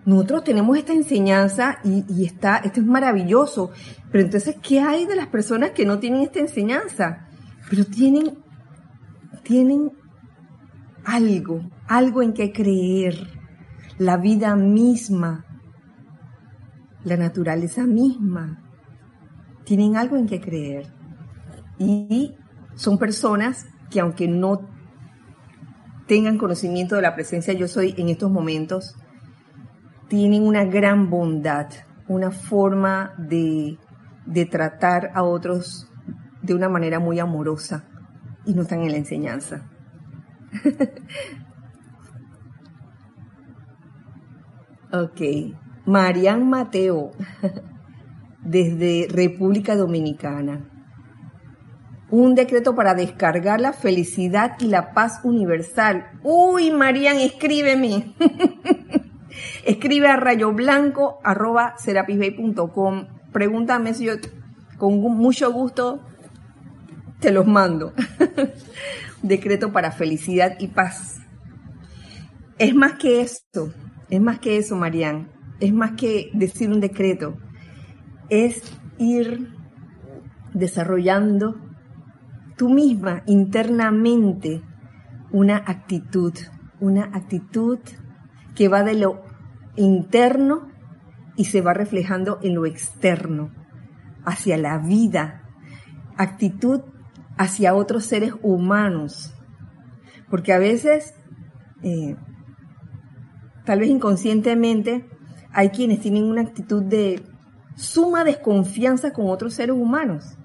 nosotros 0.05 0.45
tenemos 0.45 0.77
esta 0.77 0.93
enseñanza 0.93 1.79
y, 1.83 2.05
y, 2.09 2.27
está, 2.27 2.59
esto 2.59 2.81
es 2.81 2.87
maravilloso, 2.87 3.73
pero 4.13 4.23
entonces, 4.23 4.57
¿qué 4.63 4.81
hay 4.81 5.05
de 5.05 5.17
las 5.17 5.27
personas 5.27 5.71
que 5.71 5.85
no 5.85 5.99
tienen 5.99 6.23
esta 6.23 6.39
enseñanza? 6.39 7.27
Pero 7.69 7.85
tienen, 7.85 8.39
tienen 9.47 9.93
algo, 11.05 11.61
algo 11.87 12.21
en 12.21 12.33
que 12.33 12.53
creer, 12.53 13.29
la 13.97 14.17
vida 14.17 14.57
misma, 14.57 15.45
la 17.05 17.17
naturaleza 17.17 17.87
misma, 17.87 18.61
tienen 19.65 19.97
algo 19.97 20.17
en 20.17 20.27
que 20.27 20.41
creer. 20.41 20.93
Y 21.79 22.35
son 22.75 22.99
personas 22.99 23.67
que 23.89 24.01
aunque 24.01 24.27
no 24.27 24.69
tengan 26.09 26.39
conocimiento 26.39 26.97
de 26.97 27.03
la 27.03 27.15
presencia 27.15 27.55
yo 27.55 27.69
soy 27.69 27.95
en 27.99 28.09
estos 28.09 28.33
momentos, 28.33 28.97
tienen 30.09 30.43
una 30.43 30.65
gran 30.65 31.09
bondad, 31.09 31.69
una 32.09 32.33
forma 32.33 33.15
de, 33.17 33.79
de 34.25 34.45
tratar 34.45 35.13
a 35.15 35.23
otros 35.23 35.89
de 36.43 36.55
una 36.55 36.69
manera 36.69 36.99
muy 36.99 37.21
amorosa 37.21 37.85
y 38.47 38.55
no 38.55 38.63
están 38.63 38.81
en 38.83 38.93
la 38.93 38.99
enseñanza. 38.99 39.69
ok, 44.93 45.21
Marian 45.85 46.49
Mateo, 46.49 47.11
desde 48.43 49.09
República 49.11 49.75
Dominicana. 49.77 50.71
Un 52.09 52.37
decreto 52.37 52.77
para 52.77 52.95
descargar 52.95 53.61
la 53.61 53.73
felicidad 53.73 54.53
y 54.61 54.67
la 54.67 54.95
paz 54.95 55.19
universal. 55.25 56.07
Uy, 56.23 56.71
Marian, 56.71 57.17
escríbeme. 57.17 58.15
Escribe 59.65 60.07
a 60.07 60.15
rayoblanco.com. 60.17 63.07
Pregúntame 63.33 63.93
si 63.93 64.05
yo 64.05 64.13
con 64.79 65.01
mucho 65.01 65.53
gusto 65.53 66.01
te 67.27 67.33
los 67.33 67.49
mando. 67.49 67.93
Decreto 69.25 69.73
para 69.73 69.91
felicidad 69.91 70.61
y 70.61 70.69
paz. 70.69 71.19
Es 72.57 72.73
más 72.73 72.93
que 72.93 73.21
eso, 73.21 73.75
es 74.09 74.21
más 74.21 74.39
que 74.39 74.59
eso, 74.59 74.77
Marian. 74.77 75.33
Es 75.59 75.73
más 75.73 75.95
que 75.97 76.31
decir 76.35 76.71
un 76.71 76.79
decreto. 76.79 77.37
Es 78.29 78.63
ir 78.99 79.53
desarrollando 80.55 81.57
tú 82.57 82.69
misma 82.69 83.25
internamente 83.27 84.63
una 85.33 85.57
actitud, 85.57 86.33
una 86.79 87.07
actitud 87.07 87.81
que 88.55 88.69
va 88.69 88.85
de 88.85 88.95
lo 88.95 89.25
interno 89.75 90.69
y 91.35 91.47
se 91.47 91.61
va 91.61 91.75
reflejando 91.75 92.39
en 92.41 92.55
lo 92.55 92.67
externo, 92.67 93.51
hacia 94.25 94.57
la 94.57 94.79
vida, 94.79 95.43
actitud 96.17 96.83
hacia 97.37 97.75
otros 97.75 98.05
seres 98.05 98.33
humanos. 98.43 99.35
Porque 100.31 100.53
a 100.53 100.59
veces, 100.59 101.15
eh, 101.83 102.17
tal 103.65 103.81
vez 103.81 103.89
inconscientemente, 103.89 105.09
hay 105.53 105.71
quienes 105.71 106.01
tienen 106.01 106.25
una 106.25 106.43
actitud 106.43 106.83
de 106.83 107.23
suma 107.77 108.25
desconfianza 108.25 109.13
con 109.13 109.29
otros 109.29 109.55
seres 109.55 109.77
humanos. 109.77 110.37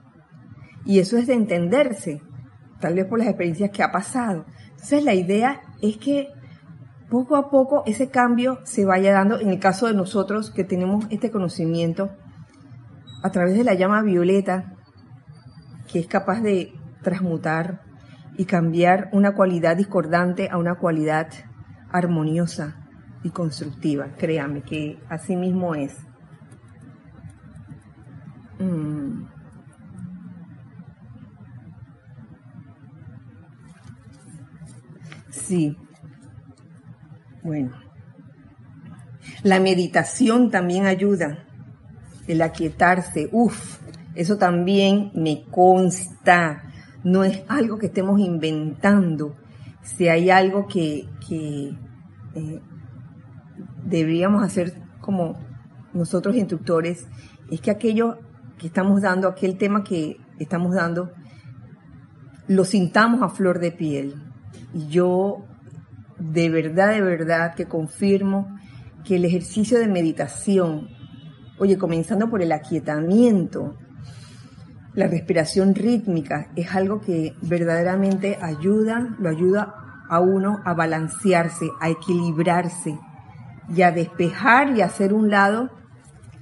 Y 0.86 1.00
eso 1.00 1.18
es 1.18 1.28
de 1.28 1.34
entenderse, 1.34 2.22
tal 2.80 2.96
vez 2.96 3.06
por 3.06 3.20
las 3.20 3.28
experiencias 3.28 3.72
que 3.72 3.84
ha 3.84 3.92
pasado. 3.92 4.46
Entonces 4.72 5.04
la 5.04 5.14
idea 5.14 5.62
es 5.82 5.98
que 5.98 6.30
poco 7.10 7.36
a 7.36 7.50
poco 7.50 7.84
ese 7.86 8.10
cambio 8.10 8.60
se 8.64 8.86
vaya 8.86 9.12
dando 9.12 9.40
en 9.40 9.50
el 9.50 9.60
caso 9.60 9.88
de 9.88 9.94
nosotros 9.94 10.50
que 10.50 10.64
tenemos 10.64 11.06
este 11.10 11.30
conocimiento 11.30 12.10
a 13.22 13.30
través 13.32 13.56
de 13.56 13.64
la 13.64 13.74
llama 13.74 14.02
violeta 14.02 14.74
que 15.92 16.00
es 16.00 16.08
capaz 16.08 16.42
de 16.42 16.74
transmutar 17.02 17.82
y 18.38 18.46
cambiar 18.46 19.10
una 19.12 19.34
cualidad 19.34 19.78
discordante 19.78 20.50
a 20.50 20.58
una 20.58 20.76
cualidad 20.76 21.28
armoniosa 21.92 22.76
y 23.24 23.30
constructiva. 23.30 24.16
Créame 24.18 24.62
que 24.64 25.00
así 25.10 25.36
mismo 25.36 25.76
es. 25.76 25.98
Mm. 28.60 29.26
Sí, 35.30 35.78
bueno, 37.44 37.72
la 39.44 39.60
meditación 39.60 40.52
también 40.52 40.86
ayuda, 40.86 41.46
el 42.28 42.42
aquietarse, 42.42 43.28
uff, 43.32 43.80
eso 44.14 44.38
también 44.38 45.12
me 45.16 45.46
consta, 45.50 46.71
no 47.04 47.24
es 47.24 47.44
algo 47.48 47.78
que 47.78 47.88
estemos 47.88 48.20
inventando, 48.20 49.36
si 49.82 50.08
hay 50.08 50.30
algo 50.30 50.68
que, 50.68 51.08
que 51.28 51.76
eh, 52.36 52.62
deberíamos 53.84 54.44
hacer 54.44 54.74
como 55.00 55.38
nosotros 55.94 56.36
instructores, 56.36 57.08
es 57.50 57.62
que 57.62 57.72
aquello 57.72 58.18
que 58.58 58.68
estamos 58.68 59.02
dando, 59.02 59.28
aquel 59.28 59.58
tema 59.58 59.84
que 59.84 60.18
estamos 60.40 60.76
dando, 60.76 61.12
lo 62.48 62.64
sintamos 62.66 63.22
a 63.22 63.30
flor 63.30 63.60
de 63.60 63.72
piel. 63.72 64.16
Y 64.74 64.88
yo 64.88 65.46
de 66.20 66.50
verdad, 66.50 66.94
de 66.94 67.02
verdad 67.02 67.56
que 67.56 67.66
confirmo 67.66 68.58
que 69.04 69.16
el 69.16 69.26
ejercicio 69.26 69.80
de 69.80 69.88
meditación, 69.88 70.90
oye, 71.58 71.78
comenzando 71.78 72.30
por 72.30 72.42
el 72.42 72.52
aquietamiento, 72.52 73.76
la 74.94 75.08
respiración 75.08 75.74
rítmica, 75.74 76.52
es 76.56 76.76
algo 76.76 77.00
que 77.02 77.34
verdaderamente 77.42 78.38
ayuda, 78.42 79.16
lo 79.20 79.30
ayuda 79.30 80.06
a 80.10 80.20
uno 80.20 80.62
a 80.66 80.74
balancearse, 80.74 81.70
a 81.80 81.90
equilibrarse 81.90 82.98
y 83.74 83.82
a 83.84 83.92
despejar 83.92 84.76
y 84.76 84.82
hacer 84.82 85.14
un 85.14 85.30
lado 85.30 85.70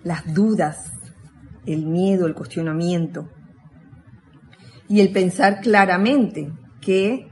las 0.04 0.34
dudas, 0.34 0.92
el 1.66 1.86
miedo, 1.86 2.26
el 2.26 2.34
cuestionamiento. 2.34 3.30
Y 4.88 5.02
el 5.02 5.12
pensar 5.12 5.62
claramente 5.62 6.52
que 6.82 7.28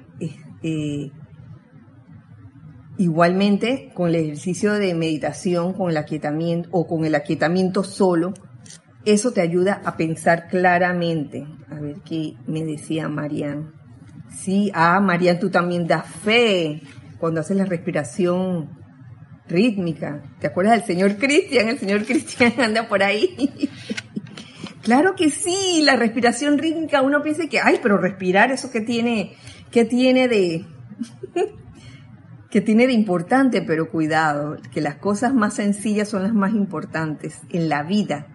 eh, 0.61 1.11
igualmente 2.97 3.91
con 3.93 4.09
el 4.09 4.15
ejercicio 4.15 4.73
de 4.73 4.93
meditación, 4.93 5.73
con 5.73 5.89
el 5.89 5.97
aquietamiento 5.97 6.69
o 6.71 6.87
con 6.87 7.05
el 7.05 7.15
aquietamiento 7.15 7.83
solo, 7.83 8.33
eso 9.07 9.31
te 9.31 9.41
ayuda 9.41 9.81
a 9.85 9.95
pensar 9.97 10.47
claramente. 10.49 11.47
A 11.69 11.75
ver 11.79 11.97
qué 12.05 12.33
me 12.45 12.63
decía 12.63 13.07
Marian. 13.07 13.71
Sí, 14.35 14.71
ah, 14.73 14.99
Marian, 14.99 15.39
tú 15.39 15.49
también 15.49 15.87
das 15.87 16.05
fe 16.05 16.81
cuando 17.17 17.39
haces 17.41 17.57
la 17.57 17.65
respiración 17.65 18.69
rítmica. 19.47 20.21
¿Te 20.39 20.47
acuerdas 20.47 20.77
del 20.77 20.85
señor 20.85 21.17
Cristian? 21.17 21.69
El 21.69 21.79
señor 21.79 22.05
Cristian 22.05 22.53
anda 22.61 22.87
por 22.87 23.03
ahí. 23.03 23.69
claro 24.83 25.15
que 25.15 25.29
sí, 25.29 25.81
la 25.83 25.95
respiración 25.95 26.57
rítmica, 26.57 27.01
uno 27.01 27.21
piensa 27.21 27.47
que, 27.47 27.59
ay, 27.59 27.79
pero 27.81 27.97
respirar, 27.97 28.51
eso 28.51 28.71
que 28.71 28.81
tiene, 28.81 29.33
que 29.71 29.85
tiene 29.85 30.27
de, 30.27 30.65
que 32.49 32.61
tiene 32.61 32.87
de 32.87 32.93
importante, 32.93 33.61
pero 33.61 33.89
cuidado, 33.89 34.57
que 34.71 34.81
las 34.81 34.95
cosas 34.95 35.33
más 35.33 35.53
sencillas 35.55 36.09
son 36.09 36.23
las 36.23 36.33
más 36.33 36.53
importantes 36.53 37.39
en 37.49 37.69
la 37.69 37.83
vida. 37.83 38.27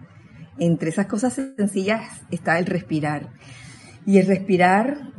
Entre 0.57 0.89
esas 0.89 1.07
cosas 1.07 1.33
sencillas 1.33 2.21
está 2.29 2.59
el 2.59 2.65
respirar. 2.65 3.29
Y 4.05 4.17
el 4.17 4.27
respirar 4.27 5.13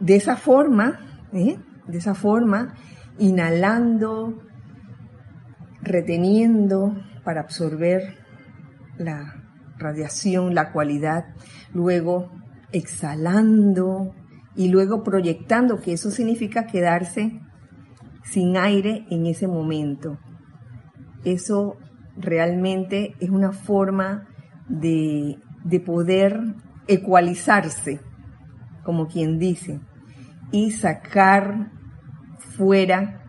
de 0.00 0.16
esa 0.16 0.36
forma, 0.36 1.00
¿eh? 1.32 1.58
de 1.86 1.98
esa 1.98 2.14
forma, 2.14 2.74
inhalando, 3.18 4.42
reteniendo 5.80 6.94
para 7.24 7.40
absorber 7.40 8.18
la 8.98 9.42
radiación, 9.78 10.54
la 10.54 10.72
cualidad, 10.72 11.34
luego 11.72 12.30
exhalando 12.72 14.14
y 14.54 14.68
luego 14.68 15.02
proyectando, 15.02 15.80
que 15.80 15.92
eso 15.92 16.10
significa 16.10 16.66
quedarse 16.66 17.40
sin 18.24 18.56
aire 18.56 19.06
en 19.10 19.26
ese 19.26 19.46
momento. 19.46 20.18
Eso 21.24 21.76
realmente 22.16 23.14
es 23.20 23.30
una 23.30 23.52
forma 23.52 24.28
de, 24.68 25.38
de 25.64 25.80
poder 25.80 26.40
ecualizarse, 26.86 28.00
como 28.84 29.06
quien 29.08 29.38
dice, 29.38 29.80
y 30.50 30.72
sacar 30.72 31.70
fuera 32.56 33.22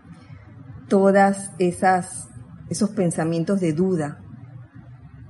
todas 0.88 1.52
esas 1.60 2.30
esos 2.70 2.90
pensamientos 2.90 3.60
de 3.60 3.74
duda, 3.74 4.20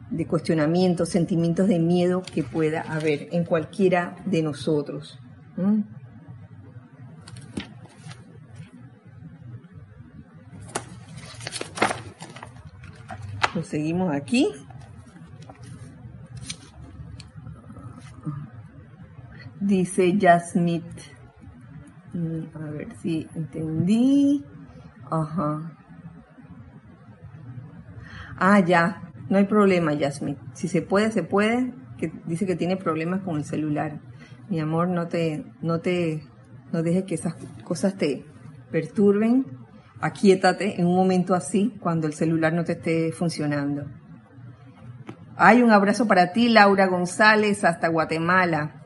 de 0.10 0.26
cuestionamiento, 0.28 1.06
sentimientos 1.06 1.68
de 1.68 1.80
miedo 1.80 2.22
que 2.22 2.44
pueda 2.44 2.82
haber 2.82 3.28
en 3.32 3.44
cualquiera 3.44 4.16
de 4.26 4.44
nosotros. 4.44 5.20
Lo 13.54 13.64
seguimos 13.64 14.14
aquí. 14.14 14.48
Dice 19.64 20.18
Jasmine. 20.20 20.84
Mm, 22.14 22.44
a 22.54 22.70
ver 22.70 22.94
si 23.02 23.30
entendí. 23.34 24.44
Ajá. 25.10 25.72
Ah, 28.38 28.60
ya, 28.60 29.10
no 29.30 29.38
hay 29.38 29.46
problema, 29.46 29.94
Yasmin. 29.94 30.38
Si 30.54 30.68
se 30.68 30.82
puede, 30.82 31.12
se 31.12 31.24
puede. 31.24 31.74
Que 31.98 32.12
dice 32.26 32.46
que 32.46 32.58
tiene 32.58 32.76
problemas 32.76 33.22
con 33.22 33.38
el 33.38 33.46
celular. 33.46 34.02
Mi 34.50 34.60
amor, 34.60 34.90
no 34.90 35.08
te, 35.08 35.46
no 35.62 35.80
te, 35.80 36.24
no 36.74 36.84
dejes 36.84 37.06
que 37.06 37.16
esas 37.16 37.36
cosas 37.64 37.96
te 37.96 38.26
perturben. 38.70 39.46
Aquíétate 40.02 40.82
en 40.82 40.88
un 40.88 40.96
momento 40.96 41.36
así, 41.36 41.74
cuando 41.80 42.08
el 42.08 42.14
celular 42.14 42.52
no 42.52 42.66
te 42.66 42.74
esté 42.74 43.14
funcionando. 43.14 43.86
Hay 45.38 45.62
un 45.62 45.72
abrazo 45.72 46.06
para 46.06 46.34
ti, 46.34 46.50
Laura 46.50 46.88
González, 46.88 47.64
hasta 47.64 47.88
Guatemala. 47.88 48.83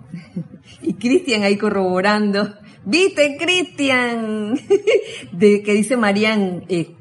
Y 0.82 0.94
Cristian 0.94 1.44
ahí 1.44 1.58
corroborando. 1.58 2.56
¿Viste, 2.86 3.38
Cristian? 3.38 4.54
De 5.32 5.62
que 5.62 5.74
dice 5.74 5.98
Marian, 5.98 6.64
eh, 6.70 6.96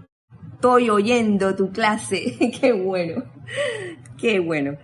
estoy 0.55 0.91
oyendo 0.91 1.55
tu 1.55 1.71
clase. 1.71 2.37
qué 2.61 2.73
bueno, 2.73 3.23
qué 4.19 4.41
bueno. 4.41 4.77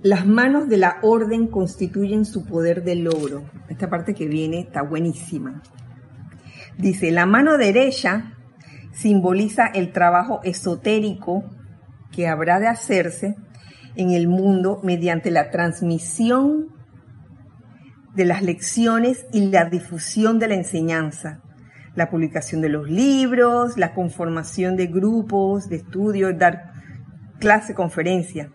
Las 0.00 0.26
manos 0.26 0.68
de 0.68 0.76
la 0.76 1.00
orden 1.02 1.48
constituyen 1.48 2.24
su 2.24 2.46
poder 2.46 2.84
de 2.84 2.94
logro. 2.94 3.50
Esta 3.68 3.90
parte 3.90 4.14
que 4.14 4.26
viene 4.26 4.60
está 4.60 4.82
buenísima. 4.82 5.60
Dice, 6.78 7.10
la 7.10 7.26
mano 7.26 7.58
derecha 7.58 8.37
simboliza 8.98 9.66
el 9.66 9.92
trabajo 9.92 10.40
esotérico 10.42 11.44
que 12.10 12.26
habrá 12.26 12.58
de 12.58 12.66
hacerse 12.66 13.36
en 13.94 14.10
el 14.10 14.28
mundo 14.28 14.80
mediante 14.82 15.30
la 15.30 15.50
transmisión 15.50 16.66
de 18.14 18.24
las 18.24 18.42
lecciones 18.42 19.26
y 19.32 19.50
la 19.50 19.66
difusión 19.66 20.38
de 20.38 20.48
la 20.48 20.54
enseñanza, 20.54 21.40
la 21.94 22.10
publicación 22.10 22.60
de 22.60 22.68
los 22.68 22.90
libros, 22.90 23.76
la 23.76 23.94
conformación 23.94 24.76
de 24.76 24.88
grupos 24.88 25.68
de 25.68 25.76
estudio, 25.76 26.32
dar 26.34 26.72
clase, 27.38 27.74
conferencia. 27.74 28.50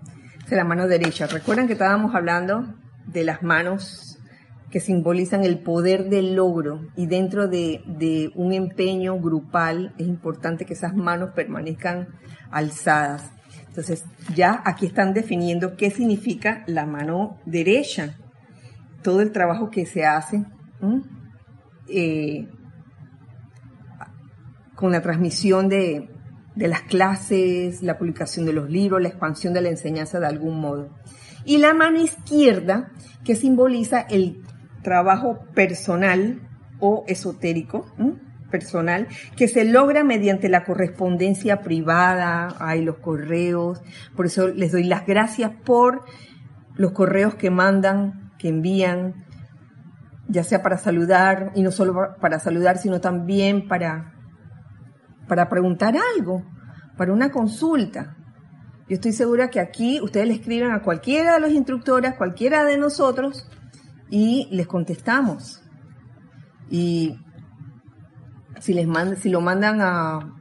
Es 0.46 0.52
la 0.52 0.66
mano 0.66 0.88
derecha. 0.88 1.28
Recuerden 1.28 1.68
que 1.68 1.74
estábamos 1.74 2.14
hablando 2.16 2.76
de 3.06 3.24
las 3.24 3.44
manos 3.44 4.13
que 4.74 4.80
simbolizan 4.80 5.44
el 5.44 5.60
poder 5.60 6.10
del 6.10 6.34
logro 6.34 6.88
y 6.96 7.06
dentro 7.06 7.48
de, 7.48 8.32
un 8.34 8.54
empeño 8.54 9.20
grupal 9.20 9.94
es 10.00 10.08
importante 10.08 10.66
que 10.66 10.74
esas 10.74 10.96
manos 10.96 11.30
permanezcan 11.36 12.08
alzadas. 12.50 13.32
Entonces, 13.68 14.04
ya 14.34 14.64
aquí 14.66 14.88
están 14.88 15.14
definiendo 15.14 15.76
qué 15.78 15.92
significa 15.92 16.64
la 16.66 16.88
mano 16.88 17.38
derecha, 17.46 18.18
todo 19.04 19.22
el 19.22 19.32
trabajo 19.32 19.70
que 19.70 19.86
se 19.86 20.06
hace 20.06 20.44
eh, 21.88 22.48
con 24.74 24.92
la 24.92 25.04
transmisión 25.04 25.70
de 25.70 26.10
las 26.56 26.82
clases, 26.82 27.84
la 27.84 28.00
publicación 28.00 28.48
de 28.48 28.54
los 28.54 28.72
libros, 28.72 29.04
la 29.04 29.10
expansión 29.10 29.54
de 29.54 29.62
la 29.62 29.70
enseñanza 29.70 30.20
de 30.20 30.26
algún 30.26 30.60
modo. 30.60 30.90
Y 31.46 31.60
la 31.60 31.76
mano 31.76 32.02
izquierda, 32.02 32.92
que 33.24 33.36
simboliza 33.36 34.02
el 34.02 34.42
trabajo 34.84 35.40
personal 35.56 36.42
o 36.80 37.04
esotérico, 37.08 37.86
personal 38.52 39.08
que 39.36 39.48
se 39.48 39.66
logra 39.66 40.04
mediante 40.04 40.48
la 40.48 40.64
correspondencia 40.64 41.62
privada, 41.62 42.56
hay 42.60 42.84
los 42.84 42.98
correos, 42.98 43.82
por 44.16 44.28
eso 44.28 44.50
les 44.50 44.72
doy 44.72 44.84
las 44.84 45.08
gracias 45.08 45.52
por 45.66 46.04
los 46.76 46.92
correos 46.92 47.34
que 47.36 47.50
mandan, 47.50 48.32
que 48.38 48.50
envían, 48.50 49.26
ya 50.28 50.44
sea 50.44 50.62
para 50.62 50.78
saludar, 50.78 51.52
y 51.56 51.64
no 51.64 51.72
solo 51.72 52.16
para 52.22 52.40
saludar, 52.40 52.78
sino 52.78 53.02
también 53.02 53.68
para, 53.68 54.14
para 55.28 55.50
preguntar 55.50 55.96
algo, 56.16 56.44
para 56.96 57.12
una 57.12 57.32
consulta. 57.32 58.18
Yo 58.88 58.96
estoy 58.96 59.14
segura 59.14 59.50
que 59.50 59.60
aquí 59.60 60.00
ustedes 60.02 60.28
le 60.28 60.34
escriben 60.34 60.72
a 60.72 60.82
cualquiera 60.82 61.34
de 61.36 61.40
los 61.40 61.52
instructores, 61.52 62.16
cualquiera 62.16 62.64
de 62.66 62.78
nosotros, 62.78 63.50
y 64.10 64.48
les 64.52 64.68
contestamos. 64.68 65.62
Y 66.70 67.18
si, 68.60 68.74
les 68.74 68.88
si 69.20 69.30
lo 69.30 69.42
mandan 69.42 69.82
a 69.82 70.34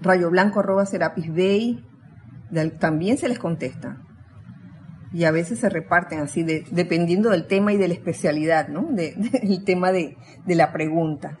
rayo 0.00 0.30
blanco 0.30 0.60
arroba 0.60 0.86
serapis 0.86 1.32
bay, 1.34 1.84
también 2.78 3.18
se 3.18 3.28
les 3.28 3.38
contesta. 3.38 4.00
Y 5.12 5.24
a 5.24 5.30
veces 5.30 5.60
se 5.60 5.68
reparten 5.68 6.20
así, 6.20 6.42
dependiendo 6.42 7.30
del 7.30 7.46
tema 7.46 7.72
y 7.72 7.76
de 7.76 7.88
la 7.88 7.94
especialidad, 7.94 8.68
¿no? 8.68 8.88
del 8.90 9.64
tema 9.64 9.92
de, 9.92 10.16
de 10.44 10.54
la 10.54 10.72
pregunta. 10.72 11.38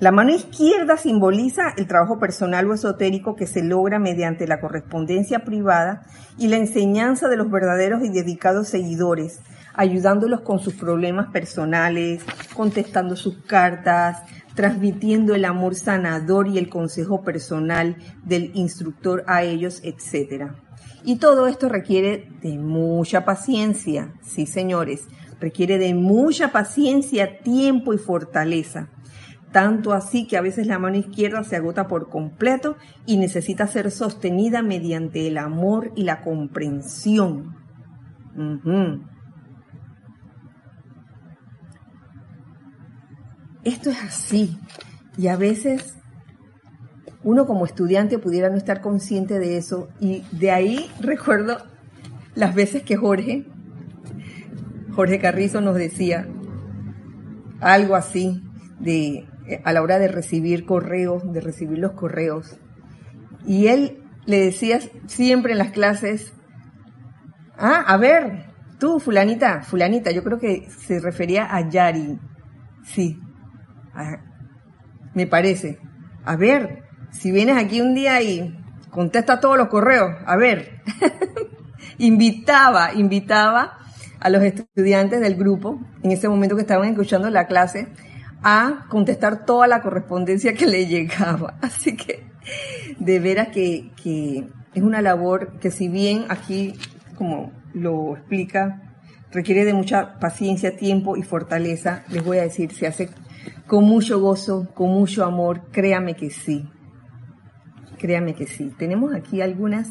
La 0.00 0.12
mano 0.12 0.30
izquierda 0.30 0.96
simboliza 0.96 1.74
el 1.76 1.86
trabajo 1.86 2.18
personal 2.18 2.68
o 2.70 2.72
esotérico 2.72 3.36
que 3.36 3.46
se 3.46 3.62
logra 3.62 3.98
mediante 3.98 4.46
la 4.46 4.58
correspondencia 4.58 5.44
privada 5.44 6.06
y 6.38 6.48
la 6.48 6.56
enseñanza 6.56 7.28
de 7.28 7.36
los 7.36 7.50
verdaderos 7.50 8.02
y 8.02 8.08
dedicados 8.08 8.68
seguidores, 8.68 9.40
ayudándolos 9.74 10.40
con 10.40 10.58
sus 10.58 10.74
problemas 10.74 11.28
personales, 11.28 12.24
contestando 12.54 13.16
sus 13.16 13.38
cartas, 13.44 14.22
transmitiendo 14.54 15.34
el 15.34 15.44
amor 15.44 15.74
sanador 15.74 16.48
y 16.48 16.58
el 16.58 16.68
consejo 16.68 17.22
personal 17.22 17.96
del 18.24 18.50
instructor 18.54 19.24
a 19.26 19.42
ellos, 19.42 19.80
etc. 19.84 20.52
Y 21.04 21.16
todo 21.16 21.46
esto 21.46 21.68
requiere 21.68 22.28
de 22.42 22.58
mucha 22.58 23.24
paciencia, 23.24 24.12
sí 24.22 24.46
señores, 24.46 25.06
requiere 25.40 25.78
de 25.78 25.94
mucha 25.94 26.52
paciencia, 26.52 27.40
tiempo 27.40 27.94
y 27.94 27.98
fortaleza. 27.98 28.88
tanto 29.52 29.92
así 29.92 30.28
que 30.28 30.36
a 30.36 30.42
veces 30.42 30.68
la 30.68 30.78
mano 30.78 30.96
izquierda 30.96 31.42
se 31.42 31.56
agota 31.56 31.88
por 31.88 32.08
completo 32.08 32.76
y 33.04 33.16
necesita 33.16 33.66
ser 33.66 33.90
sostenida 33.90 34.62
mediante 34.62 35.26
el 35.26 35.38
amor 35.38 35.90
y 35.96 36.04
la 36.04 36.20
comprensión. 36.20 37.56
Esto 43.64 43.90
es 43.90 44.02
así. 44.02 44.58
Y 45.16 45.28
a 45.28 45.36
veces 45.36 45.96
uno 47.22 47.46
como 47.46 47.66
estudiante 47.66 48.18
pudiera 48.18 48.48
no 48.48 48.56
estar 48.56 48.80
consciente 48.80 49.38
de 49.38 49.56
eso. 49.56 49.88
Y 50.00 50.24
de 50.32 50.50
ahí 50.50 50.90
recuerdo 51.00 51.58
las 52.34 52.54
veces 52.54 52.82
que 52.82 52.96
Jorge, 52.96 53.46
Jorge 54.94 55.18
Carrizo 55.18 55.60
nos 55.60 55.76
decía 55.76 56.26
algo 57.60 57.94
así 57.94 58.42
de 58.78 59.26
a 59.64 59.72
la 59.72 59.82
hora 59.82 59.98
de 59.98 60.08
recibir 60.08 60.64
correos, 60.64 61.30
de 61.32 61.40
recibir 61.40 61.78
los 61.78 61.92
correos. 61.92 62.58
Y 63.46 63.66
él 63.66 64.02
le 64.26 64.40
decía 64.40 64.80
siempre 65.06 65.52
en 65.52 65.58
las 65.58 65.72
clases, 65.72 66.32
ah, 67.58 67.84
a 67.86 67.96
ver, 67.96 68.46
tú, 68.78 69.00
fulanita, 69.00 69.62
fulanita, 69.62 70.10
yo 70.10 70.22
creo 70.22 70.38
que 70.38 70.68
se 70.70 71.00
refería 71.00 71.54
a 71.54 71.68
Yari, 71.68 72.18
sí, 72.84 73.18
me 75.14 75.26
parece. 75.26 75.78
A 76.24 76.36
ver, 76.36 76.84
si 77.10 77.30
vienes 77.30 77.56
aquí 77.56 77.80
un 77.80 77.94
día 77.94 78.22
y 78.22 78.56
contesta 78.90 79.40
todos 79.40 79.56
los 79.56 79.68
correos, 79.68 80.16
a 80.26 80.36
ver, 80.36 80.82
invitaba, 81.98 82.92
invitaba 82.94 83.78
a 84.20 84.28
los 84.28 84.42
estudiantes 84.42 85.20
del 85.20 85.36
grupo, 85.36 85.80
en 86.02 86.12
ese 86.12 86.28
momento 86.28 86.56
que 86.56 86.62
estaban 86.62 86.88
escuchando 86.88 87.30
la 87.30 87.46
clase, 87.46 87.88
a 88.42 88.86
contestar 88.88 89.44
toda 89.44 89.66
la 89.66 89.82
correspondencia 89.82 90.54
que 90.54 90.66
le 90.66 90.86
llegaba. 90.86 91.58
Así 91.62 91.96
que, 91.96 92.24
de 92.98 93.18
veras 93.18 93.48
que, 93.48 93.90
que 94.02 94.46
es 94.74 94.82
una 94.82 95.02
labor 95.02 95.58
que 95.58 95.70
si 95.70 95.88
bien 95.88 96.26
aquí, 96.28 96.74
como 97.16 97.52
lo 97.72 98.16
explica, 98.16 98.82
requiere 99.32 99.64
de 99.64 99.74
mucha 99.74 100.18
paciencia, 100.18 100.76
tiempo 100.76 101.16
y 101.16 101.22
fortaleza, 101.22 102.04
les 102.10 102.24
voy 102.24 102.38
a 102.38 102.42
decir, 102.42 102.72
se 102.72 102.86
hace 102.86 103.10
con 103.66 103.84
mucho 103.84 104.20
gozo, 104.20 104.68
con 104.74 104.90
mucho 104.90 105.24
amor, 105.24 105.70
créame 105.70 106.14
que 106.14 106.30
sí. 106.30 106.68
Créame 107.98 108.34
que 108.34 108.46
sí. 108.46 108.72
Tenemos 108.78 109.14
aquí 109.14 109.40
algunas, 109.40 109.88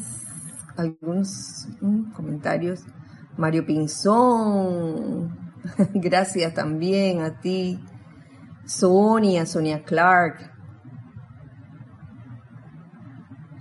algunos 0.76 1.68
mm, 1.80 2.12
comentarios. 2.12 2.84
Mario 3.36 3.64
Pinzón, 3.64 5.52
gracias 5.94 6.52
también 6.52 7.22
a 7.22 7.40
ti. 7.40 7.80
Sonia, 8.66 9.46
Sonia 9.46 9.82
Clark. 9.82 10.52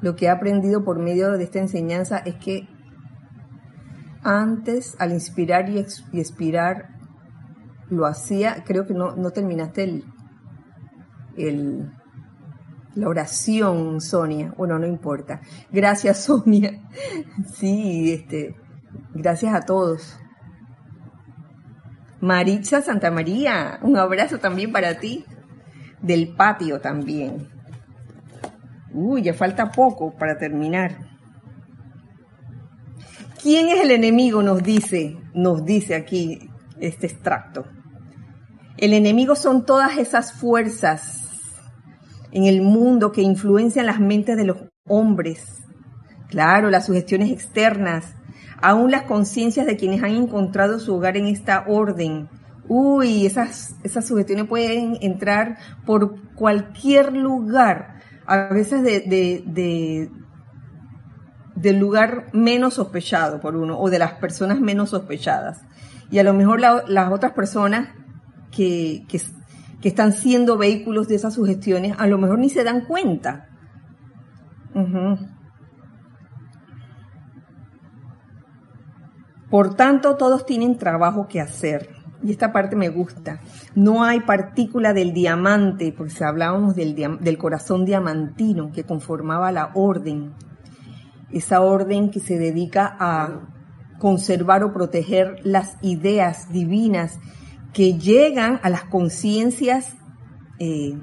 Lo 0.02 0.16
que 0.16 0.26
he 0.26 0.30
aprendido 0.30 0.84
por 0.84 1.00
medio 1.00 1.32
de 1.32 1.44
esta 1.44 1.60
enseñanza 1.60 2.20
es 2.20 2.36
que 2.36 2.68
antes, 4.24 4.96
al 5.00 5.12
inspirar 5.12 5.70
y, 5.70 5.80
expirar, 5.80 6.99
lo 7.90 8.06
hacía, 8.06 8.64
creo 8.66 8.86
que 8.86 8.94
no, 8.94 9.16
no 9.16 9.32
terminaste 9.32 9.84
el, 9.84 10.04
el, 11.38 11.92
la 12.96 13.08
oración, 13.08 14.02
Sonia. 14.02 14.54
Bueno, 14.58 14.78
no 14.80 14.88
importa. 14.88 15.42
Gracias, 15.72 16.24
Sonia. 16.26 16.82
Sí, 17.54 18.12
este, 18.12 18.56
gracias 19.14 19.54
a 19.54 19.62
todos. 19.62 20.20
Maritza 22.22 22.82
Santa 22.82 23.12
María, 23.12 23.80
un 23.82 23.98
abrazo 23.98 24.40
también 24.40 24.72
para 24.72 25.00
ti. 25.00 25.26
Del 26.02 26.34
patio 26.36 26.80
también. 26.80 27.50
Uy, 28.94 29.22
ya 29.22 29.34
falta 29.34 29.70
poco 29.72 30.12
para 30.18 30.38
terminar. 30.38 31.10
¿Quién 33.42 33.68
es 33.70 33.82
el 33.82 33.92
enemigo? 33.92 34.42
Nos 34.42 34.64
dice, 34.64 35.18
nos 35.34 35.66
dice 35.66 35.96
aquí 35.96 36.50
este 36.80 37.08
extracto. 37.08 37.66
El 38.80 38.94
enemigo 38.94 39.36
son 39.36 39.66
todas 39.66 39.98
esas 39.98 40.32
fuerzas 40.32 41.20
en 42.32 42.46
el 42.46 42.62
mundo 42.62 43.12
que 43.12 43.22
influencian 43.22 43.86
las 43.86 44.00
mentes 44.00 44.38
de 44.38 44.46
los 44.46 44.58
hombres. 44.88 45.58
Claro, 46.30 46.70
las 46.70 46.86
sugestiones 46.86 47.30
externas, 47.30 48.16
aún 48.62 48.90
las 48.90 49.04
conciencias 49.04 49.66
de 49.66 49.76
quienes 49.76 50.02
han 50.02 50.12
encontrado 50.12 50.80
su 50.80 50.96
hogar 50.96 51.18
en 51.18 51.26
esta 51.26 51.66
orden. 51.68 52.30
Uy, 52.70 53.26
esas, 53.26 53.76
esas 53.84 54.08
sugestiones 54.08 54.48
pueden 54.48 54.98
entrar 55.02 55.58
por 55.86 56.34
cualquier 56.36 57.12
lugar, 57.12 58.00
a 58.26 58.48
veces 58.48 58.82
de, 58.82 59.02
de, 59.02 60.10
del 61.54 61.80
lugar 61.80 62.28
menos 62.32 62.76
sospechado 62.76 63.42
por 63.42 63.58
uno 63.58 63.78
o 63.78 63.90
de 63.90 64.00
las 64.00 64.14
personas 64.14 64.62
menos 64.62 64.92
sospechadas. 64.92 65.66
Y 66.12 66.20
a 66.20 66.24
lo 66.24 66.34
mejor 66.34 66.62
las 66.62 67.12
otras 67.12 67.34
personas 67.34 67.90
que, 68.52 69.06
que, 69.08 69.88
están 69.88 70.14
siendo 70.14 70.58
vehículos 70.58 71.08
de 71.08 71.16
esas 71.16 71.34
sugestiones, 71.34 71.96
a 71.98 72.08
lo 72.08 72.18
mejor 72.18 72.40
ni 72.40 72.50
se 72.50 72.64
dan 72.64 72.86
cuenta. 72.86 73.48
Por 79.50 79.76
tanto, 79.76 80.16
todos 80.16 80.46
tienen 80.46 80.78
trabajo 80.78 81.28
que 81.28 81.42
hacer. 81.42 81.90
Y 82.22 82.32
esta 82.32 82.52
parte 82.52 82.76
me 82.76 82.90
gusta. 82.90 83.40
No 83.76 84.04
hay 84.04 84.20
partícula 84.20 84.94
del 84.94 85.14
diamante, 85.14 85.94
porque 85.98 86.24
hablábamos 86.24 86.76
del, 86.76 86.96
del 86.96 87.38
corazón 87.38 87.86
diamantino 87.86 88.72
que 88.72 88.84
conformaba 88.84 89.52
la 89.52 89.72
orden. 89.74 90.34
Esa 91.32 91.62
orden 91.62 92.12
que 92.12 92.20
se 92.20 92.38
dedica 92.38 92.96
a 93.00 93.48
conservar 94.00 94.64
o 94.64 94.74
proteger 94.74 95.40
las 95.44 95.78
ideas 95.82 96.52
divinas 96.52 97.20
que 97.74 97.98
llegan 97.98 98.60
a 98.64 98.70
las 98.70 98.84
conciencias 98.86 99.96
eh, 100.60 100.98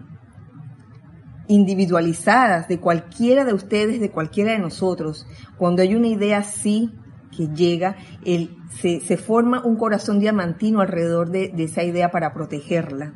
individualizadas 1.48 2.68
de 2.68 2.80
cualquiera 2.80 3.44
de 3.44 3.52
ustedes, 3.52 4.00
de 4.00 4.10
cualquiera 4.10 4.52
de 4.52 4.58
nosotros. 4.58 5.26
Cuando 5.58 5.82
hay 5.82 5.94
una 5.94 6.08
idea 6.08 6.38
así 6.38 6.92
que 7.36 7.48
llega, 7.48 7.96
se, 8.80 9.16
forma 9.16 9.64
un 9.64 9.76
corazón 9.76 10.18
diamantino 10.18 10.80
alrededor 10.80 11.30
de, 11.30 11.48
de 11.48 11.64
esa 11.64 11.84
idea 11.84 12.10
para 12.10 12.32
protegerla. 12.32 13.14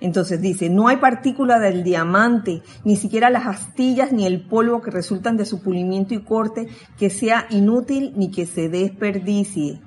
Entonces 0.00 0.40
dice, 0.40 0.68
no 0.68 0.88
hay 0.88 0.98
partícula 0.98 1.58
del 1.58 1.82
diamante, 1.82 2.62
ni 2.84 2.96
siquiera 2.96 3.30
las 3.30 3.46
astillas 3.46 4.12
ni 4.12 4.26
el 4.26 4.46
polvo 4.46 4.82
que 4.82 4.90
resultan 4.90 5.36
de 5.36 5.46
su 5.46 5.62
pulimiento 5.62 6.12
y 6.14 6.22
corte, 6.22 6.66
que 6.98 7.08
sea 7.08 7.46
inútil 7.50 8.12
ni 8.16 8.30
que 8.30 8.46
se 8.46 8.68
desperdicie. 8.68 9.80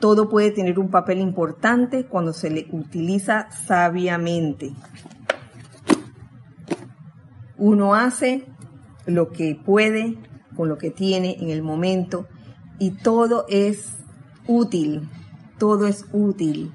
Todo 0.00 0.28
puede 0.28 0.50
tener 0.50 0.78
un 0.78 0.90
papel 0.90 1.20
importante 1.20 2.04
cuando 2.06 2.32
se 2.32 2.50
le 2.50 2.68
utiliza 2.70 3.50
sabiamente. 3.50 4.72
Uno 7.56 7.94
hace 7.94 8.46
lo 9.06 9.30
que 9.30 9.54
puede 9.54 10.18
con 10.54 10.68
lo 10.68 10.76
que 10.76 10.90
tiene 10.90 11.36
en 11.40 11.48
el 11.48 11.62
momento 11.62 12.26
y 12.78 12.90
todo 12.90 13.46
es 13.48 13.96
útil, 14.46 15.08
todo 15.58 15.86
es 15.86 16.04
útil 16.12 16.72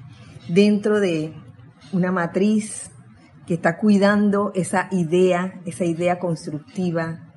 dentro 0.49 0.99
de 0.99 1.33
una 1.93 2.11
matriz 2.11 2.89
que 3.45 3.53
está 3.53 3.77
cuidando 3.77 4.51
esa 4.55 4.87
idea, 4.91 5.61
esa 5.65 5.85
idea 5.85 6.17
constructiva. 6.17 7.27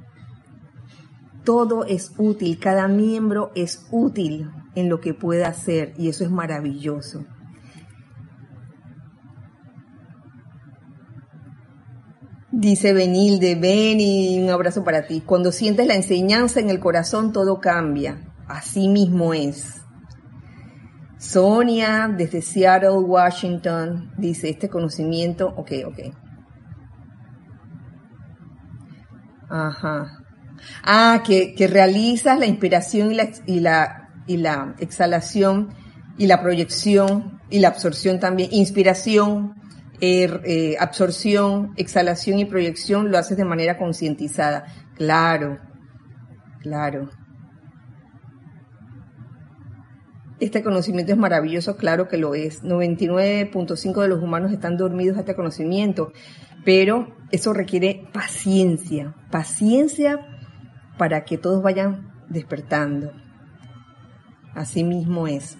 Todo 1.45 1.85
es 1.85 2.14
útil, 2.16 2.59
cada 2.59 2.89
miembro 2.89 3.53
es 3.55 3.87
útil 3.91 4.51
en 4.74 4.88
lo 4.88 5.00
que 5.00 5.14
puede 5.14 5.44
hacer 5.44 5.94
y 5.96 6.08
eso 6.08 6.24
es 6.24 6.30
maravilloso. 6.30 7.24
Dice 12.56 12.92
Benilde, 12.92 13.56
ven 13.56 13.98
y 13.98 14.40
un 14.40 14.48
abrazo 14.48 14.84
para 14.84 15.06
ti. 15.06 15.22
Cuando 15.26 15.50
sientes 15.50 15.88
la 15.88 15.94
enseñanza 15.94 16.60
en 16.60 16.70
el 16.70 16.78
corazón, 16.78 17.32
todo 17.32 17.58
cambia. 17.58 18.32
Así 18.46 18.88
mismo 18.88 19.34
es. 19.34 19.82
Sonia, 21.18 22.08
desde 22.16 22.42
Seattle, 22.42 22.98
Washington, 22.98 24.12
dice, 24.18 24.50
este 24.50 24.68
conocimiento, 24.68 25.48
ok, 25.56 25.72
ok. 25.86 25.98
Ajá. 29.50 30.18
Ah, 30.84 31.22
que, 31.26 31.54
que 31.54 31.66
realizas 31.66 32.38
la 32.38 32.46
inspiración 32.46 33.12
y 33.46 33.60
la 33.60 34.03
y 34.26 34.38
la 34.38 34.74
exhalación 34.78 35.74
y 36.18 36.26
la 36.26 36.42
proyección 36.42 37.40
y 37.50 37.58
la 37.58 37.68
absorción 37.68 38.20
también, 38.20 38.50
inspiración, 38.52 39.54
er, 40.00 40.42
eh, 40.44 40.76
absorción, 40.78 41.72
exhalación 41.76 42.38
y 42.38 42.44
proyección 42.44 43.10
lo 43.10 43.18
haces 43.18 43.36
de 43.36 43.44
manera 43.44 43.78
concientizada. 43.78 44.64
Claro, 44.96 45.58
claro. 46.60 47.10
este 50.40 50.62
conocimiento 50.62 51.12
es 51.12 51.18
maravilloso, 51.18 51.76
claro 51.76 52.08
que 52.08 52.18
lo 52.18 52.34
es. 52.34 52.62
99.5 52.62 54.02
de 54.02 54.08
los 54.08 54.22
humanos 54.22 54.52
están 54.52 54.76
dormidos 54.76 55.16
a 55.16 55.20
este 55.20 55.34
conocimiento, 55.34 56.12
pero 56.64 57.16
eso 57.30 57.52
requiere 57.52 58.08
paciencia, 58.12 59.14
paciencia 59.30 60.20
para 60.98 61.24
que 61.24 61.38
todos 61.38 61.62
vayan 61.62 62.12
despertando. 62.28 63.12
Así 64.55 64.84
mismo 64.84 65.26
es. 65.26 65.59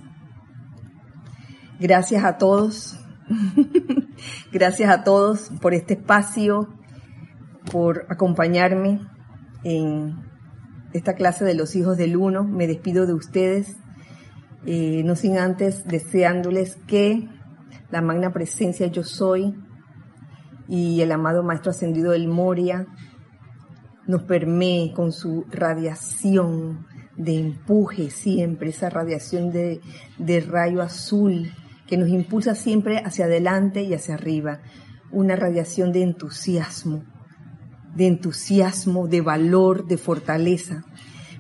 Gracias 1.81 2.25
a 2.25 2.39
todos, 2.39 3.01
gracias 4.53 4.91
a 4.91 5.03
todos 5.03 5.51
por 5.61 5.75
este 5.75 5.95
espacio, 5.95 6.69
por 7.71 8.07
acompañarme 8.09 9.01
en 9.65 10.15
esta 10.93 11.15
clase 11.15 11.45
de 11.45 11.55
los 11.55 11.75
hijos 11.75 11.97
del 11.97 12.17
uno. 12.17 12.45
Me 12.45 12.69
despido 12.69 13.07
de 13.07 13.15
ustedes, 13.15 13.77
eh, 14.65 15.03
no 15.05 15.17
sin 15.17 15.39
antes 15.39 15.85
deseándoles 15.85 16.77
que 16.87 17.29
la 17.91 18.01
magna 18.01 18.33
presencia 18.33 18.87
yo 18.87 19.03
soy 19.03 19.55
y 20.69 21.01
el 21.01 21.11
amado 21.11 21.43
Maestro 21.43 21.71
Ascendido 21.71 22.13
del 22.13 22.29
Moria 22.29 22.87
nos 24.07 24.23
permee 24.23 24.93
con 24.93 25.13
su 25.13 25.45
radiación 25.51 26.87
de 27.17 27.39
empuje 27.39 28.11
siempre, 28.11 28.71
esa 28.71 28.91
radiación 28.91 29.53
de, 29.53 29.81
de 30.19 30.41
rayo 30.41 30.83
azul 30.83 31.53
que 31.87 31.97
nos 31.97 32.09
impulsa 32.09 32.55
siempre 32.55 32.99
hacia 32.99 33.27
adelante 33.27 33.83
y 33.83 33.95
hacia 33.95 34.15
arriba, 34.15 34.61
una 35.11 35.37
radiación 35.37 35.93
de 35.93 36.03
entusiasmo, 36.03 37.05
de 37.95 38.07
entusiasmo, 38.07 39.07
de 39.07 39.21
valor, 39.21 39.87
de 39.87 39.99
fortaleza, 39.99 40.85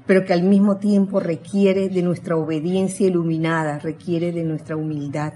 pero 0.06 0.24
que 0.24 0.32
al 0.32 0.42
mismo 0.42 0.76
tiempo 0.76 1.18
requiere 1.18 1.88
de 1.88 2.02
nuestra 2.02 2.36
obediencia 2.36 3.06
iluminada, 3.06 3.78
requiere 3.78 4.32
de 4.32 4.44
nuestra 4.44 4.76
humildad 4.76 5.32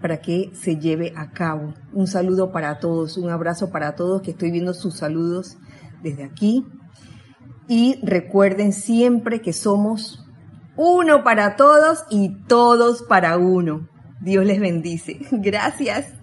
para 0.00 0.20
que 0.20 0.50
se 0.54 0.76
lleve 0.76 1.12
a 1.16 1.30
cabo. 1.32 1.74
Un 1.92 2.06
saludo 2.06 2.52
para 2.52 2.78
todos, 2.78 3.16
un 3.16 3.30
abrazo 3.30 3.70
para 3.70 3.96
todos, 3.96 4.22
que 4.22 4.30
estoy 4.30 4.50
viendo 4.52 4.72
sus 4.72 4.94
saludos 4.94 5.58
desde 6.02 6.24
aquí. 6.24 6.64
Y 7.68 8.00
recuerden 8.02 8.72
siempre 8.72 9.40
que 9.40 9.52
somos 9.52 10.26
uno 10.76 11.22
para 11.22 11.56
todos 11.56 12.04
y 12.10 12.30
todos 12.46 13.02
para 13.02 13.36
uno. 13.36 13.88
Dios 14.20 14.44
les 14.44 14.58
bendice. 14.58 15.18
Gracias. 15.30 16.14